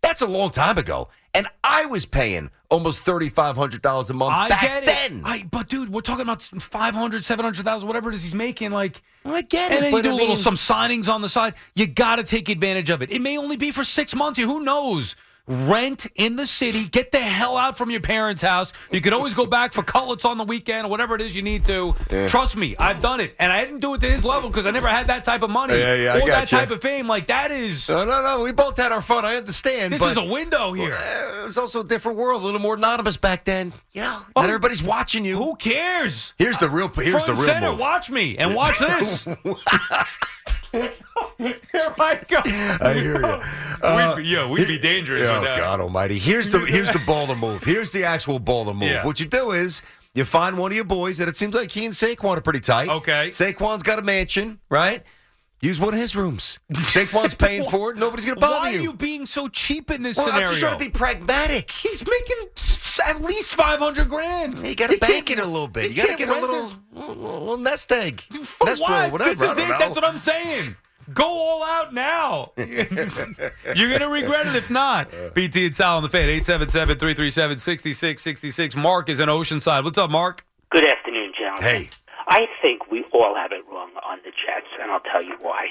That's 0.03 0.21
a 0.21 0.27
long 0.27 0.51
time 0.51 0.77
ago. 0.77 1.09
And 1.35 1.49
I 1.65 1.87
was 1.87 2.07
paying 2.07 2.51
almost 2.71 3.05
$3,500 3.05 4.11
a 4.11 4.15
month 4.15 4.35
I 4.35 4.49
back 4.49 4.61
get 4.63 4.83
it. 4.85 4.87
then. 4.87 5.23
I, 5.25 5.45
but 5.51 5.69
dude, 5.69 5.91
we're 5.91 6.01
talking 6.01 6.23
about 6.23 6.43
500, 6.43 7.25
700,000, 7.25 7.87
whatever 7.87 8.09
it 8.09 8.15
is 8.15 8.23
he's 8.23 8.35
making. 8.35 8.71
Like, 8.71 9.03
I 9.25 9.43
get 9.43 9.73
and 9.73 9.79
it, 9.79 9.83
then 9.83 9.93
you 9.95 10.03
do 10.03 10.11
I 10.11 10.13
a 10.13 10.15
little 10.15 10.37
some 10.37 10.55
signings 10.55 11.13
on 11.13 11.23
the 11.23 11.29
side. 11.29 11.55
You 11.75 11.87
got 11.89 12.17
to 12.17 12.23
take 12.23 12.49
advantage 12.49 12.89
of 12.91 13.03
it. 13.03 13.11
It 13.11 13.21
may 13.21 13.37
only 13.37 13.57
be 13.57 13.73
for 13.73 13.83
six 13.83 14.15
months. 14.15 14.39
Here, 14.39 14.47
who 14.47 14.61
knows? 14.61 15.17
Rent 15.47 16.07
in 16.15 16.37
the 16.37 16.47
city. 16.47 16.87
Get 16.87 17.13
the 17.13 17.19
hell 17.21 17.59
out 17.59 17.77
from 17.77 17.91
your 17.91 18.01
parents' 18.01 18.41
house. 18.41 18.73
You 18.91 19.03
could 19.03 19.13
always 19.13 19.35
go 19.35 19.45
back 19.45 19.75
for 19.75 19.83
cutlets 19.83 20.25
on 20.25 20.39
the 20.39 20.45
weekend 20.45 20.87
or 20.87 20.91
whatever 20.91 21.15
it 21.15 21.21
is 21.21 21.37
you 21.37 21.43
need 21.43 21.67
to. 21.67 21.95
Trust 22.29 22.57
me, 22.57 22.75
I've 22.79 23.03
done 23.03 23.21
it, 23.21 23.35
and 23.39 23.53
I 23.53 23.63
didn't 23.65 23.81
do 23.81 23.93
it 23.93 24.01
to 24.01 24.11
his 24.11 24.25
level 24.25 24.49
because 24.49 24.65
I 24.65 24.71
never 24.71 24.89
had 24.89 25.09
that 25.09 25.23
type 25.25 25.43
of 25.43 25.51
money 25.51 25.75
Yeah, 25.79 25.95
yeah, 25.97 26.17
or 26.17 26.21
that 26.21 26.27
gotcha. 26.27 26.57
type 26.57 26.71
of 26.71 26.81
fame. 26.81 27.07
Like 27.07 27.27
that 27.27 27.51
is. 27.51 27.91
No, 27.91 28.07
no, 28.07 28.23
no. 28.23 28.43
We 28.43 28.53
both 28.53 28.79
had 28.79 28.91
our 28.91 29.03
fun. 29.03 29.27
I 29.27 29.37
understand. 29.37 29.93
this 29.93 30.01
is 30.03 30.17
a 30.17 30.25
window 30.25 30.73
here. 30.73 30.95
Uh, 30.95 31.43
it 31.43 31.45
was 31.45 31.59
also 31.59 31.81
a 31.81 31.85
different 31.85 32.17
world, 32.17 32.41
a 32.43 32.45
little 32.45 32.61
more 32.61 32.77
anonymous 32.77 33.19
back 33.19 33.45
then. 33.45 33.75
You 33.93 34.01
know, 34.01 34.23
Oh, 34.37 34.41
not 34.41 34.49
everybody's 34.49 34.83
watching 34.83 35.27
you. 35.27 35.37
Who 35.37 35.57
cares? 35.57 36.33
Here's 36.39 36.57
the 36.57 36.71
real. 36.71 36.89
Here's 36.89 37.11
Front 37.11 37.27
the 37.27 37.35
real 37.35 37.43
center, 37.45 37.71
move. 37.71 37.81
watch 37.81 38.11
me 38.11 38.39
and 38.39 38.55
watch 38.55 38.79
this. 38.81 39.27
Here 40.75 41.55
I 41.99 42.21
go. 42.29 42.41
I 42.85 42.95
hear 42.95 43.21
you. 43.21 43.41
Uh, 43.85 44.15
we'd 44.17 44.23
be, 44.23 44.29
yo, 44.31 44.49
we'd 44.49 44.67
be 44.67 44.79
dangerous. 44.79 45.21
oh. 45.21 45.43
God 45.43 45.79
Almighty! 45.79 46.19
Here's 46.19 46.49
the 46.49 46.61
here's 46.61 46.89
the 46.89 47.01
baller 47.01 47.39
move. 47.39 47.63
Here's 47.63 47.91
the 47.91 48.05
actual 48.05 48.39
ball 48.39 48.65
to 48.65 48.73
move. 48.73 48.89
Yeah. 48.89 49.05
What 49.05 49.21
you 49.21 49.27
do 49.27 49.51
is 49.51 49.83
you 50.15 50.25
find 50.25 50.57
one 50.57 50.73
of 50.73 50.77
your 50.77 50.87
boys 50.87 51.19
that 51.19 51.29
it 51.29 51.37
seems 51.37 51.55
like 51.55 51.71
he 51.71 51.85
and 51.85 51.93
Saquon 51.93 52.39
are 52.39 52.41
pretty 52.41 52.61
tight. 52.61 52.89
Okay. 52.89 53.29
Saquon's 53.29 53.83
got 53.83 53.99
a 53.99 54.03
mansion, 54.03 54.59
right? 54.71 55.03
Use 55.61 55.79
one 55.79 55.93
of 55.93 56.01
his 56.01 56.17
rooms. 56.17 56.59
Saquon's 56.73 57.35
paying 57.35 57.65
for 57.71 57.91
it. 57.91 57.99
Nobody's 57.99 58.25
gonna 58.25 58.41
bother 58.41 58.55
you. 58.55 58.61
Why 58.63 58.69
are 58.71 58.73
you. 58.73 58.83
you 58.91 58.95
being 58.95 59.27
so 59.27 59.49
cheap 59.49 59.91
in 59.91 60.03
this 60.03 60.17
well, 60.17 60.27
scenario? 60.27 60.47
I'm 60.47 60.53
just 60.53 60.61
trying 60.61 60.79
to 60.79 60.85
be 60.85 60.91
pragmatic. 60.91 61.71
He's 61.71 62.07
making 62.07 62.37
s- 62.99 63.09
at 63.09 63.21
least 63.23 63.55
five 63.55 63.79
hundred 63.79 64.09
grand. 64.09 64.59
You 64.67 64.75
got 64.75 64.91
to 64.91 64.99
bank 64.99 65.31
it 65.31 65.39
a 65.39 65.45
little 65.45 65.69
bit. 65.69 65.91
he 65.91 65.93
You 65.97 65.97
got 66.07 66.11
to 66.11 66.17
get 66.17 66.29
a 66.29 66.33
little, 66.41 66.73
little, 66.93 67.15
little 67.17 67.57
nest 67.59 67.93
egg. 67.93 68.21
For 68.23 68.67
nest 68.67 68.81
what? 68.83 69.03
roll, 69.03 69.11
whatever. 69.13 69.35
This 69.35 69.51
is 69.53 69.59
it. 69.59 69.69
know. 69.69 69.79
That's 69.79 69.97
what 69.97 70.05
I'm 70.05 70.19
saying. 70.19 70.77
Go 71.13 71.25
all 71.27 71.63
out 71.63 71.93
now. 71.93 72.53
You're 72.57 73.91
gonna 73.93 74.09
regret 74.09 74.47
it 74.47 74.57
if 74.57 74.71
not. 74.71 75.13
Uh. 75.13 75.29
BT 75.35 75.67
and 75.67 75.75
Sal 75.75 75.99
on 75.99 76.03
the 76.03 76.09
fan 76.09 76.29
877-337-6666. 76.41 78.75
Mark 78.77 79.11
is 79.11 79.21
in 79.21 79.29
Oceanside. 79.29 79.85
What's 79.85 79.99
up, 79.99 80.09
Mark? 80.11 80.47
Good 80.71 80.87
afternoon, 80.87 81.33
gentlemen. 81.39 81.63
Hey. 81.63 81.91
I 82.27 82.47
think 82.63 82.91
we 82.91 83.05
all 83.13 83.35
have 83.37 83.53
it 83.53 83.67
wrong 83.71 83.91
on 84.03 84.17
the 84.25 84.31
Jets, 84.33 84.73
and 84.81 84.91
I'll 84.91 85.05
tell 85.13 85.23
you 85.23 85.37
why. 85.43 85.67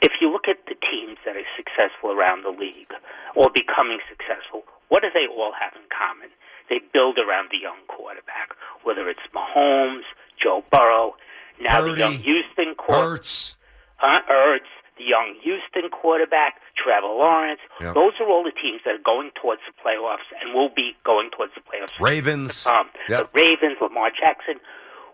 If 0.00 0.12
you 0.22 0.32
look 0.32 0.48
at 0.48 0.56
the 0.66 0.74
teams 0.90 1.18
that 1.26 1.36
are 1.36 1.44
successful 1.54 2.10
around 2.12 2.42
the 2.44 2.50
league 2.50 2.88
or 3.36 3.50
becoming 3.52 3.98
successful, 4.08 4.62
what 4.88 5.02
do 5.02 5.08
they 5.12 5.26
all 5.28 5.52
have 5.52 5.74
in 5.76 5.82
common? 5.92 6.30
They 6.68 6.80
build 6.92 7.18
around 7.18 7.48
the 7.50 7.58
young 7.58 7.78
quarterback, 7.88 8.50
whether 8.84 9.08
it's 9.08 9.20
Mahomes, 9.34 10.02
Joe 10.42 10.64
Burrow, 10.70 11.14
now 11.60 11.82
the 11.82 11.96
young 11.96 12.14
Houston 12.14 12.74
quarterback. 12.74 13.08
Hurts. 13.08 13.56
Huh? 13.96 14.20
Ertz, 14.30 14.70
the 14.98 15.04
young 15.04 15.36
Houston 15.42 15.90
quarterback, 15.90 16.60
Trevor 16.76 17.06
Lawrence. 17.06 17.60
Yeah. 17.80 17.92
Those 17.92 18.14
are 18.20 18.28
all 18.28 18.42
the 18.42 18.50
teams 18.52 18.80
that 18.84 18.94
are 18.94 19.04
going 19.04 19.30
towards 19.40 19.60
the 19.66 19.74
playoffs 19.78 20.26
and 20.40 20.54
will 20.54 20.70
be 20.74 20.96
going 21.04 21.30
towards 21.30 21.52
the 21.54 21.60
playoffs. 21.60 21.98
Ravens. 22.00 22.66
Um, 22.66 22.90
Yep. 23.08 23.32
The 23.32 23.40
Ravens, 23.40 23.76
Lamar 23.80 24.10
Jackson. 24.10 24.60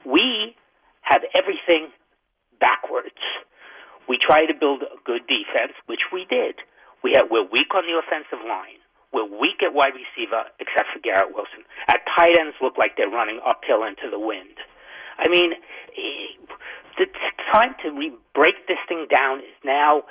We 0.07 0.57
have 1.03 1.23
everything 1.35 1.89
backwards. 2.61 3.19
We 4.09 4.17
try 4.17 4.47
to 4.47 4.55
build 4.55 4.83
a 4.83 4.97
good 5.05 5.23
defense, 5.27 5.73
which 5.87 6.09
we 6.13 6.25
did. 6.25 6.57
We 7.05 7.13
have, 7.13 7.27
we're 7.31 7.47
weak 7.47 7.75
on 7.75 7.85
the 7.85 7.99
offensive 7.99 8.45
line. 8.47 8.81
We're 9.13 9.25
weak 9.25 9.63
at 9.65 9.73
wide 9.73 9.95
receiver, 9.97 10.45
except 10.61 10.93
for 10.93 11.01
Garrett 11.01 11.35
Wilson. 11.35 11.65
At 11.89 12.01
tight 12.15 12.37
ends, 12.39 12.57
look 12.61 12.77
like 12.77 12.97
they're 12.97 13.09
running 13.09 13.41
uphill 13.45 13.85
into 13.85 14.11
the 14.11 14.19
wind. 14.21 14.61
I 15.19 15.29
mean, 15.29 15.53
the 16.99 17.07
time 17.53 17.75
to 17.83 17.91
re- 17.91 18.17
break 18.35 18.67
this 18.69 18.79
thing 18.89 19.07
down 19.11 19.39
is 19.39 19.57
now. 19.65 20.03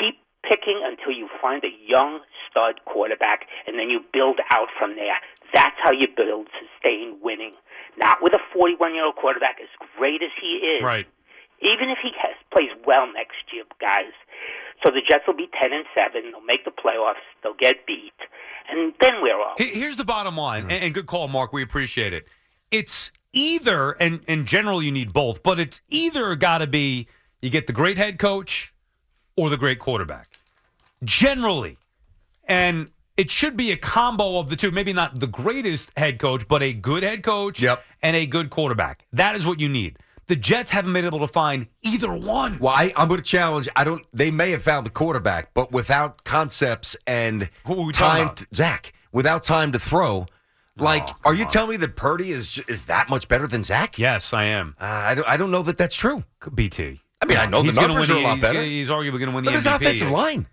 Keep 0.00 0.16
picking 0.42 0.80
until 0.82 1.12
you 1.12 1.28
find 1.40 1.62
a 1.64 1.74
young 1.86 2.20
stud 2.48 2.80
quarterback, 2.84 3.46
and 3.66 3.78
then 3.78 3.90
you 3.90 4.00
build 4.12 4.40
out 4.50 4.68
from 4.78 4.96
there. 4.96 5.20
That's 5.54 5.76
how 5.82 5.92
you 5.92 6.08
build 6.08 6.48
sustained 6.56 7.20
winning. 7.22 7.52
Not 7.98 8.22
with 8.22 8.32
a 8.32 8.40
41 8.52 8.94
year 8.94 9.04
old 9.04 9.16
quarterback, 9.16 9.60
as 9.60 9.68
great 9.96 10.22
as 10.22 10.32
he 10.40 10.80
is. 10.80 10.82
Right. 10.82 11.06
Even 11.60 11.90
if 11.90 11.98
he 12.02 12.10
has, 12.18 12.34
plays 12.50 12.74
well 12.86 13.06
next 13.12 13.52
year, 13.52 13.62
guys. 13.80 14.10
So 14.84 14.90
the 14.90 15.00
Jets 15.08 15.24
will 15.26 15.36
be 15.36 15.48
10 15.60 15.72
and 15.72 15.84
7. 15.94 16.30
They'll 16.32 16.40
make 16.40 16.64
the 16.64 16.70
playoffs. 16.72 17.22
They'll 17.42 17.54
get 17.54 17.86
beat. 17.86 18.12
And 18.70 18.92
then 19.00 19.14
we're 19.22 19.38
all. 19.40 19.54
He- 19.58 19.66
Here's 19.78 19.96
the 19.96 20.04
bottom 20.04 20.36
line, 20.36 20.64
and, 20.64 20.72
and 20.72 20.94
good 20.94 21.06
call, 21.06 21.28
Mark. 21.28 21.52
We 21.52 21.62
appreciate 21.62 22.12
it. 22.12 22.26
It's 22.70 23.12
either, 23.32 23.92
and 23.92 24.20
in 24.26 24.46
general, 24.46 24.82
you 24.82 24.90
need 24.92 25.12
both, 25.12 25.42
but 25.42 25.60
it's 25.60 25.80
either 25.88 26.34
got 26.36 26.58
to 26.58 26.66
be 26.66 27.06
you 27.40 27.50
get 27.50 27.66
the 27.66 27.72
great 27.72 27.98
head 27.98 28.18
coach 28.18 28.72
or 29.36 29.50
the 29.50 29.56
great 29.56 29.78
quarterback. 29.78 30.28
Generally. 31.04 31.78
And 32.46 32.90
it 33.16 33.30
should 33.30 33.56
be 33.56 33.72
a 33.72 33.76
combo 33.76 34.38
of 34.38 34.48
the 34.48 34.56
two. 34.56 34.70
Maybe 34.70 34.92
not 34.92 35.18
the 35.20 35.26
greatest 35.26 35.90
head 35.96 36.18
coach, 36.18 36.46
but 36.48 36.62
a 36.62 36.72
good 36.72 37.02
head 37.02 37.22
coach 37.22 37.60
Yep. 37.60 37.82
and 38.02 38.16
a 38.16 38.26
good 38.26 38.50
quarterback. 38.50 39.06
That 39.12 39.36
is 39.36 39.46
what 39.46 39.60
you 39.60 39.68
need. 39.68 39.98
The 40.32 40.36
Jets 40.36 40.70
haven't 40.70 40.94
been 40.94 41.04
able 41.04 41.18
to 41.18 41.26
find 41.26 41.66
either 41.82 42.10
one. 42.10 42.58
Well, 42.58 42.72
I, 42.74 42.90
I'm 42.96 43.06
going 43.08 43.20
to 43.20 43.22
challenge. 43.22 43.68
I 43.76 43.84
don't. 43.84 44.02
They 44.14 44.30
may 44.30 44.50
have 44.52 44.62
found 44.62 44.86
the 44.86 44.90
quarterback, 44.90 45.52
but 45.52 45.72
without 45.72 46.24
concepts 46.24 46.96
and 47.06 47.50
Who 47.66 47.82
are 47.82 47.86
we 47.88 47.92
time, 47.92 48.34
to, 48.36 48.46
Zach, 48.54 48.94
without 49.12 49.42
time 49.42 49.72
to 49.72 49.78
throw. 49.78 50.24
Like, 50.78 51.06
Oh, 51.06 51.12
are 51.26 51.34
you 51.34 51.44
telling 51.44 51.72
me 51.72 51.76
that 51.76 51.96
Purdy 51.96 52.30
is 52.30 52.56
is 52.66 52.86
that 52.86 53.10
much 53.10 53.28
better 53.28 53.46
than 53.46 53.62
Zach? 53.62 53.98
Yes, 53.98 54.32
I 54.32 54.44
am. 54.44 54.74
Uh, 54.80 54.84
I 54.86 55.14
don't. 55.14 55.28
I 55.28 55.36
don't 55.36 55.50
know 55.50 55.60
that 55.64 55.76
that's 55.76 55.94
true. 55.94 56.24
BT. 56.54 57.02
I 57.20 57.26
mean, 57.26 57.36
I 57.36 57.44
know 57.44 57.60
the 57.62 57.72
numbers 57.72 58.08
win 58.08 58.10
are 58.10 58.14
a 58.14 58.16
the- 58.16 58.22
lot 58.26 58.34
he's 58.36 58.42
better. 58.42 58.62
He's, 58.62 58.88
arguably 58.88 59.18
going 59.18 59.26
to 59.26 59.32
win 59.32 59.44
the 59.44 59.50
Look 59.50 59.60
at 59.60 59.64
his 59.64 59.66
offensive 59.66 60.10
line. 60.10 60.46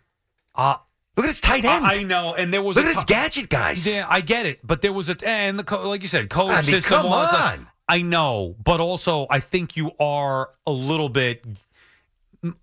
Uh, 0.56 0.76
Look 1.16 1.26
at 1.26 1.30
his 1.30 1.40
tight 1.40 1.64
end. 1.64 1.86
I, 1.86 2.00
I 2.00 2.04
know, 2.04 2.34
and 2.36 2.54
there 2.54 2.62
was 2.62 2.76
Look 2.76 2.86
at 2.86 2.96
his 2.96 3.06
gadget 3.06 3.48
guys. 3.48 3.88
Yeah, 3.88 4.06
I 4.10 4.20
get 4.20 4.46
it, 4.46 4.60
but 4.62 4.82
there 4.82 4.92
was 4.92 5.08
a 5.10 5.16
and 5.26 5.58
the 5.58 5.64
co- 5.64 5.88
like 5.88 6.02
you 6.02 6.10
said, 6.10 6.30
coach 6.30 6.52
I 6.52 6.56
mean, 6.64 6.64
system. 6.66 6.82
come 7.02 7.06
on. 7.06 7.68
I 7.90 8.02
know, 8.04 8.56
but 8.64 8.80
also 8.80 9.28
I 9.30 9.40
think 9.42 9.76
you 9.76 9.92
are 10.00 10.52
a 10.66 10.72
little 10.72 11.10
bit 11.10 11.44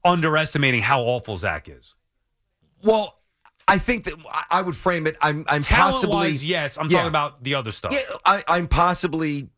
underestimating 0.04 0.80
how 0.82 1.02
awful 1.02 1.36
Zach 1.36 1.68
is. 1.68 1.94
Well, 2.82 3.20
I 3.68 3.78
think 3.78 4.04
that 4.04 4.14
I- 4.30 4.44
I 4.50 4.62
would 4.62 4.76
frame 4.76 5.06
it. 5.08 5.16
I'm. 5.20 5.44
I'm 5.48 5.64
possibly. 5.64 6.30
yes. 6.30 6.78
I'm 6.78 6.88
Yeah. 6.88 6.98
talking 6.98 7.08
about 7.08 7.42
the 7.42 7.56
other 7.56 7.72
stuff. 7.72 7.92
Yeah, 7.92 7.98
I, 8.24 8.42
I'm 8.46 8.68
possibly 8.68 9.48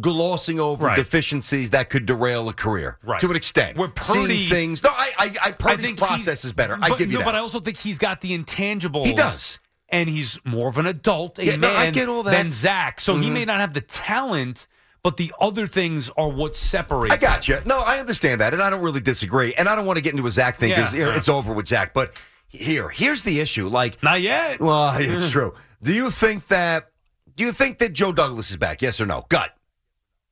glossing 0.00 0.60
over 0.60 0.86
Right. 0.86 0.96
deficiencies 0.96 1.70
that 1.70 1.90
could 1.90 2.06
derail 2.06 2.48
a 2.48 2.52
career 2.52 2.98
Right. 3.02 3.20
to 3.20 3.28
an 3.30 3.36
extent. 3.36 3.76
Where 3.76 3.88
Purdy- 3.88 4.36
Seeing 4.36 4.48
things. 4.50 4.82
No, 4.82 4.90
I, 4.90 5.10
I, 5.18 5.34
I 5.46 5.52
Purdy's 5.52 5.86
think 5.86 5.98
process 5.98 6.44
is 6.44 6.52
better. 6.52 6.78
I 6.80 6.90
give 6.90 7.08
you 7.10 7.14
no, 7.14 7.18
that. 7.20 7.24
But 7.26 7.34
I 7.34 7.38
also 7.40 7.58
think 7.60 7.76
he's 7.76 7.98
got 7.98 8.20
the 8.20 8.36
intangibles. 8.36 9.06
He 9.06 9.12
does. 9.12 9.58
And 9.92 10.08
he's 10.08 10.38
more 10.44 10.68
of 10.68 10.78
an 10.78 10.86
adult, 10.86 11.38
a 11.38 11.44
Yeah, 11.44 11.56
no, 11.56 11.68
man 11.72 11.76
I 11.76 11.90
get 11.90 12.08
all 12.08 12.22
that. 12.22 12.30
than 12.30 12.52
Zach. 12.52 13.00
So 13.00 13.16
he 13.16 13.28
Mhm. 13.28 13.32
may 13.32 13.44
not 13.44 13.58
have 13.60 13.72
the 13.74 13.80
talent, 13.80 14.66
but 15.02 15.16
the 15.16 15.32
other 15.40 15.66
things 15.66 16.10
are 16.16 16.28
what 16.28 16.56
separates. 16.56 17.12
I 17.12 17.16
got 17.16 17.48
you. 17.48 17.58
No, 17.64 17.80
I 17.84 17.98
understand 17.98 18.40
that, 18.40 18.52
and 18.54 18.62
I 18.62 18.70
don't 18.70 18.82
really 18.82 19.00
disagree. 19.00 19.52
And 19.54 19.68
I 19.68 19.74
don't 19.74 19.86
want 19.86 19.96
to 19.96 20.02
get 20.02 20.12
into 20.12 20.26
a 20.26 20.30
Zach 20.30 20.58
thing 20.58 20.70
because 20.70 20.94
Yeah. 20.94 21.16
it's 21.16 21.28
over 21.28 21.52
with 21.52 21.66
Zach. 21.66 21.92
But 21.92 22.14
here, 22.46 22.88
here's 22.88 23.22
the 23.24 23.40
issue. 23.40 23.66
Like, 23.68 24.00
Not 24.02 24.20
yet. 24.20 24.60
well, 24.60 24.94
it's 24.98 25.30
true. 25.30 25.54
Do 25.82 25.92
you 25.92 26.10
think 26.10 26.46
that? 26.48 26.90
Do 27.36 27.44
you 27.44 27.52
think 27.52 27.78
that 27.78 27.92
Joe 27.92 28.12
Douglas 28.12 28.50
is 28.50 28.56
back? 28.56 28.82
Yes 28.82 29.00
or 29.00 29.06
no? 29.06 29.24
Gut. 29.28 29.56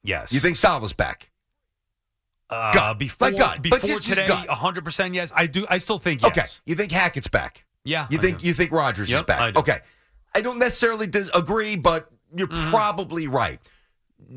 Yes. 0.04 0.32
You 0.32 0.40
think 0.40 0.56
Saleh's 0.56 0.92
back? 0.92 1.30
Uh, 2.50 2.72
Gut. 2.72 2.98
before 2.98 3.28
Like 3.28 3.36
gut, 3.36 3.62
before 3.62 3.98
today, 4.00 4.26
hundred 4.48 4.84
percent 4.84 5.14
yes. 5.14 5.30
I 5.34 5.46
do. 5.46 5.66
I 5.68 5.78
still 5.78 5.98
think 5.98 6.22
yes. 6.22 6.30
Okay. 6.30 6.46
You 6.66 6.74
think 6.76 6.92
Hackett's 6.92 7.28
back? 7.28 7.64
Yeah. 7.84 8.06
You 8.10 8.18
I 8.18 8.20
think 8.20 8.40
do. 8.40 8.46
you 8.46 8.52
think 8.54 8.72
Rodgers 8.72 9.08
is 9.08 9.12
Yep, 9.12 9.26
back? 9.26 9.56
I. 9.56 9.58
Okay. 9.58 9.78
I 10.34 10.40
don't 10.40 10.58
necessarily 10.58 11.06
disagree, 11.06 11.76
but 11.76 12.08
you're 12.36 12.48
Mm-hmm. 12.48 12.70
probably 12.70 13.26
right. 13.28 13.58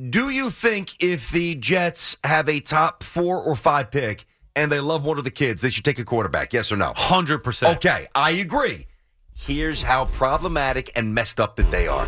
Do 0.09 0.29
you 0.29 0.49
think 0.49 0.95
if 1.03 1.31
the 1.31 1.55
Jets 1.55 2.15
have 2.23 2.47
a 2.47 2.59
top 2.59 3.03
four 3.03 3.41
or 3.41 3.55
five 3.55 3.91
pick 3.91 4.25
and 4.55 4.71
they 4.71 4.79
love 4.79 5.03
one 5.03 5.17
of 5.17 5.23
the 5.23 5.31
kids, 5.31 5.61
they 5.61 5.69
should 5.69 5.83
take 5.83 5.99
a 5.99 6.05
quarterback? 6.05 6.53
Yes 6.53 6.71
or 6.71 6.77
no? 6.77 6.93
hundred 6.95 7.39
percent? 7.39 7.75
Okay, 7.77 8.07
I 8.15 8.31
agree. 8.31 8.87
Here's 9.35 9.81
how 9.81 10.05
problematic 10.05 10.91
and 10.95 11.13
messed 11.13 11.39
up 11.39 11.55
that 11.57 11.71
they 11.71 11.87
are. 11.87 12.07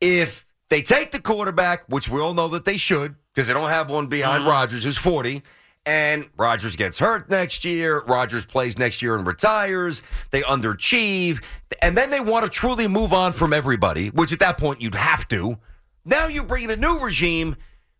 If 0.00 0.46
they 0.70 0.80
take 0.82 1.10
the 1.12 1.20
quarterback, 1.20 1.84
which 1.88 2.08
we 2.08 2.20
all 2.20 2.34
know 2.34 2.48
that 2.48 2.64
they 2.64 2.76
should, 2.78 3.14
because 3.34 3.46
they 3.46 3.52
don't 3.54 3.68
have 3.68 3.90
one 3.90 4.06
behind 4.06 4.46
Rodgers 4.46 4.82
who's 4.84 4.96
40, 4.96 5.42
and 5.84 6.28
Rodgers 6.36 6.76
gets 6.76 6.98
hurt 6.98 7.28
next 7.28 7.64
year, 7.64 8.02
Rodgers 8.06 8.44
plays 8.44 8.78
next 8.78 9.02
year 9.02 9.16
and 9.16 9.26
retires, 9.26 10.02
they 10.30 10.42
underachieve, 10.42 11.42
and 11.80 11.96
then 11.96 12.10
they 12.10 12.20
want 12.20 12.44
to 12.44 12.50
truly 12.50 12.86
move 12.86 13.12
on 13.12 13.32
from 13.32 13.52
everybody, 13.52 14.08
which 14.08 14.32
at 14.32 14.38
that 14.38 14.58
point 14.58 14.80
you'd 14.80 14.94
have 14.94 15.26
to. 15.28 15.56
Now 16.04 16.26
you 16.26 16.44
bring 16.44 16.64
in 16.64 16.70
a 16.70 16.76
new 16.76 17.00
regime 17.00 17.56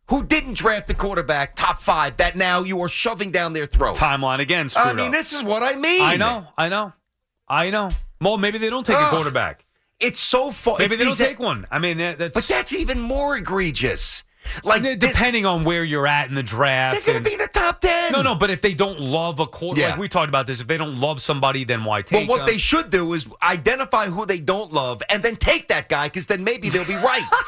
who 0.09 0.25
didn't 0.25 0.55
draft 0.55 0.89
the 0.89 0.95
quarterback 0.95 1.57
top 1.57 1.81
five 1.81 2.17
that 2.19 2.37
now 2.37 2.63
you 2.63 2.81
are 2.81 2.89
shoving 2.89 3.31
down 3.31 3.53
their 3.53 3.67
throat. 3.67 3.97
Timeline 3.97 4.41
again. 4.41 4.69
I 4.77 4.93
mean, 4.93 5.07
up. 5.07 5.13
this 5.13 5.33
is 5.33 5.43
what 5.43 5.63
I 5.63 5.77
mean. 5.77 6.03
I 6.03 6.17
know. 6.17 6.47
I 6.57 6.69
know. 6.69 6.93
I 7.49 7.71
know. 7.71 7.91
Well, 8.21 8.39
maybe 8.39 8.59
they 8.59 8.71
don't 8.71 8.87
take 8.87 8.97
a 8.97 9.09
quarterback. 9.09 9.65
It's 9.99 10.21
so 10.21 10.51
far. 10.51 10.77
Maybe 10.79 10.95
it's 10.95 10.97
they 10.97 11.05
don't 11.05 11.17
the 11.17 11.25
exact- 11.25 11.31
take 11.31 11.39
one. 11.39 11.67
I 11.71 11.79
mean, 11.79 11.99
that's 11.99 12.35
But 12.35 12.45
that's 12.45 12.73
even 12.73 13.01
more 13.01 13.37
egregious. 13.37 14.25
Like 14.65 14.83
this- 14.83 14.97
depending 14.97 15.47
on 15.47 15.65
where 15.65 15.85
you're 15.85 16.07
at 16.07 16.29
in 16.29 16.35
the 16.35 16.43
draft. 16.43 16.95
they're 16.97 17.07
going 17.15 17.23
to 17.23 17.29
be 17.29 17.33
in 17.35 17.39
the 17.39 17.49
top 17.53 17.81
ten. 17.81 18.13
no, 18.13 18.23
no. 18.23 18.35
But 18.35 18.51
if 18.51 18.61
they 18.61 18.75
don't 18.75 19.01
love 19.01 19.41
a 19.41 19.47
quarter, 19.47 19.81
Yeah. 19.81 19.91
like 19.91 19.99
we 19.99 20.09
talked 20.09 20.29
about 20.29 20.47
this, 20.47 20.61
if 20.61 20.67
they 20.67 20.77
don't 20.77 20.99
love 21.01 21.21
somebody, 21.21 21.65
then 21.65 21.85
why 21.85 22.03
take? 22.03 22.29
Well, 22.29 22.39
what 22.39 22.47
them? 22.47 22.55
they 22.55 22.59
should 22.59 22.91
do 22.91 23.13
is 23.13 23.27
identify 23.43 24.07
who 24.07 24.27
they 24.27 24.39
don't 24.39 24.73
love 24.73 25.03
and 25.09 25.23
then 25.23 25.37
take 25.37 25.69
that 25.69 25.89
guy 25.89 26.07
because 26.09 26.27
then 26.27 26.45
maybe 26.45 26.69
they'll 26.69 26.85
be 26.85 26.95
right. 26.97 27.23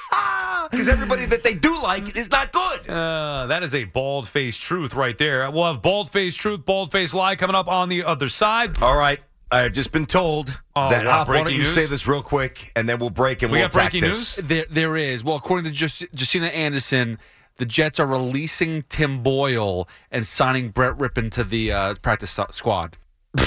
Because 0.71 0.89
everybody 0.89 1.27
that 1.27 1.43
they 1.43 1.53
do 1.53 1.79
like 1.83 2.17
is 2.17 2.31
not 2.31 2.51
good. 2.51 2.89
Uh, 2.89 3.47
that 3.49 3.63
is 3.63 3.75
a 3.75 3.85
bald 3.85 4.27
faced 4.27 4.63
truth 4.63 4.95
right 4.95 5.17
there. 5.19 5.49
We'll 5.51 5.67
have 5.67 5.83
bald 5.83 6.11
faced 6.11 6.39
truth, 6.41 6.65
bald 6.65 6.91
faced 6.91 7.13
lie 7.13 7.37
coming 7.37 7.55
up 7.55 7.69
on 7.69 7.91
the 7.91 8.03
other 8.05 8.31
side. 8.31 8.81
All 8.83 8.97
right. 8.97 9.21
I 9.51 9.61
have 9.63 9.73
just 9.73 9.93
been 9.93 10.07
told 10.07 10.59
Oh, 10.75 10.91
that 10.91 11.05
what, 11.05 11.13
Hop, 11.13 11.29
why 11.29 11.35
don't 11.37 11.45
breaking 11.45 11.59
you 11.61 11.65
news? 11.67 11.75
say 11.75 11.87
this 11.87 12.07
real 12.07 12.23
quick 12.23 12.73
and 12.75 12.89
then 12.89 12.99
we'll 12.99 13.11
break 13.11 13.43
and 13.43 13.53
We 13.53 13.59
we'll 13.59 13.67
attack 13.67 13.93
breaking 13.93 14.09
this. 14.09 14.35
There, 14.37 14.65
there 14.71 14.97
is. 14.97 15.23
Well, 15.23 15.37
according 15.37 15.65
to 15.67 15.71
Just, 15.71 16.05
Josina 16.15 16.47
Anderson, 16.47 17.19
the 17.57 17.65
Jets 17.67 18.01
are 18.01 18.07
releasing 18.07 18.83
Tim 18.89 19.23
Boyle 19.23 19.89
and 20.11 20.27
signing 20.27 20.71
Brett 20.71 20.95
Rypien 20.97 21.31
to 21.33 21.45
the 21.45 21.71
uh, 21.73 21.95
practice 22.03 22.37
squad. 22.51 22.97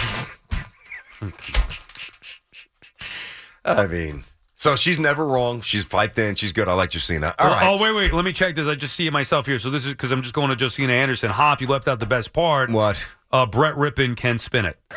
I 3.66 3.88
mean, 3.88 4.24
so 4.56 4.76
she's 4.76 4.98
never 4.98 5.26
wrong. 5.26 5.62
She's 5.62 5.84
piped 5.84 6.18
in. 6.20 6.36
She's 6.36 6.54
good. 6.54 6.68
I 6.70 6.74
like 6.74 6.92
Josina. 6.92 7.36
All 7.38 7.48
Oh, 7.48 7.50
right. 7.52 7.68
Oh, 7.68 7.78
wait, 7.78 7.92
wait. 7.94 8.14
Let 8.14 8.24
me 8.24 8.32
check 8.32 8.56
this. 8.56 8.66
I 8.68 8.76
just 8.76 8.96
see 8.96 9.08
it 9.08 9.12
myself 9.12 9.46
here. 9.46 9.60
So 9.60 9.70
this 9.70 9.86
is 9.86 9.94
because 9.94 10.12
I'm 10.12 10.22
just 10.22 10.34
going 10.34 10.50
to 10.50 10.56
Josina 10.56 10.94
Anderson. 10.94 11.30
Hoff, 11.30 11.60
you 11.60 11.68
left 11.68 11.88
out 11.88 12.00
the 12.00 12.06
best 12.06 12.32
part. 12.34 12.70
What? 12.70 13.06
Uh, 13.32 13.46
Brett 13.46 13.76
Rypien 13.76 14.16
can 14.16 14.40
spin 14.40 14.66
it. 14.66 14.80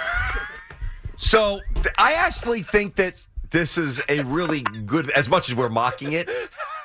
So 1.20 1.60
I 1.98 2.14
actually 2.14 2.62
think 2.62 2.96
that 2.96 3.14
this 3.50 3.76
is 3.78 4.00
a 4.08 4.22
really 4.24 4.62
good, 4.86 5.10
as 5.10 5.28
much 5.28 5.48
as 5.50 5.54
we're 5.54 5.68
mocking 5.68 6.12
it, 6.12 6.28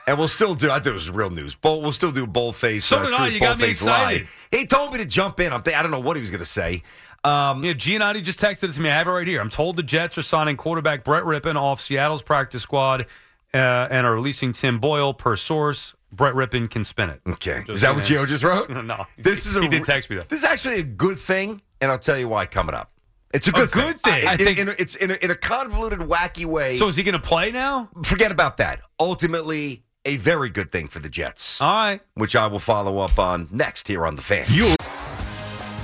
and 0.08 0.17
we'll 0.17 0.28
still 0.28 0.54
do. 0.56 0.69
I 0.69 0.76
think 0.76 0.88
it 0.88 0.93
was 0.93 1.10
real 1.10 1.30
news. 1.30 1.56
Bull, 1.56 1.82
we'll 1.82 1.91
still 1.93 2.12
do 2.12 2.28
boldface. 2.28 2.84
So 2.84 2.98
uh, 2.98 3.04
did 3.06 3.13
I. 3.13 3.17
truth, 3.17 3.34
You 3.34 3.39
got 3.39 3.58
me 3.58 3.63
boldface 3.65 3.82
lie. 3.82 4.12
excited. 4.13 4.28
He 4.52 4.65
told 4.65 4.91
me 4.91 5.00
to 5.00 5.06
jump 5.06 5.39
in. 5.39 5.54
I'm 5.54 5.63
th- 5.63 5.76
I 5.76 5.82
don't 5.82 5.91
know 5.91 6.00
what 6.00 6.17
he 6.17 6.21
was 6.21 6.32
going 6.32 6.39
to 6.39 6.45
say. 6.45 6.84
Um, 7.24 7.63
Yeah, 7.63 7.74
Giannotti 7.74 8.21
just 8.24 8.38
texted 8.39 8.69
it 8.69 8.74
to 8.74 8.82
me. 8.82 8.89
I 8.89 8.93
have 8.93 9.08
it 9.08 9.12
right 9.12 9.26
here. 9.28 9.41
I'm 9.41 9.50
told 9.50 9.78
the 9.78 9.84
Jets 9.84 10.17
are 10.17 10.21
signing 10.21 10.58
quarterback 10.58 11.04
Brett 11.04 11.24
Rypien 11.24 11.56
off 11.56 11.82
Seattle's 11.82 12.21
practice 12.21 12.62
squad 12.62 13.08
uh, 13.54 13.58
and 13.58 14.06
are 14.06 14.13
releasing 14.13 14.52
Tim 14.54 14.80
Boyle 14.80 15.13
per 15.13 15.36
source. 15.36 15.95
Brett 16.12 16.34
Rypien 16.36 16.69
can 16.69 16.84
spin 16.84 17.10
it. 17.10 17.21
okay, 17.28 17.63
Just 17.65 17.69
is 17.78 17.82
that 17.82 17.95
what. 17.95 18.04
Gio 18.06 18.28
just 18.28 18.43
wrote? 18.43 18.69
No. 18.86 19.06
This 19.17 19.45
is 19.45 19.56
a 19.56 19.62
He 19.62 19.67
did 19.69 19.86
text 19.86 20.10
me 20.10 20.17
that. 20.17 20.30
This 20.30 20.39
is 20.39 20.45
actually 20.45 20.80
a 20.80 20.84
good 20.84 21.17
thing, 21.17 21.62
and 21.82 21.91
I'll 21.91 21.98
tell 22.00 22.17
you 22.17 22.28
why 22.30 22.45
coming 22.45 22.76
up. 22.76 22.91
It's 23.36 23.48
a 23.48 23.52
good 23.52 23.69
good 23.71 24.00
thing. 24.00 24.26
I, 24.28 24.34
I 24.34 24.38
think- 24.38 24.58
in, 24.60 24.69
a, 24.69 24.76
it's 24.80 24.95
in 24.95 25.12
a, 25.12 25.15
in 25.15 25.30
a 25.30 25.36
convoluted, 25.36 26.00
wacky 26.00 26.45
way. 26.45 26.78
So 26.78 26.88
is 26.88 26.95
he 26.95 27.04
going 27.04 27.13
to 27.13 27.19
play 27.19 27.52
now? 27.52 27.89
forget 28.06 28.32
about 28.32 28.58
that. 28.58 28.80
Ultimately, 29.00 29.84
a 30.06 30.15
very 30.17 30.50
good 30.50 30.71
thing 30.71 30.88
for 30.88 31.00
the 31.00 31.10
Jets, 31.10 31.60
All 31.62 31.74
right. 31.74 32.02
which 32.13 32.36
I 32.36 32.48
will 32.48 32.60
follow 32.60 33.00
up 33.00 33.19
on 33.19 33.48
next 33.52 33.88
here 33.88 34.06
on 34.06 34.15
the 34.15 34.21
fan. 34.21 34.45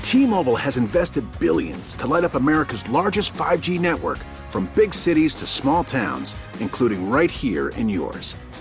T-Mobile 0.01 0.55
has 0.57 0.77
invested 0.77 1.25
billions 1.39 1.95
to 1.95 2.07
light 2.07 2.23
up 2.23 2.35
America's 2.35 2.87
largest 2.89 3.33
5G 3.33 3.79
network 3.79 4.19
from 4.49 4.69
big 4.75 4.93
cities 4.93 5.33
to 5.35 5.47
small 5.47 5.83
towns, 5.83 6.35
including 6.59 7.09
right 7.09 7.31
here 7.31 7.69
in 7.69 7.87
yours. 7.89 8.35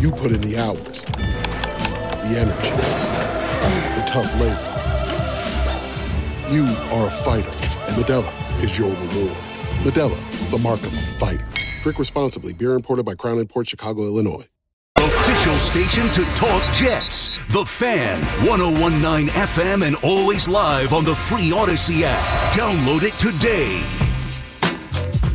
You 0.00 0.10
put 0.10 0.32
in 0.32 0.40
the 0.40 0.56
hours, 0.56 1.04
the 1.04 2.36
energy, 2.38 2.70
the 3.94 4.04
tough 4.06 4.32
labor. 4.40 4.70
You 6.50 6.64
are 6.90 7.06
a 7.06 7.10
fighter, 7.10 7.50
and 7.50 7.96
Modelo 7.96 8.62
is 8.62 8.78
your 8.78 8.88
reward. 8.88 9.36
Modelo, 9.84 10.50
the 10.50 10.58
mark 10.58 10.80
of 10.80 10.92
a 10.96 11.00
fighter. 11.00 11.46
Drink 11.82 11.98
responsibly. 11.98 12.54
Beer 12.54 12.72
imported 12.72 13.04
by 13.04 13.14
Crown 13.14 13.44
Port 13.46 13.68
Chicago, 13.68 14.02
Illinois. 14.04 14.46
Official 14.96 15.54
station 15.56 16.08
to 16.12 16.24
talk 16.34 16.62
Jets. 16.72 17.28
The 17.52 17.64
Fan, 17.64 18.18
1019 18.46 19.28
FM, 19.28 19.86
and 19.86 19.96
always 20.02 20.48
live 20.48 20.94
on 20.94 21.04
the 21.04 21.14
free 21.14 21.50
Audacy 21.50 22.02
app. 22.04 22.54
Download 22.54 23.02
it 23.02 23.12
today. 23.18 24.03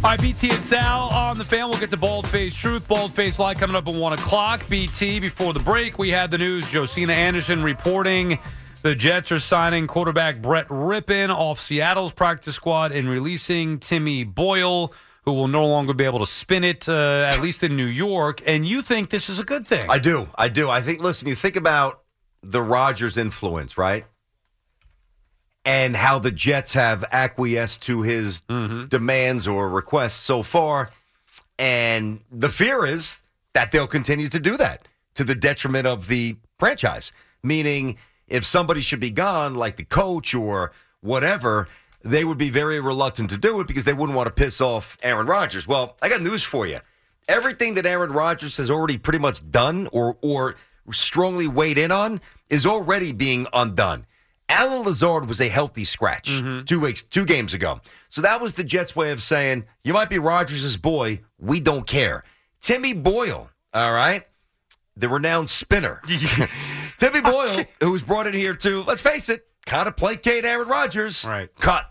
All 0.02 0.12
right, 0.12 0.22
BT 0.22 0.50
and 0.50 0.64
Sal 0.64 1.10
on 1.10 1.38
the 1.38 1.44
fan. 1.44 1.68
We'll 1.70 1.78
get 1.78 1.90
to 1.90 1.98
Bald 1.98 2.26
Face 2.26 2.56
Truth. 2.56 2.88
Bald 2.88 3.14
Face 3.14 3.38
Live 3.38 3.58
coming 3.58 3.76
up 3.76 3.86
at 3.86 3.94
1 3.94 4.14
o'clock. 4.14 4.66
BT, 4.70 5.20
before 5.20 5.52
the 5.52 5.60
break, 5.60 6.00
we 6.00 6.08
had 6.08 6.32
the 6.32 6.38
news. 6.38 6.70
Josina 6.70 7.12
Anderson 7.12 7.62
reporting 7.62 8.40
the 8.82 8.96
Jets 8.96 9.30
are 9.34 9.40
signing 9.40 9.88
quarterback 9.88 10.42
Brett 10.42 10.70
Rypien 10.70 11.36
off 11.36 11.60
Seattle's 11.60 12.14
practice 12.14 12.56
squad 12.56 12.94
and 12.94 13.10
releasing 13.10 13.78
Timmy 13.78 14.24
Boyle, 14.24 14.94
who 15.26 15.34
will 15.34 15.50
no 15.50 15.66
longer 15.66 15.94
be 15.94 16.06
able 16.06 16.20
to 16.20 16.26
spin 16.26 16.64
it, 16.64 16.88
uh, 16.88 17.30
at 17.34 17.42
least 17.42 17.62
in 17.62 17.76
New 17.76 17.84
York. 17.84 18.42
And 18.46 18.66
you 18.66 18.82
think 18.82 19.10
this 19.10 19.28
is 19.28 19.38
a 19.38 19.44
good 19.44 19.68
thing? 19.68 19.84
I 19.90 20.00
do. 20.00 20.30
I 20.34 20.48
do. 20.48 20.70
I 20.70 20.80
think, 20.80 21.02
listen, 21.02 21.28
you 21.28 21.36
think 21.36 21.58
about 21.58 22.04
the 22.42 22.62
Rodgers 22.62 23.18
influence, 23.18 23.78
right? 23.78 24.06
And 25.70 25.96
how 25.96 26.18
the 26.18 26.32
Jets 26.32 26.74
have 26.74 27.06
acquiesced 27.12 27.84
to 27.84 28.02
his 28.02 28.42
mm-hmm. 28.50 28.86
demands 28.88 29.48
or 29.48 29.70
requests 29.70 30.20
so 30.20 30.42
far. 30.42 30.90
And 31.60 32.22
the 32.32 32.50
fear 32.50 32.88
is 32.88 33.22
that 33.54 33.72
they'll 33.72 33.86
continue 33.86 34.30
to 34.30 34.40
do 34.40 34.58
that 34.58 34.88
to 35.14 35.24
the 35.24 35.36
detriment 35.36 35.86
of 35.86 36.08
the 36.08 36.38
franchise. 36.58 37.12
Meaning, 37.44 37.98
if 38.28 38.46
somebody 38.46 38.82
should 38.82 39.00
be 39.00 39.12
gone, 39.12 39.54
like 39.54 39.76
the 39.76 39.84
coach 39.84 40.34
or 40.34 40.72
whatever, 41.02 41.68
they 42.04 42.26
would 42.26 42.40
be 42.40 42.50
very 42.50 42.80
reluctant 42.80 43.30
to 43.30 43.38
do 43.38 43.60
it 43.60 43.68
because 43.68 43.84
they 43.84 43.94
wouldn't 43.94 44.16
want 44.16 44.26
to 44.26 44.34
piss 44.34 44.62
off 44.62 44.98
Aaron 45.04 45.28
Rodgers. 45.28 45.68
Well, 45.68 45.98
I 46.02 46.10
got 46.10 46.24
news 46.24 46.42
for 46.42 46.66
you. 46.66 46.80
Everything 47.28 47.76
that 47.76 47.86
Aaron 47.86 48.12
Rodgers 48.12 48.58
has 48.58 48.72
already 48.72 48.98
pretty 48.98 49.20
much 49.20 49.40
done 49.52 49.88
or 49.92 50.18
or 50.24 50.56
strongly 50.92 51.48
weighed 51.48 51.78
in 51.78 51.92
on 51.92 52.22
is 52.50 52.66
already 52.66 53.12
being 53.12 53.46
undone. 53.54 54.08
Allen 54.50 54.84
Lazard 54.84 55.28
was 55.28 55.40
a 55.40 55.48
healthy 55.48 55.86
scratch 55.86 56.42
two 56.66 56.80
weeks, 56.80 57.04
two 57.04 57.26
games 57.26 57.54
ago. 57.54 57.80
So 58.10 58.22
that 58.22 58.42
was 58.42 58.54
the 58.54 58.64
Jets' 58.64 58.96
way 58.96 59.12
of 59.12 59.22
saying, 59.22 59.66
you 59.84 59.94
might 59.94 60.10
be 60.10 60.20
Rodgers' 60.20 60.76
boy. 60.76 61.22
We 61.38 61.60
don't 61.60 61.86
care. 61.88 62.24
Timmy 62.60 62.94
Boyle, 62.94 63.50
all 63.74 63.94
right? 63.94 64.24
The 64.98 65.08
renowned 65.08 65.50
spinner. 65.50 66.02
Timmy 66.98 67.22
Boyle, 67.22 67.64
who 67.80 67.92
was 67.92 68.02
brought 68.02 68.28
in 68.28 68.34
here 68.34 68.56
to, 68.56 68.84
let's 68.84 69.02
face 69.02 69.30
it, 69.30 69.48
kind 69.66 69.88
of 69.88 69.96
placate 69.96 70.44
Aaron 70.44 70.68
Rodgers. 70.68 71.24
Right. 71.24 71.50
Cut. 71.60 71.90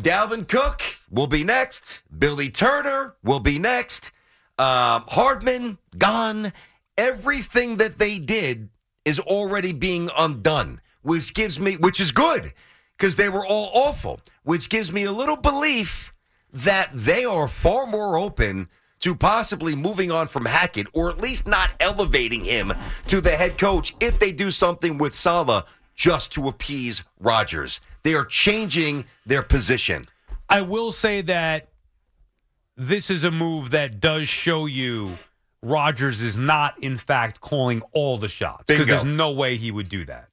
Dalvin 0.00 0.48
Cook 0.48 0.82
will 1.10 1.26
be 1.26 1.44
next. 1.44 2.02
Billy 2.16 2.50
Turner 2.50 3.14
will 3.22 3.40
be 3.40 3.58
next. 3.58 4.10
Um, 4.58 5.04
Hardman 5.08 5.78
gone. 5.98 6.52
Everything 6.96 7.76
that 7.76 7.98
they 7.98 8.18
did 8.18 8.68
is 9.04 9.18
already 9.18 9.72
being 9.72 10.10
undone, 10.16 10.80
which 11.04 11.32
gives 11.34 11.60
me, 11.60 11.76
which 11.76 12.00
is 12.00 12.10
good 12.10 12.52
because 12.96 13.14
they 13.14 13.28
were 13.28 13.46
all 13.46 13.70
awful, 13.74 14.20
which 14.42 14.68
gives 14.68 14.90
me 14.90 15.04
a 15.04 15.12
little 15.12 15.36
belief 15.36 16.12
that 16.52 16.90
they 16.94 17.24
are 17.24 17.46
far 17.46 17.86
more 17.86 18.16
open 18.16 18.68
to 19.00 19.14
possibly 19.14 19.76
moving 19.76 20.10
on 20.10 20.26
from 20.26 20.46
Hackett 20.46 20.86
or 20.94 21.10
at 21.10 21.18
least 21.18 21.46
not 21.46 21.74
elevating 21.78 22.44
him 22.44 22.72
to 23.08 23.20
the 23.20 23.30
head 23.30 23.58
coach 23.58 23.94
if 24.00 24.18
they 24.18 24.32
do 24.32 24.50
something 24.50 24.98
with 24.98 25.14
Saleh 25.14 25.64
just 25.94 26.32
to 26.32 26.48
appease 26.48 27.02
Rodgers. 27.20 27.80
They 28.02 28.14
are 28.14 28.24
changing 28.24 29.04
their 29.26 29.42
position. 29.42 30.04
I 30.48 30.62
will 30.62 30.90
say 30.90 31.20
that 31.22 31.68
this 32.76 33.10
is 33.10 33.24
a 33.24 33.30
move 33.30 33.70
that 33.70 34.00
does 34.00 34.28
show 34.28 34.66
you 34.66 35.16
Rodgers 35.62 36.20
is 36.20 36.36
not, 36.36 36.82
in 36.82 36.98
fact, 36.98 37.40
calling 37.40 37.82
all 37.92 38.18
the 38.18 38.28
shots 38.28 38.64
because 38.66 38.86
there's 38.86 39.04
no 39.04 39.30
way 39.32 39.56
he 39.56 39.70
would 39.70 39.88
do 39.88 40.04
that. 40.04 40.28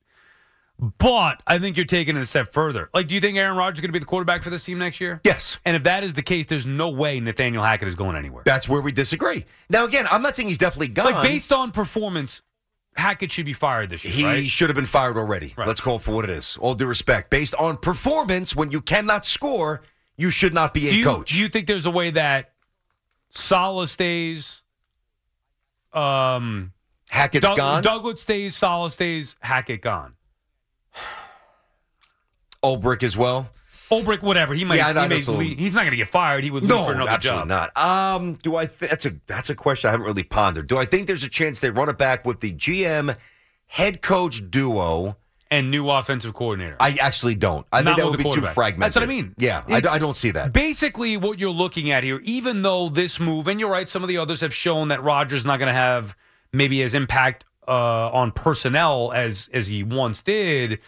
But 0.97 1.43
I 1.45 1.59
think 1.59 1.77
you're 1.77 1.85
taking 1.85 2.17
it 2.17 2.21
a 2.21 2.25
step 2.25 2.53
further. 2.53 2.89
Like, 2.91 3.07
do 3.07 3.13
you 3.13 3.21
think 3.21 3.37
Aaron 3.37 3.55
Rodgers 3.55 3.77
is 3.77 3.81
going 3.81 3.89
to 3.89 3.93
be 3.93 3.99
the 3.99 4.05
quarterback 4.05 4.41
for 4.41 4.49
this 4.49 4.63
team 4.63 4.79
next 4.79 4.99
year? 4.99 5.21
Yes. 5.23 5.57
And 5.63 5.75
if 5.75 5.83
that 5.83 6.03
is 6.03 6.13
the 6.13 6.23
case, 6.23 6.47
there's 6.47 6.65
no 6.65 6.89
way 6.89 7.19
Nathaniel 7.19 7.63
Hackett 7.63 7.87
is 7.87 7.93
going 7.93 8.15
anywhere. 8.15 8.41
That's 8.47 8.67
where 8.67 8.81
we 8.81 8.91
disagree. 8.91 9.45
Now, 9.69 9.85
again, 9.85 10.07
I'm 10.09 10.23
not 10.23 10.35
saying 10.35 10.47
he's 10.47 10.57
definitely 10.57 10.87
gone. 10.87 11.11
Like, 11.13 11.21
based 11.21 11.53
on 11.53 11.69
performance, 11.71 12.41
Hackett 12.95 13.31
should 13.31 13.45
be 13.45 13.53
fired 13.53 13.91
this 13.91 14.03
year, 14.03 14.11
He 14.11 14.23
right? 14.25 14.49
should 14.49 14.69
have 14.69 14.75
been 14.75 14.87
fired 14.87 15.17
already. 15.17 15.53
Right. 15.55 15.67
Let's 15.67 15.79
call 15.79 15.97
it 15.97 16.01
for 16.01 16.13
what 16.15 16.23
it 16.23 16.31
is. 16.31 16.57
All 16.59 16.73
due 16.73 16.87
respect. 16.87 17.29
Based 17.29 17.53
on 17.55 17.77
performance, 17.77 18.55
when 18.55 18.71
you 18.71 18.81
cannot 18.81 19.23
score, 19.23 19.83
you 20.17 20.31
should 20.31 20.53
not 20.55 20.73
be 20.73 20.87
a 20.87 20.91
do 20.91 20.97
you, 20.97 21.05
coach. 21.05 21.29
Do 21.31 21.37
you 21.37 21.47
think 21.47 21.67
there's 21.67 21.85
a 21.85 21.91
way 21.91 22.09
that 22.09 22.53
Saleh 23.29 23.87
stays? 23.87 24.63
Um, 25.93 26.73
Hackett's 27.09 27.45
Doug- 27.47 27.57
gone. 27.57 27.83
Douglas 27.83 28.21
stays. 28.21 28.55
Saleh 28.55 28.91
stays. 28.91 29.35
Hackett 29.41 29.81
gone. 29.83 30.15
Ulbrich 32.63 33.03
as 33.03 33.15
well. 33.17 33.49
Ulbrich, 33.89 34.21
whatever. 34.23 34.53
He 34.53 34.63
might. 34.63 34.75
Yeah, 34.77 34.87
he 34.89 34.93
may 34.93 35.07
that's 35.07 35.27
little- 35.27 35.35
leave. 35.35 35.59
He's 35.59 35.73
not 35.73 35.81
going 35.81 35.91
to 35.91 35.97
get 35.97 36.07
fired. 36.07 36.43
He 36.43 36.51
would 36.51 36.63
leave 36.63 36.69
No, 36.69 36.85
for 36.85 36.93
another 36.93 37.09
absolutely 37.11 37.49
job. 37.49 37.71
not. 37.75 38.15
Um, 38.15 38.35
do 38.41 38.55
I? 38.55 38.65
Th- 38.65 38.89
that's 38.89 39.05
a 39.05 39.15
that's 39.27 39.49
a 39.49 39.55
question 39.55 39.89
I 39.89 39.91
haven't 39.91 40.05
really 40.05 40.23
pondered. 40.23 40.67
Do 40.67 40.77
I 40.77 40.85
think 40.85 41.07
there's 41.07 41.23
a 41.23 41.29
chance 41.29 41.59
they 41.59 41.71
run 41.71 41.89
it 41.89 41.97
back 41.97 42.25
with 42.25 42.39
the 42.39 42.53
GM 42.53 43.17
head 43.67 44.01
coach 44.01 44.49
duo? 44.49 45.17
And 45.49 45.69
new 45.69 45.89
offensive 45.89 46.33
coordinator. 46.33 46.77
I 46.79 46.91
actually 47.01 47.35
don't. 47.35 47.67
I 47.73 47.81
Not 47.81 47.97
think 47.97 47.97
that 47.97 48.09
would 48.09 48.17
be 48.19 48.23
too 48.41 48.47
fragmented. 48.53 48.83
That's 48.83 48.95
what 48.95 49.03
I 49.03 49.07
mean. 49.07 49.35
Yeah, 49.37 49.63
I 49.67 49.81
I 49.89 49.99
don't 49.99 50.15
see 50.15 50.31
that. 50.31 50.53
Basically, 50.53 51.17
what 51.17 51.39
you're 51.39 51.49
looking 51.49 51.91
at 51.91 52.05
here, 52.05 52.21
even 52.23 52.61
though 52.61 52.87
this 52.87 53.19
move, 53.19 53.49
and 53.49 53.59
you're 53.59 53.69
right, 53.69 53.89
some 53.89 54.01
of 54.01 54.07
the 54.07 54.17
others 54.17 54.39
have 54.39 54.53
shown 54.53 54.87
that 54.87 55.03
Rodgers 55.03 55.41
is 55.41 55.45
not 55.45 55.57
going 55.59 55.67
to 55.67 55.73
have 55.73 56.15
maybe 56.53 56.81
as 56.83 56.93
impact 56.93 57.43
uh, 57.67 58.09
on 58.11 58.31
personnel 58.31 59.11
as 59.13 59.49
as 59.53 59.67
he 59.67 59.83
once 59.83 60.21
did. 60.21 60.79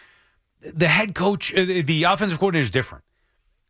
The 0.60 0.88
head 0.88 1.14
coach, 1.14 1.52
uh, 1.54 1.82
the 1.84 2.04
offensive 2.04 2.38
coordinator 2.38 2.64
is 2.64 2.70
different. 2.70 3.04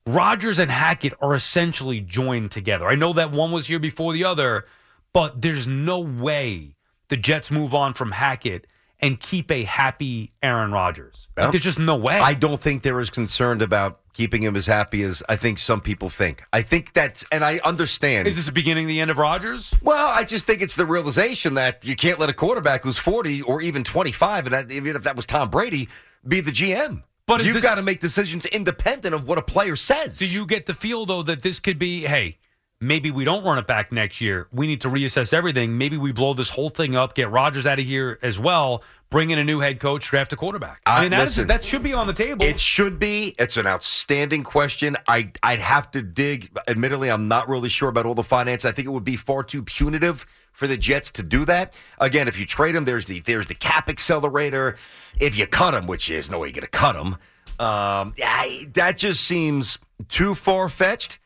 Rodgers 0.06 0.58
and 0.58 0.70
Hackett 0.70 1.14
are 1.20 1.34
essentially 1.34 2.00
joined 2.00 2.50
together. 2.50 2.86
I 2.86 2.94
know 2.94 3.14
that 3.14 3.32
one 3.32 3.52
was 3.52 3.66
here 3.66 3.78
before 3.78 4.12
the 4.12 4.24
other, 4.24 4.66
but 5.12 5.40
there's 5.40 5.66
no 5.66 6.00
way 6.00 6.76
the 7.08 7.16
Jets 7.16 7.50
move 7.50 7.74
on 7.74 7.94
from 7.94 8.12
Hackett 8.12 8.66
and 9.00 9.18
keep 9.18 9.50
a 9.50 9.64
happy 9.64 10.32
Aaron 10.42 10.72
Rodgers. 10.72 11.28
Like, 11.36 11.52
there's 11.52 11.62
just 11.64 11.78
no 11.78 11.96
way. 11.96 12.18
I 12.18 12.34
don't 12.34 12.60
think 12.60 12.82
they're 12.82 13.00
as 13.00 13.10
concerned 13.10 13.62
about 13.62 14.00
keeping 14.14 14.42
him 14.42 14.56
as 14.56 14.66
happy 14.66 15.02
as 15.02 15.22
I 15.28 15.36
think 15.36 15.58
some 15.58 15.80
people 15.80 16.08
think. 16.08 16.42
I 16.52 16.62
think 16.62 16.92
that's, 16.92 17.24
and 17.30 17.44
I 17.44 17.58
understand. 17.64 18.26
Is 18.26 18.36
this 18.36 18.46
the 18.46 18.52
beginning, 18.52 18.86
the 18.86 19.00
end 19.00 19.10
of 19.10 19.18
Rodgers? 19.18 19.74
Well, 19.82 20.10
I 20.14 20.24
just 20.24 20.46
think 20.46 20.62
it's 20.62 20.76
the 20.76 20.86
realization 20.86 21.54
that 21.54 21.84
you 21.84 21.96
can't 21.96 22.18
let 22.18 22.30
a 22.30 22.32
quarterback 22.32 22.84
who's 22.84 22.96
40 22.96 23.42
or 23.42 23.60
even 23.60 23.84
25, 23.84 24.46
and 24.46 24.54
that, 24.54 24.70
even 24.70 24.96
if 24.96 25.02
that 25.02 25.16
was 25.16 25.26
Tom 25.26 25.50
Brady, 25.50 25.88
be 26.26 26.40
the 26.40 26.52
GM. 26.52 27.02
But 27.26 27.44
you've 27.44 27.62
got 27.62 27.76
to 27.76 27.82
make 27.82 28.00
decisions 28.00 28.46
independent 28.46 29.14
of 29.14 29.26
what 29.26 29.38
a 29.38 29.42
player 29.42 29.76
says. 29.76 30.18
Do 30.18 30.28
you 30.28 30.46
get 30.46 30.66
the 30.66 30.74
feel 30.74 31.06
though 31.06 31.22
that 31.22 31.42
this 31.42 31.58
could 31.58 31.78
be, 31.78 32.02
hey, 32.02 32.38
maybe 32.80 33.10
we 33.10 33.24
don't 33.24 33.42
run 33.44 33.58
it 33.58 33.66
back 33.66 33.92
next 33.92 34.20
year. 34.20 34.46
We 34.52 34.66
need 34.66 34.82
to 34.82 34.88
reassess 34.88 35.32
everything. 35.32 35.78
Maybe 35.78 35.96
we 35.96 36.12
blow 36.12 36.34
this 36.34 36.50
whole 36.50 36.68
thing 36.68 36.94
up, 36.94 37.14
get 37.14 37.30
Rodgers 37.30 37.66
out 37.66 37.78
of 37.78 37.84
here 37.86 38.18
as 38.22 38.38
well, 38.38 38.82
bring 39.14 39.30
in 39.30 39.38
a 39.38 39.44
new 39.44 39.60
head 39.60 39.78
coach, 39.78 40.08
draft 40.10 40.32
a 40.32 40.36
quarterback. 40.36 40.80
I 40.84 40.98
Uh, 40.98 41.02
mean, 41.02 41.10
that, 41.12 41.20
is- 41.20 41.26
listen. 41.36 41.46
that 41.46 41.62
should 41.62 41.84
be 41.84 41.92
on 41.92 42.08
the 42.08 42.12
table. 42.12 42.44
It 42.44 42.58
should 42.58 42.98
be. 42.98 43.34
It's 43.38 43.56
an 43.56 43.64
outstanding 43.66 44.42
question. 44.42 44.96
I 45.06 45.30
I'd 45.42 45.60
have 45.60 45.90
to 45.92 46.02
dig. 46.02 46.50
Admittedly, 46.66 47.10
I'm 47.10 47.28
not 47.28 47.48
really 47.48 47.68
sure 47.68 47.88
about 47.88 48.06
all 48.06 48.16
the 48.16 48.24
finance. 48.24 48.64
I 48.64 48.72
think 48.72 48.86
it 48.86 48.90
would 48.90 49.04
be 49.04 49.14
far 49.16 49.44
too 49.44 49.62
punitive 49.62 50.26
for 50.50 50.66
the 50.66 50.76
Jets 50.76 51.10
to 51.12 51.22
do 51.22 51.44
that. 51.44 51.78
Again, 52.00 52.26
if 52.26 52.36
you 52.38 52.44
trade 52.44 52.74
him, 52.74 52.84
there's 52.84 53.04
the 53.04 53.20
there's 53.20 53.46
the 53.46 53.54
cap 53.54 53.88
accelerator. 53.88 54.76
If 55.20 55.38
you 55.38 55.46
cut 55.46 55.74
him, 55.74 55.86
which 55.86 56.10
is 56.10 56.28
no 56.28 56.40
way 56.40 56.48
you're 56.48 56.52
going 56.54 56.62
to 56.62 56.68
cut 56.68 56.96
him, 56.96 57.14
um, 57.60 58.14
I- 58.24 58.66
that 58.74 58.98
just 58.98 59.22
seems 59.22 59.78
too 60.08 60.34
far 60.34 60.68
fetched. 60.68 61.20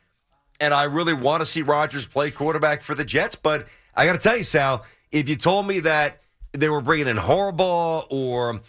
And 0.61 0.75
I 0.75 0.85
really 0.85 1.15
want 1.15 1.41
to 1.41 1.47
see 1.47 1.63
Rodgers 1.63 2.05
play 2.05 2.31
quarterback 2.31 2.83
for 2.83 2.95
the 2.95 3.05
Jets. 3.05 3.35
But 3.35 3.67
I 3.97 4.05
got 4.05 4.13
to 4.13 4.19
tell 4.19 4.37
you, 4.37 4.45
Sal, 4.45 4.85
if 5.11 5.27
you 5.29 5.37
told 5.37 5.67
me 5.67 5.81
that 5.81 6.21
they 6.53 6.69
were 6.69 6.81
bringing 6.81 7.07
in 7.09 7.17
Harbaugh 7.17 8.07
or 8.11 8.61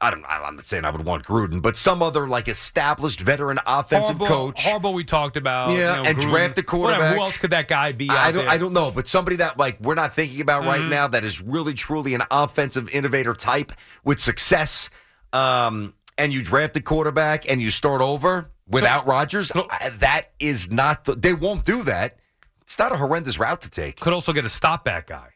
I 0.00 0.10
don't. 0.10 0.24
I'm 0.28 0.56
not 0.56 0.64
saying 0.64 0.84
I 0.84 0.90
would 0.90 1.04
want 1.04 1.24
Gruden, 1.24 1.62
but 1.62 1.76
some 1.76 2.02
other 2.02 2.26
like 2.26 2.48
established 2.48 3.20
veteran 3.20 3.60
offensive 3.66 4.16
Harbaugh, 4.18 4.26
coach. 4.26 4.64
Harbaugh, 4.64 4.92
we 4.92 5.04
talked 5.04 5.36
about. 5.36 5.70
Yeah, 5.70 5.96
you 5.98 6.02
know, 6.02 6.08
and 6.08 6.18
Gruden, 6.18 6.30
draft 6.30 6.58
a 6.58 6.62
quarterback. 6.64 6.98
whatever. 7.00 7.16
Who 7.16 7.22
else 7.22 7.36
could 7.36 7.50
that 7.50 7.68
guy 7.68 7.92
be? 7.92 8.10
I 8.10 8.32
don't. 8.32 8.44
there? 8.44 8.52
I 8.52 8.58
don't 8.58 8.72
know, 8.72 8.90
but 8.90 9.06
somebody 9.06 9.36
that 9.36 9.58
like 9.58 9.80
we're 9.80 9.94
not 9.94 10.12
thinking 10.12 10.40
about 10.40 10.64
right 10.64 10.82
Mhm. 10.82 10.88
now 10.90 11.06
that 11.06 11.22
is 11.22 11.40
really 11.40 11.74
truly 11.74 12.14
an 12.14 12.22
offensive 12.32 12.88
innovator 12.90 13.32
type 13.32 13.70
with 14.04 14.18
success. 14.18 14.90
Um, 15.32 15.94
and 16.18 16.32
you 16.32 16.42
draft 16.42 16.76
a 16.76 16.80
quarterback 16.80 17.48
and 17.48 17.60
you 17.60 17.70
start 17.70 18.02
over 18.02 18.50
without 18.66 19.06
Rodgers. 19.06 19.52
I- 19.54 19.90
That 19.98 20.32
is 20.40 20.68
not. 20.70 21.04
The, 21.04 21.14
they 21.14 21.32
won't 21.32 21.64
do 21.64 21.84
that. 21.84 22.18
It's 22.62 22.78
not 22.78 22.90
a 22.90 22.96
horrendous 22.96 23.38
route 23.38 23.60
to 23.62 23.70
take. 23.70 24.00
Could 24.00 24.12
also 24.12 24.32
get 24.32 24.44
a 24.44 24.48
stop 24.48 24.84
stopback 24.84 25.06
guy. 25.06 25.28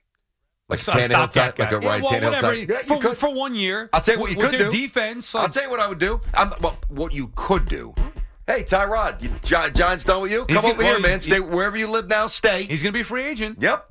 Like 0.69 0.81
a 0.81 0.83
Tannehill 0.91 1.31
type, 1.31 1.59
like 1.61 1.71
a 1.71 1.81
Yeah, 1.81 1.89
Ryan 1.89 2.03
well, 2.03 2.13
Tannehill 2.13 2.41
type. 2.41 2.69
Yeah, 2.69 2.79
for, 2.87 2.99
could. 2.99 3.19
for 3.19 3.33
one 3.33 3.55
year. 3.55 3.89
I'll 3.93 4.01
tell 4.01 4.15
you 4.17 4.21
what 4.21 4.31
you 4.31 4.37
could 4.37 4.59
do. 4.59 4.71
Defense. 4.71 5.33
I'll 5.35 5.49
tell 5.49 5.63
you 5.63 5.71
what 5.71 5.79
I 5.81 5.87
would 5.89 5.99
do. 5.99 6.21
I'm, 6.35 6.51
well, 6.61 6.77
what 6.89 7.13
you 7.15 7.31
could 7.37 7.67
do. 7.69 7.95
Hey, 8.49 8.63
Tyrod, 8.63 9.23
you, 9.23 9.29
John, 9.43 9.73
John's 9.73 10.03
done 10.05 10.23
with 10.23 10.31
you. 10.33 10.45
He's 10.49 10.57
Come 10.57 10.63
gonna- 10.63 10.75
over 10.75 10.83
here, 10.83 10.93
well, 10.95 11.03
man. 11.03 11.19
he- 11.19 11.23
Stay 11.31 11.41
wherever 11.41 11.77
you 11.77 11.87
live 11.89 12.09
now. 12.09 12.27
Stay. 12.27 12.63
He's 12.65 12.83
going 12.83 12.93
to 12.93 12.97
be 12.97 13.01
a 13.01 13.05
free 13.05 13.25
agent. 13.25 13.59
Yep. 13.61 13.89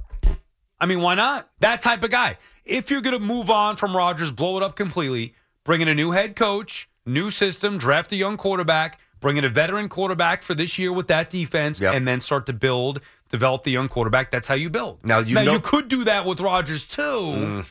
I 0.80 0.86
mean, 0.86 0.99
why 1.01 1.15
not? 1.15 1.49
That 1.61 1.80
type 1.82 2.03
of 2.03 2.11
guy. 2.11 2.38
If 2.65 2.89
you're 2.91 3.01
going 3.01 3.17
to 3.17 3.23
move 3.26 3.49
on 3.49 3.76
from 3.78 3.95
Rodgers, 3.95 4.32
blow 4.32 4.57
it 4.57 4.63
up 4.63 4.76
completely, 4.76 5.34
bring 5.63 5.82
in 5.82 5.88
a 5.88 5.95
new 5.95 6.11
head 6.11 6.36
coach, 6.36 6.89
new 7.05 7.32
system, 7.32 7.78
draft 7.78 8.11
a 8.11 8.15
young 8.17 8.36
quarterback, 8.38 8.99
bring 9.21 9.38
in 9.38 9.45
a 9.45 9.49
veteran 9.49 9.88
quarterback 9.88 10.41
for 10.43 10.53
this 10.55 10.78
year 10.78 10.91
with 10.91 11.07
that 11.07 11.30
defense, 11.30 11.80
Yep. 11.80 11.93
and 11.93 12.07
then 12.07 12.19
start 12.21 12.45
to 12.47 12.53
build, 12.53 13.01
develop 13.30 13.63
the 13.63 13.71
young 13.71 13.88
quarterback. 13.89 14.32
That's 14.32 14.47
how 14.47 14.55
you 14.55 14.69
build. 14.69 14.99
Now, 15.03 15.19
you 15.19 15.36
know- 15.36 15.53
you 15.53 15.59
could 15.59 15.88
do 15.88 16.03
that 16.05 16.26
with 16.26 16.39
Rodgers 16.41 16.86
too. 16.86 17.01
Mm. 17.01 17.65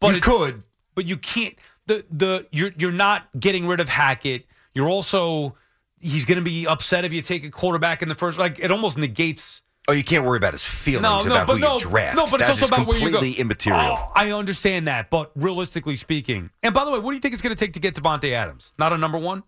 But 0.00 0.14
you 0.16 0.20
could. 0.20 0.64
but 0.94 1.06
you 1.06 1.16
can't. 1.16 1.54
The 1.86 2.04
the 2.10 2.46
you're 2.50 2.72
you're 2.78 2.92
not 2.92 3.28
getting 3.38 3.66
rid 3.66 3.80
of 3.80 3.88
Hackett. 3.88 4.46
You're 4.74 4.88
also 4.88 5.56
he's 6.00 6.24
going 6.24 6.38
to 6.38 6.44
be 6.44 6.66
upset 6.66 7.04
if 7.04 7.12
you 7.12 7.22
take 7.22 7.44
a 7.44 7.50
quarterback 7.50 8.02
in 8.02 8.08
the 8.08 8.14
first. 8.14 8.38
Like 8.38 8.58
it 8.58 8.70
almost 8.70 8.96
negates. 8.98 9.62
Oh, 9.86 9.92
you 9.92 10.02
can't 10.02 10.24
worry 10.24 10.38
about 10.38 10.52
his 10.52 10.62
feelings 10.62 11.02
No, 11.02 11.18
no, 11.18 11.24
about 11.34 11.46
but 11.46 11.52
who 11.54 11.58
no, 11.58 11.74
you 11.74 11.80
draft. 11.80 12.16
no, 12.16 12.26
but 12.26 12.40
That 12.40 12.50
it's 12.52 12.62
also 12.62 12.74
about 12.74 12.86
where 12.86 12.96
you 12.96 13.10
go. 13.10 13.18
completely 13.18 13.38
immaterial. 13.38 13.98
Oh, 13.98 14.12
I 14.14 14.30
understand 14.32 14.88
that, 14.88 15.10
but 15.10 15.30
realistically 15.34 15.96
speaking, 15.96 16.48
and 16.62 16.72
by 16.72 16.86
the 16.86 16.90
way, 16.90 16.98
what 17.00 17.10
do 17.10 17.16
you 17.16 17.20
think 17.20 17.34
it's 17.34 17.42
going 17.42 17.54
to 17.54 17.58
take 17.62 17.74
to 17.74 17.80
get 17.80 17.94
Davante 17.94 18.32
Adams? 18.32 18.72
Not 18.78 18.94
a 18.94 18.96
number 18.98 19.18
one. 19.18 19.42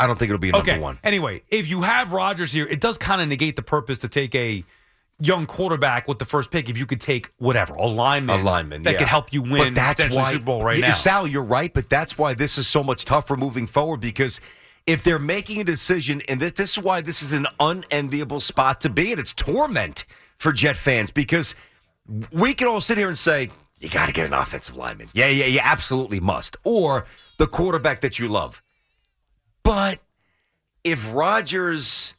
I 0.00 0.06
don't 0.06 0.18
think 0.18 0.30
it'll 0.30 0.38
be 0.38 0.50
a 0.50 0.56
okay. 0.56 0.72
number 0.72 0.82
one. 0.82 0.98
Anyway, 1.04 1.42
if 1.50 1.68
you 1.68 1.82
have 1.82 2.12
Rodgers 2.12 2.52
here, 2.52 2.66
it 2.66 2.80
does 2.80 2.96
kind 2.96 3.20
of 3.20 3.28
negate 3.28 3.56
the 3.56 3.62
purpose 3.62 3.98
to 4.00 4.08
take 4.08 4.34
a 4.34 4.64
young 5.20 5.46
quarterback 5.46 6.08
with 6.08 6.18
the 6.18 6.24
first 6.24 6.50
pick. 6.50 6.68
If 6.68 6.78
you 6.78 6.86
could 6.86 7.00
take 7.00 7.30
whatever 7.38 7.74
a 7.74 7.86
lineman, 7.86 8.40
A 8.40 8.42
lineman 8.42 8.82
that 8.84 8.92
yeah. 8.92 8.98
could 8.98 9.08
help 9.08 9.32
you 9.32 9.42
win 9.42 9.74
But 9.74 9.74
that's 9.74 10.14
why 10.14 10.32
Super 10.32 10.44
Bowl 10.44 10.62
right 10.62 10.78
Yeah, 10.78 10.88
now. 10.88 10.94
Sal, 10.94 11.26
you're 11.26 11.44
right, 11.44 11.72
but 11.72 11.88
that's 11.88 12.16
why 12.16 12.34
this 12.34 12.58
is 12.58 12.66
so 12.66 12.82
much 12.82 13.04
tougher 13.04 13.36
moving 13.36 13.66
forward 13.66 14.00
because 14.00 14.40
if 14.86 15.02
they're 15.02 15.18
making 15.18 15.60
a 15.60 15.64
decision, 15.64 16.22
and 16.28 16.40
this, 16.40 16.52
this 16.52 16.70
is 16.70 16.78
why 16.78 17.00
this 17.00 17.22
is 17.22 17.32
an 17.32 17.46
unenviable 17.60 18.40
spot 18.40 18.80
to 18.80 18.90
be 18.90 19.12
in, 19.12 19.18
it's 19.18 19.34
torment 19.34 20.04
for 20.38 20.52
Jet 20.52 20.76
fans 20.76 21.10
because 21.10 21.54
we 22.32 22.54
can 22.54 22.66
all 22.66 22.80
sit 22.80 22.96
here 22.96 23.08
and 23.08 23.18
say 23.18 23.50
you 23.78 23.88
got 23.88 24.06
to 24.06 24.12
get 24.12 24.26
an 24.26 24.32
offensive 24.32 24.76
lineman. 24.76 25.08
Yeah, 25.12 25.28
yeah, 25.28 25.46
you 25.46 25.60
absolutely 25.62 26.20
must, 26.20 26.56
or 26.64 27.06
the 27.38 27.46
quarterback 27.46 28.00
that 28.00 28.18
you 28.18 28.28
love. 28.28 28.60
But 29.62 30.00
if 30.84 31.12
Rodgers, 31.12 32.14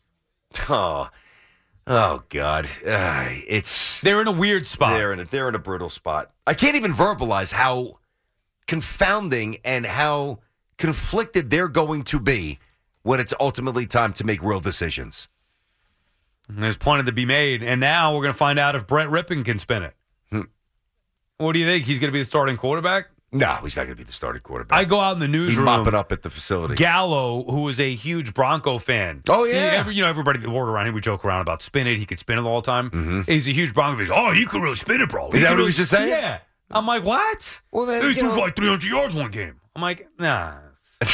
oh, 0.70 1.10
oh 1.88 2.24
God, 2.30 2.68
uh, 2.86 3.28
it's 3.48 4.02
They're 4.02 4.22
in 4.22 4.28
a 4.28 4.32
weird 4.32 4.66
spot. 4.66 4.94
they're 4.94 5.14
in 5.14 5.20
a 5.20 5.26
they're 5.26 5.50
in 5.50 5.56
a 5.56 5.60
brutal 5.60 5.90
spot. 5.90 6.32
I 6.46 6.54
can't 6.54 6.76
even 6.76 6.94
verbalize 6.94 7.52
how 7.52 8.00
confounding 8.68 9.58
and 9.66 9.86
how 9.86 10.40
conflicted 10.78 11.50
they're 11.50 11.68
going 11.68 12.04
to 12.04 12.20
be 12.20 12.60
when 13.04 13.20
it's 13.20 13.34
ultimately 13.40 13.86
time 13.86 14.14
to 14.14 14.24
make 14.24 14.42
real 14.42 14.60
decisions. 14.60 15.28
There's 16.48 16.78
plenty 16.78 17.04
to 17.04 17.12
be 17.12 17.26
made, 17.26 17.64
and 17.64 17.80
now 17.80 18.14
we're 18.14 18.22
going 18.22 18.34
to 18.34 18.38
find 18.38 18.60
out 18.60 18.76
if 18.76 18.86
Brett 18.86 19.08
Rypien 19.08 19.46
can 19.46 19.58
spin 19.58 19.84
it. 19.84 19.94
Hmm. 20.30 20.42
What 21.38 21.54
do 21.54 21.60
you 21.60 21.66
think? 21.66 21.86
He's 21.86 21.98
going 21.98 22.10
to 22.10 22.14
be 22.14 22.20
the 22.20 22.26
starting 22.26 22.58
quarterback? 22.58 23.08
No, 23.34 23.56
he's 23.64 23.78
not 23.78 23.84
going 23.84 23.96
to 23.96 23.96
be 23.96 24.04
the 24.04 24.12
starting 24.12 24.42
quarterback. 24.42 24.78
I 24.78 24.84
go 24.84 25.00
out 25.00 25.14
in 25.14 25.20
the 25.20 25.28
newsroom. 25.28 25.64
mopping 25.66 25.94
up 25.96 26.12
at 26.12 26.22
the 26.22 26.30
facility. 26.30 26.76
Gallo, 26.76 27.44
who 27.44 27.70
is 27.70 27.80
a 27.80 27.96
huge 27.96 28.34
Bronco 28.34 28.78
fan. 28.78 29.22
Oh, 29.30 29.46
He- 29.46 29.54
yeah. 29.54 29.60
every- 29.76 29.96
you 29.96 30.04
know, 30.04 30.10
everybody 30.10 30.40
that 30.40 30.50
worked 30.50 30.70
around 30.70 30.88
him, 30.88 30.94
we 30.94 31.00
joke 31.00 31.24
around 31.24 31.40
about 31.42 31.62
spin 31.62 31.88
it. 31.88 31.98
He 31.98 32.06
could 32.06 32.20
spin 32.20 32.38
it 32.38 32.42
all 32.42 32.60
the 32.60 32.66
time. 32.66 32.90
Mm-hmm. 32.90 33.22
He's 33.32 33.48
a 33.48 33.52
huge 33.54 33.74
Bronco 33.74 34.04
fan. 34.06 34.14
Oh, 34.14 34.32
he 34.32 34.46
could 34.46 34.62
really 34.62 34.76
spin 34.76 35.00
it, 35.00 35.08
bro. 35.10 35.30
Is 35.30 35.42
that 35.42 35.48
could 35.48 35.54
what 35.54 35.60
he 35.60 35.66
was 35.68 35.78
just 35.78 35.92
saying? 35.92 36.10
Yeah. 36.10 36.40
I'm 36.70 36.86
like, 36.86 37.04
what? 37.06 37.62
Well, 37.72 37.86
then, 37.86 38.04
he 38.04 38.14
threw 38.16 38.24
know- 38.30 38.34
for 38.36 38.40
like 38.42 38.56
300 38.58 38.84
yards 38.90 39.16
one 39.16 39.32
game. 39.32 39.56
I'm 39.78 39.82
like, 39.82 40.08
nah. 40.20 40.56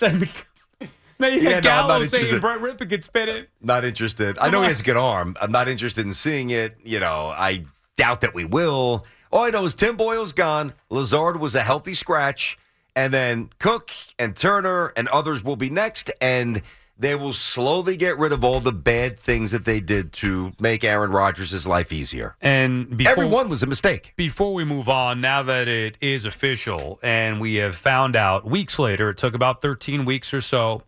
now 0.00 1.28
you 1.28 1.40
Yeah, 1.40 1.60
got 1.60 1.64
no, 1.64 1.70
Gallo 1.88 2.06
saying 2.06 2.24
interested. 2.24 2.40
Brett 2.40 2.60
Rypien 2.60 2.88
could 2.88 3.04
spin 3.04 3.28
it. 3.28 3.48
Not 3.60 3.84
interested. 3.84 4.38
I 4.38 4.50
know 4.50 4.60
he 4.62 4.68
has 4.68 4.80
a 4.80 4.82
good 4.82 4.96
arm. 4.96 5.36
I'm 5.40 5.52
not 5.52 5.68
interested 5.68 6.06
in 6.06 6.12
seeing 6.14 6.50
it. 6.50 6.76
You 6.84 7.00
know, 7.00 7.28
I 7.28 7.64
doubt 7.96 8.20
that 8.22 8.34
we 8.34 8.44
will. 8.44 9.04
All 9.32 9.44
I 9.44 9.50
know 9.50 9.64
is 9.64 9.74
Tim 9.74 9.96
Boyle's 9.96 10.32
gone. 10.32 10.72
Lazard 10.88 11.38
was 11.38 11.54
a 11.54 11.62
healthy 11.62 11.94
scratch. 11.94 12.58
And 12.96 13.12
then 13.14 13.50
Cook 13.60 13.90
and 14.18 14.36
Turner 14.36 14.92
and 14.96 15.06
others 15.08 15.44
will 15.44 15.54
be 15.56 15.70
next. 15.70 16.10
And 16.20 16.62
they 16.98 17.14
will 17.14 17.32
slowly 17.32 17.96
get 17.96 18.18
rid 18.18 18.32
of 18.32 18.42
all 18.42 18.60
the 18.60 18.72
bad 18.72 19.18
things 19.18 19.52
that 19.52 19.64
they 19.64 19.80
did 19.80 20.12
to 20.14 20.52
make 20.60 20.82
Aaron 20.82 21.12
Rodgers' 21.12 21.66
life 21.66 21.92
easier. 21.92 22.36
And 22.42 22.96
before, 22.96 23.12
Everyone 23.12 23.48
was 23.48 23.62
a 23.62 23.66
mistake. 23.66 24.12
Before 24.16 24.52
we 24.52 24.64
move 24.64 24.88
on, 24.88 25.20
now 25.20 25.42
that 25.44 25.68
it 25.68 25.96
is 26.00 26.26
official 26.26 26.98
and 27.02 27.40
we 27.40 27.54
have 27.54 27.76
found 27.76 28.16
out 28.16 28.44
weeks 28.44 28.78
later, 28.78 29.10
it 29.10 29.16
took 29.16 29.34
about 29.34 29.62
13 29.62 30.04
weeks 30.04 30.34
or 30.34 30.40
so, 30.40 30.82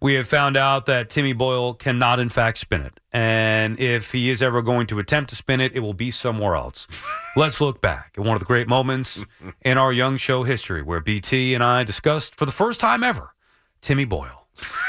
we 0.00 0.14
have 0.14 0.28
found 0.28 0.56
out 0.56 0.86
that 0.86 1.10
Timmy 1.10 1.32
Boyle 1.32 1.74
cannot, 1.74 2.20
in 2.20 2.28
fact, 2.28 2.58
spin 2.58 2.82
it. 2.82 3.00
And 3.12 3.78
if 3.80 4.12
he 4.12 4.30
is 4.30 4.42
ever 4.42 4.62
going 4.62 4.86
to 4.88 4.98
attempt 4.98 5.30
to 5.30 5.36
spin 5.36 5.60
it, 5.60 5.72
it 5.74 5.80
will 5.80 5.94
be 5.94 6.10
somewhere 6.10 6.54
else. 6.54 6.86
Let's 7.36 7.60
look 7.60 7.80
back 7.80 8.14
at 8.16 8.22
one 8.24 8.34
of 8.34 8.40
the 8.40 8.46
great 8.46 8.68
moments 8.68 9.24
in 9.62 9.76
our 9.78 9.92
young 9.92 10.16
show 10.16 10.44
history 10.44 10.82
where 10.82 11.00
BT 11.00 11.54
and 11.54 11.64
I 11.64 11.82
discussed 11.84 12.34
for 12.36 12.46
the 12.46 12.52
first 12.52 12.78
time 12.80 13.02
ever 13.02 13.34
Timmy 13.82 14.04
Boyle. 14.04 14.46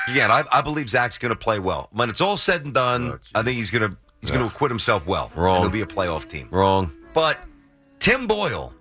Again, 0.07 0.32
I, 0.32 0.43
I 0.51 0.62
believe 0.62 0.89
Zach's 0.89 1.18
going 1.18 1.32
to 1.34 1.38
play 1.39 1.60
well. 1.60 1.89
When 1.91 2.10
it's 2.10 2.22
all 2.22 2.38
said 2.38 2.66
and 2.66 2.74
done, 2.74 3.20
I 3.36 3.43
think 3.43 3.55
he's 3.57 3.70
going 3.72 3.89
to 3.91 3.97
he's 4.22 4.32
going 4.32 4.41
to 4.41 4.47
acquit 4.53 4.72
himself 4.72 5.05
well. 5.05 5.32
Wrong. 5.36 5.55
And 5.57 5.64
he'll 5.66 5.72
be 5.72 5.82
a 5.82 5.95
playoff 5.95 6.28
team. 6.28 6.47
Wrong. 6.51 6.91
But 7.14 7.38
Tim 7.99 8.26
Boyle, 8.28 8.74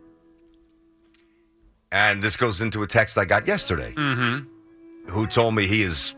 and 1.93 2.23
this 2.23 2.37
goes 2.37 2.61
into 2.61 2.83
a 2.83 2.87
text 2.87 3.17
I 3.19 3.25
got 3.25 3.47
yesterday, 3.47 3.93
Mm-hmm. 3.97 5.11
who 5.11 5.27
told 5.27 5.55
me 5.55 5.67
he 5.67 5.83
is 5.83 6.15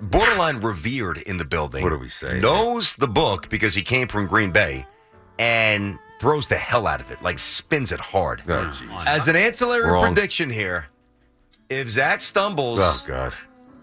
borderline 0.00 0.60
revered 0.60 1.18
in 1.22 1.36
the 1.36 1.44
building. 1.44 1.82
What 1.82 1.90
do 1.90 1.98
we 1.98 2.08
say? 2.08 2.40
Knows 2.40 2.94
the 2.96 3.08
book 3.08 3.48
because 3.48 3.74
he 3.74 3.82
came 3.82 4.08
from 4.08 4.26
Green 4.26 4.50
Bay, 4.50 4.86
and 5.38 5.98
throws 6.20 6.46
the 6.46 6.56
hell 6.56 6.86
out 6.86 7.00
of 7.00 7.10
it, 7.10 7.22
like 7.22 7.38
spins 7.38 7.92
it 7.92 8.00
hard. 8.00 8.42
Oh, 8.46 8.50
jeez. 8.72 9.06
As 9.06 9.26
an 9.28 9.36
ancillary 9.36 9.90
Wrong. 9.90 10.12
prediction 10.14 10.50
here, 10.50 10.86
if 11.70 11.88
Zach 11.88 12.20
stumbles, 12.20 12.78
Oh, 12.82 13.02
God. 13.06 13.32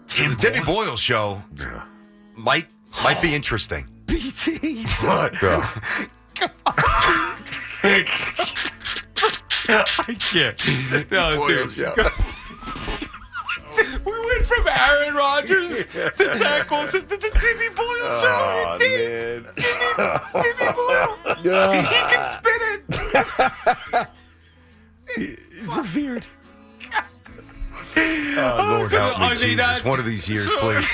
the 0.08 0.36
Timmy 0.38 0.60
Boyle 0.64 0.96
show 0.96 1.42
Yeah. 1.56 1.82
might 2.36 2.66
might 3.02 3.20
be 3.20 3.34
interesting. 3.34 3.86
BT. 4.06 4.84
What? 5.00 5.34
I 9.70 10.16
can't. 10.18 11.10
No, 11.10 11.36
Boyle's 11.36 11.74
dude. 11.74 11.94
show. 11.94 12.08
We 14.50 14.62
went 14.62 14.66
from 14.78 14.88
Aaron 14.90 15.14
Rodgers 15.14 15.86
to 15.86 16.38
Zach 16.38 16.70
Wilson 16.70 17.00
to 17.02 17.16
the 17.16 17.30
Timmy 17.30 17.68
Boyle 17.74 17.86
show. 18.20 18.38
Oh, 18.66 18.76
Timmy, 18.78 18.96
man. 18.96 20.20
Timmy 20.42 20.72
Boyle. 21.44 21.82
He 21.82 21.98
can 22.08 22.24
spin 22.38 22.60
it. 23.96 24.08
He's 25.16 25.68
revered. 25.68 26.26
Oh, 28.00 28.76
Lord 28.78 28.94
oh, 28.94 28.96
help 28.98 29.18
me, 29.18 29.24
I 29.24 29.34
Jesus. 29.34 29.56
that- 29.56 29.84
One 29.84 29.98
of 29.98 30.04
these 30.04 30.28
years, 30.28 30.46
so- 30.46 30.56
please. 30.58 30.88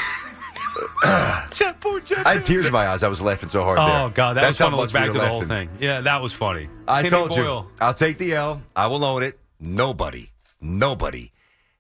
Jet, 1.52 1.78
poor 1.80 2.00
Jet. 2.00 2.26
I 2.26 2.34
had 2.34 2.44
tears 2.44 2.64
in 2.66 2.72
my 2.72 2.86
eyes. 2.88 3.02
I 3.02 3.08
was 3.08 3.20
laughing 3.20 3.50
so 3.50 3.62
hard 3.62 3.76
there. 3.78 3.84
Oh 3.84 4.08
god, 4.08 4.34
that 4.34 4.40
That's 4.40 4.52
was 4.52 4.58
fun 4.58 4.70
how 4.70 4.76
to 4.76 4.76
look 4.82 4.92
much 4.92 4.94
we 4.94 5.00
back 5.00 5.08
were 5.08 5.12
to 5.14 5.18
the 5.20 5.26
whole 5.28 5.42
thing. 5.44 5.68
Yeah, 5.78 6.00
that 6.00 6.22
was 6.22 6.32
funny. 6.32 6.68
I 6.88 7.02
Timmy 7.02 7.10
told 7.10 7.30
Boyle. 7.30 7.66
you. 7.68 7.70
I'll 7.84 7.92
take 7.92 8.16
the 8.16 8.32
L. 8.32 8.62
I 8.74 8.86
will 8.86 9.04
own 9.04 9.22
it. 9.22 9.38
Nobody, 9.60 10.30
nobody 10.62 11.30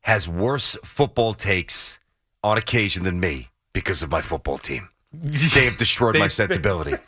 has 0.04 0.28
worse 0.28 0.76
football 0.84 1.32
takes 1.34 1.98
on 2.42 2.58
occasion 2.58 3.02
than 3.04 3.18
me 3.18 3.48
because 3.72 4.02
of 4.02 4.10
my 4.10 4.20
football 4.20 4.58
team. 4.58 4.88
They 5.54 5.64
have 5.66 5.78
destroyed 5.78 6.18
my 6.18 6.28
sensibility. 6.28 6.94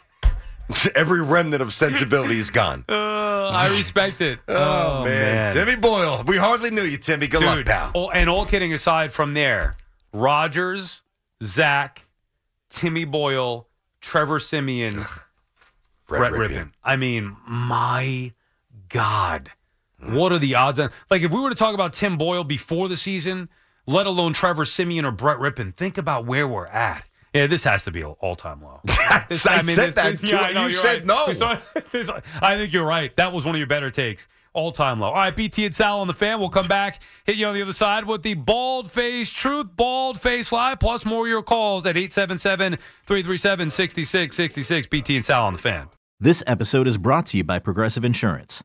Every 0.95 1.21
remnant 1.23 1.63
of 1.63 1.73
sensibility 1.73 2.39
is 2.39 2.51
gone. 2.51 2.85
Uh, 2.89 3.49
I 3.51 3.69
respect 3.79 4.21
it. 4.21 4.39
Oh, 4.49 5.05
man. 5.05 5.55
Timmy 5.55 5.77
Boyle. 5.77 6.25
We 6.27 6.37
hardly 6.37 6.71
knew 6.71 6.83
you, 6.83 6.97
Timmy. 6.97 7.27
Good 7.29 7.43
luck, 7.43 7.59
Dude, 7.59 7.67
pal. 7.67 7.91
all- 7.95 8.13
and 8.13 8.29
all 8.29 8.45
kidding 8.47 8.73
aside 8.73 9.13
from 9.13 9.35
there, 9.35 9.77
Rodgers, 10.13 11.03
Zach, 11.43 12.07
Timmy 12.71 13.05
Boyle, 13.05 13.69
Trevor 14.01 14.39
Siemian, 14.41 15.05
Brett, 16.09 16.33
Rypien. 16.33 16.73
I 16.83 16.97
mean, 16.97 17.37
my 17.47 18.33
God. 18.89 19.51
What 20.15 20.33
are 20.33 20.39
the 20.39 20.55
odds? 20.55 20.79
On, 20.79 20.91
like, 21.11 21.23
if 21.23 21.33
we 21.33 21.41
were 21.41 21.49
to 21.51 21.55
talk 21.57 21.75
about 21.75 21.93
Tim 21.93 22.17
Boyle 22.17 22.45
before 22.45 22.89
the 22.89 22.97
season, 22.97 23.49
let 23.87 24.07
alone 24.07 24.33
Trevor 24.33 24.65
Siemian 24.65 25.05
or 25.05 25.11
Brett 25.11 25.39
Rypien, 25.39 25.75
think 25.77 25.99
about 25.99 26.27
where 26.27 26.47
we're 26.49 26.67
at. 26.67 27.05
Yeah, 27.35 27.47
this 27.47 27.65
has 27.65 27.83
to 27.85 27.91
be 27.91 28.01
an 28.01 28.15
all 28.21 28.35
time 28.35 28.63
low. 28.63 28.81
This- 29.29 29.47
I 29.47 29.61
said 29.61 29.95
that 29.97 30.19
too. 30.21 30.37
I 30.37 30.53
know, 30.53 30.67
You 30.67 30.77
said 30.79 31.07
right. 31.07 31.07
no. 31.07 31.27
This- 31.27 31.85
this- 32.09 32.11
I 32.41 32.57
think 32.57 32.73
you're 32.73 32.85
right. 32.87 33.15
That 33.17 33.33
was 33.33 33.45
one 33.45 33.55
of 33.55 33.59
your 33.59 33.67
better 33.67 33.91
takes. 33.91 34.27
All 34.55 34.73
time 34.73 35.01
low. 35.01 35.09
All 35.09 35.15
right, 35.15 35.37
BT 35.37 35.67
and 35.67 35.75
Sal 35.75 36.01
on 36.01 36.07
the 36.07 36.15
fan. 36.15 36.41
We'll 36.41 36.49
come 36.49 36.67
back, 36.67 37.03
hit 37.27 37.37
you 37.37 37.47
on 37.47 37.55
the 37.55 37.61
other 37.61 37.75
side 37.75 38.07
with 38.07 38.23
the 38.23 38.33
bald 38.33 38.91
face 38.91 39.29
truth, 39.29 39.67
bald 39.77 40.19
face 40.19 40.51
lie, 40.51 40.75
plus 40.77 41.05
more 41.05 41.27
of 41.27 41.29
your 41.29 41.43
calls 41.43 41.85
at 41.85 41.95
877 41.99 42.79
337 43.05 43.69
6666. 43.69 44.87
BT 44.87 45.17
and 45.17 45.25
Sal 45.27 45.45
on 45.45 45.53
the 45.53 45.59
fan. 45.59 45.89
This 46.19 46.43
episode 46.47 46.87
is 46.87 46.97
brought 46.97 47.27
to 47.27 47.37
you 47.37 47.45
by 47.45 47.59
Progressive 47.59 48.03
Insurance. 48.03 48.65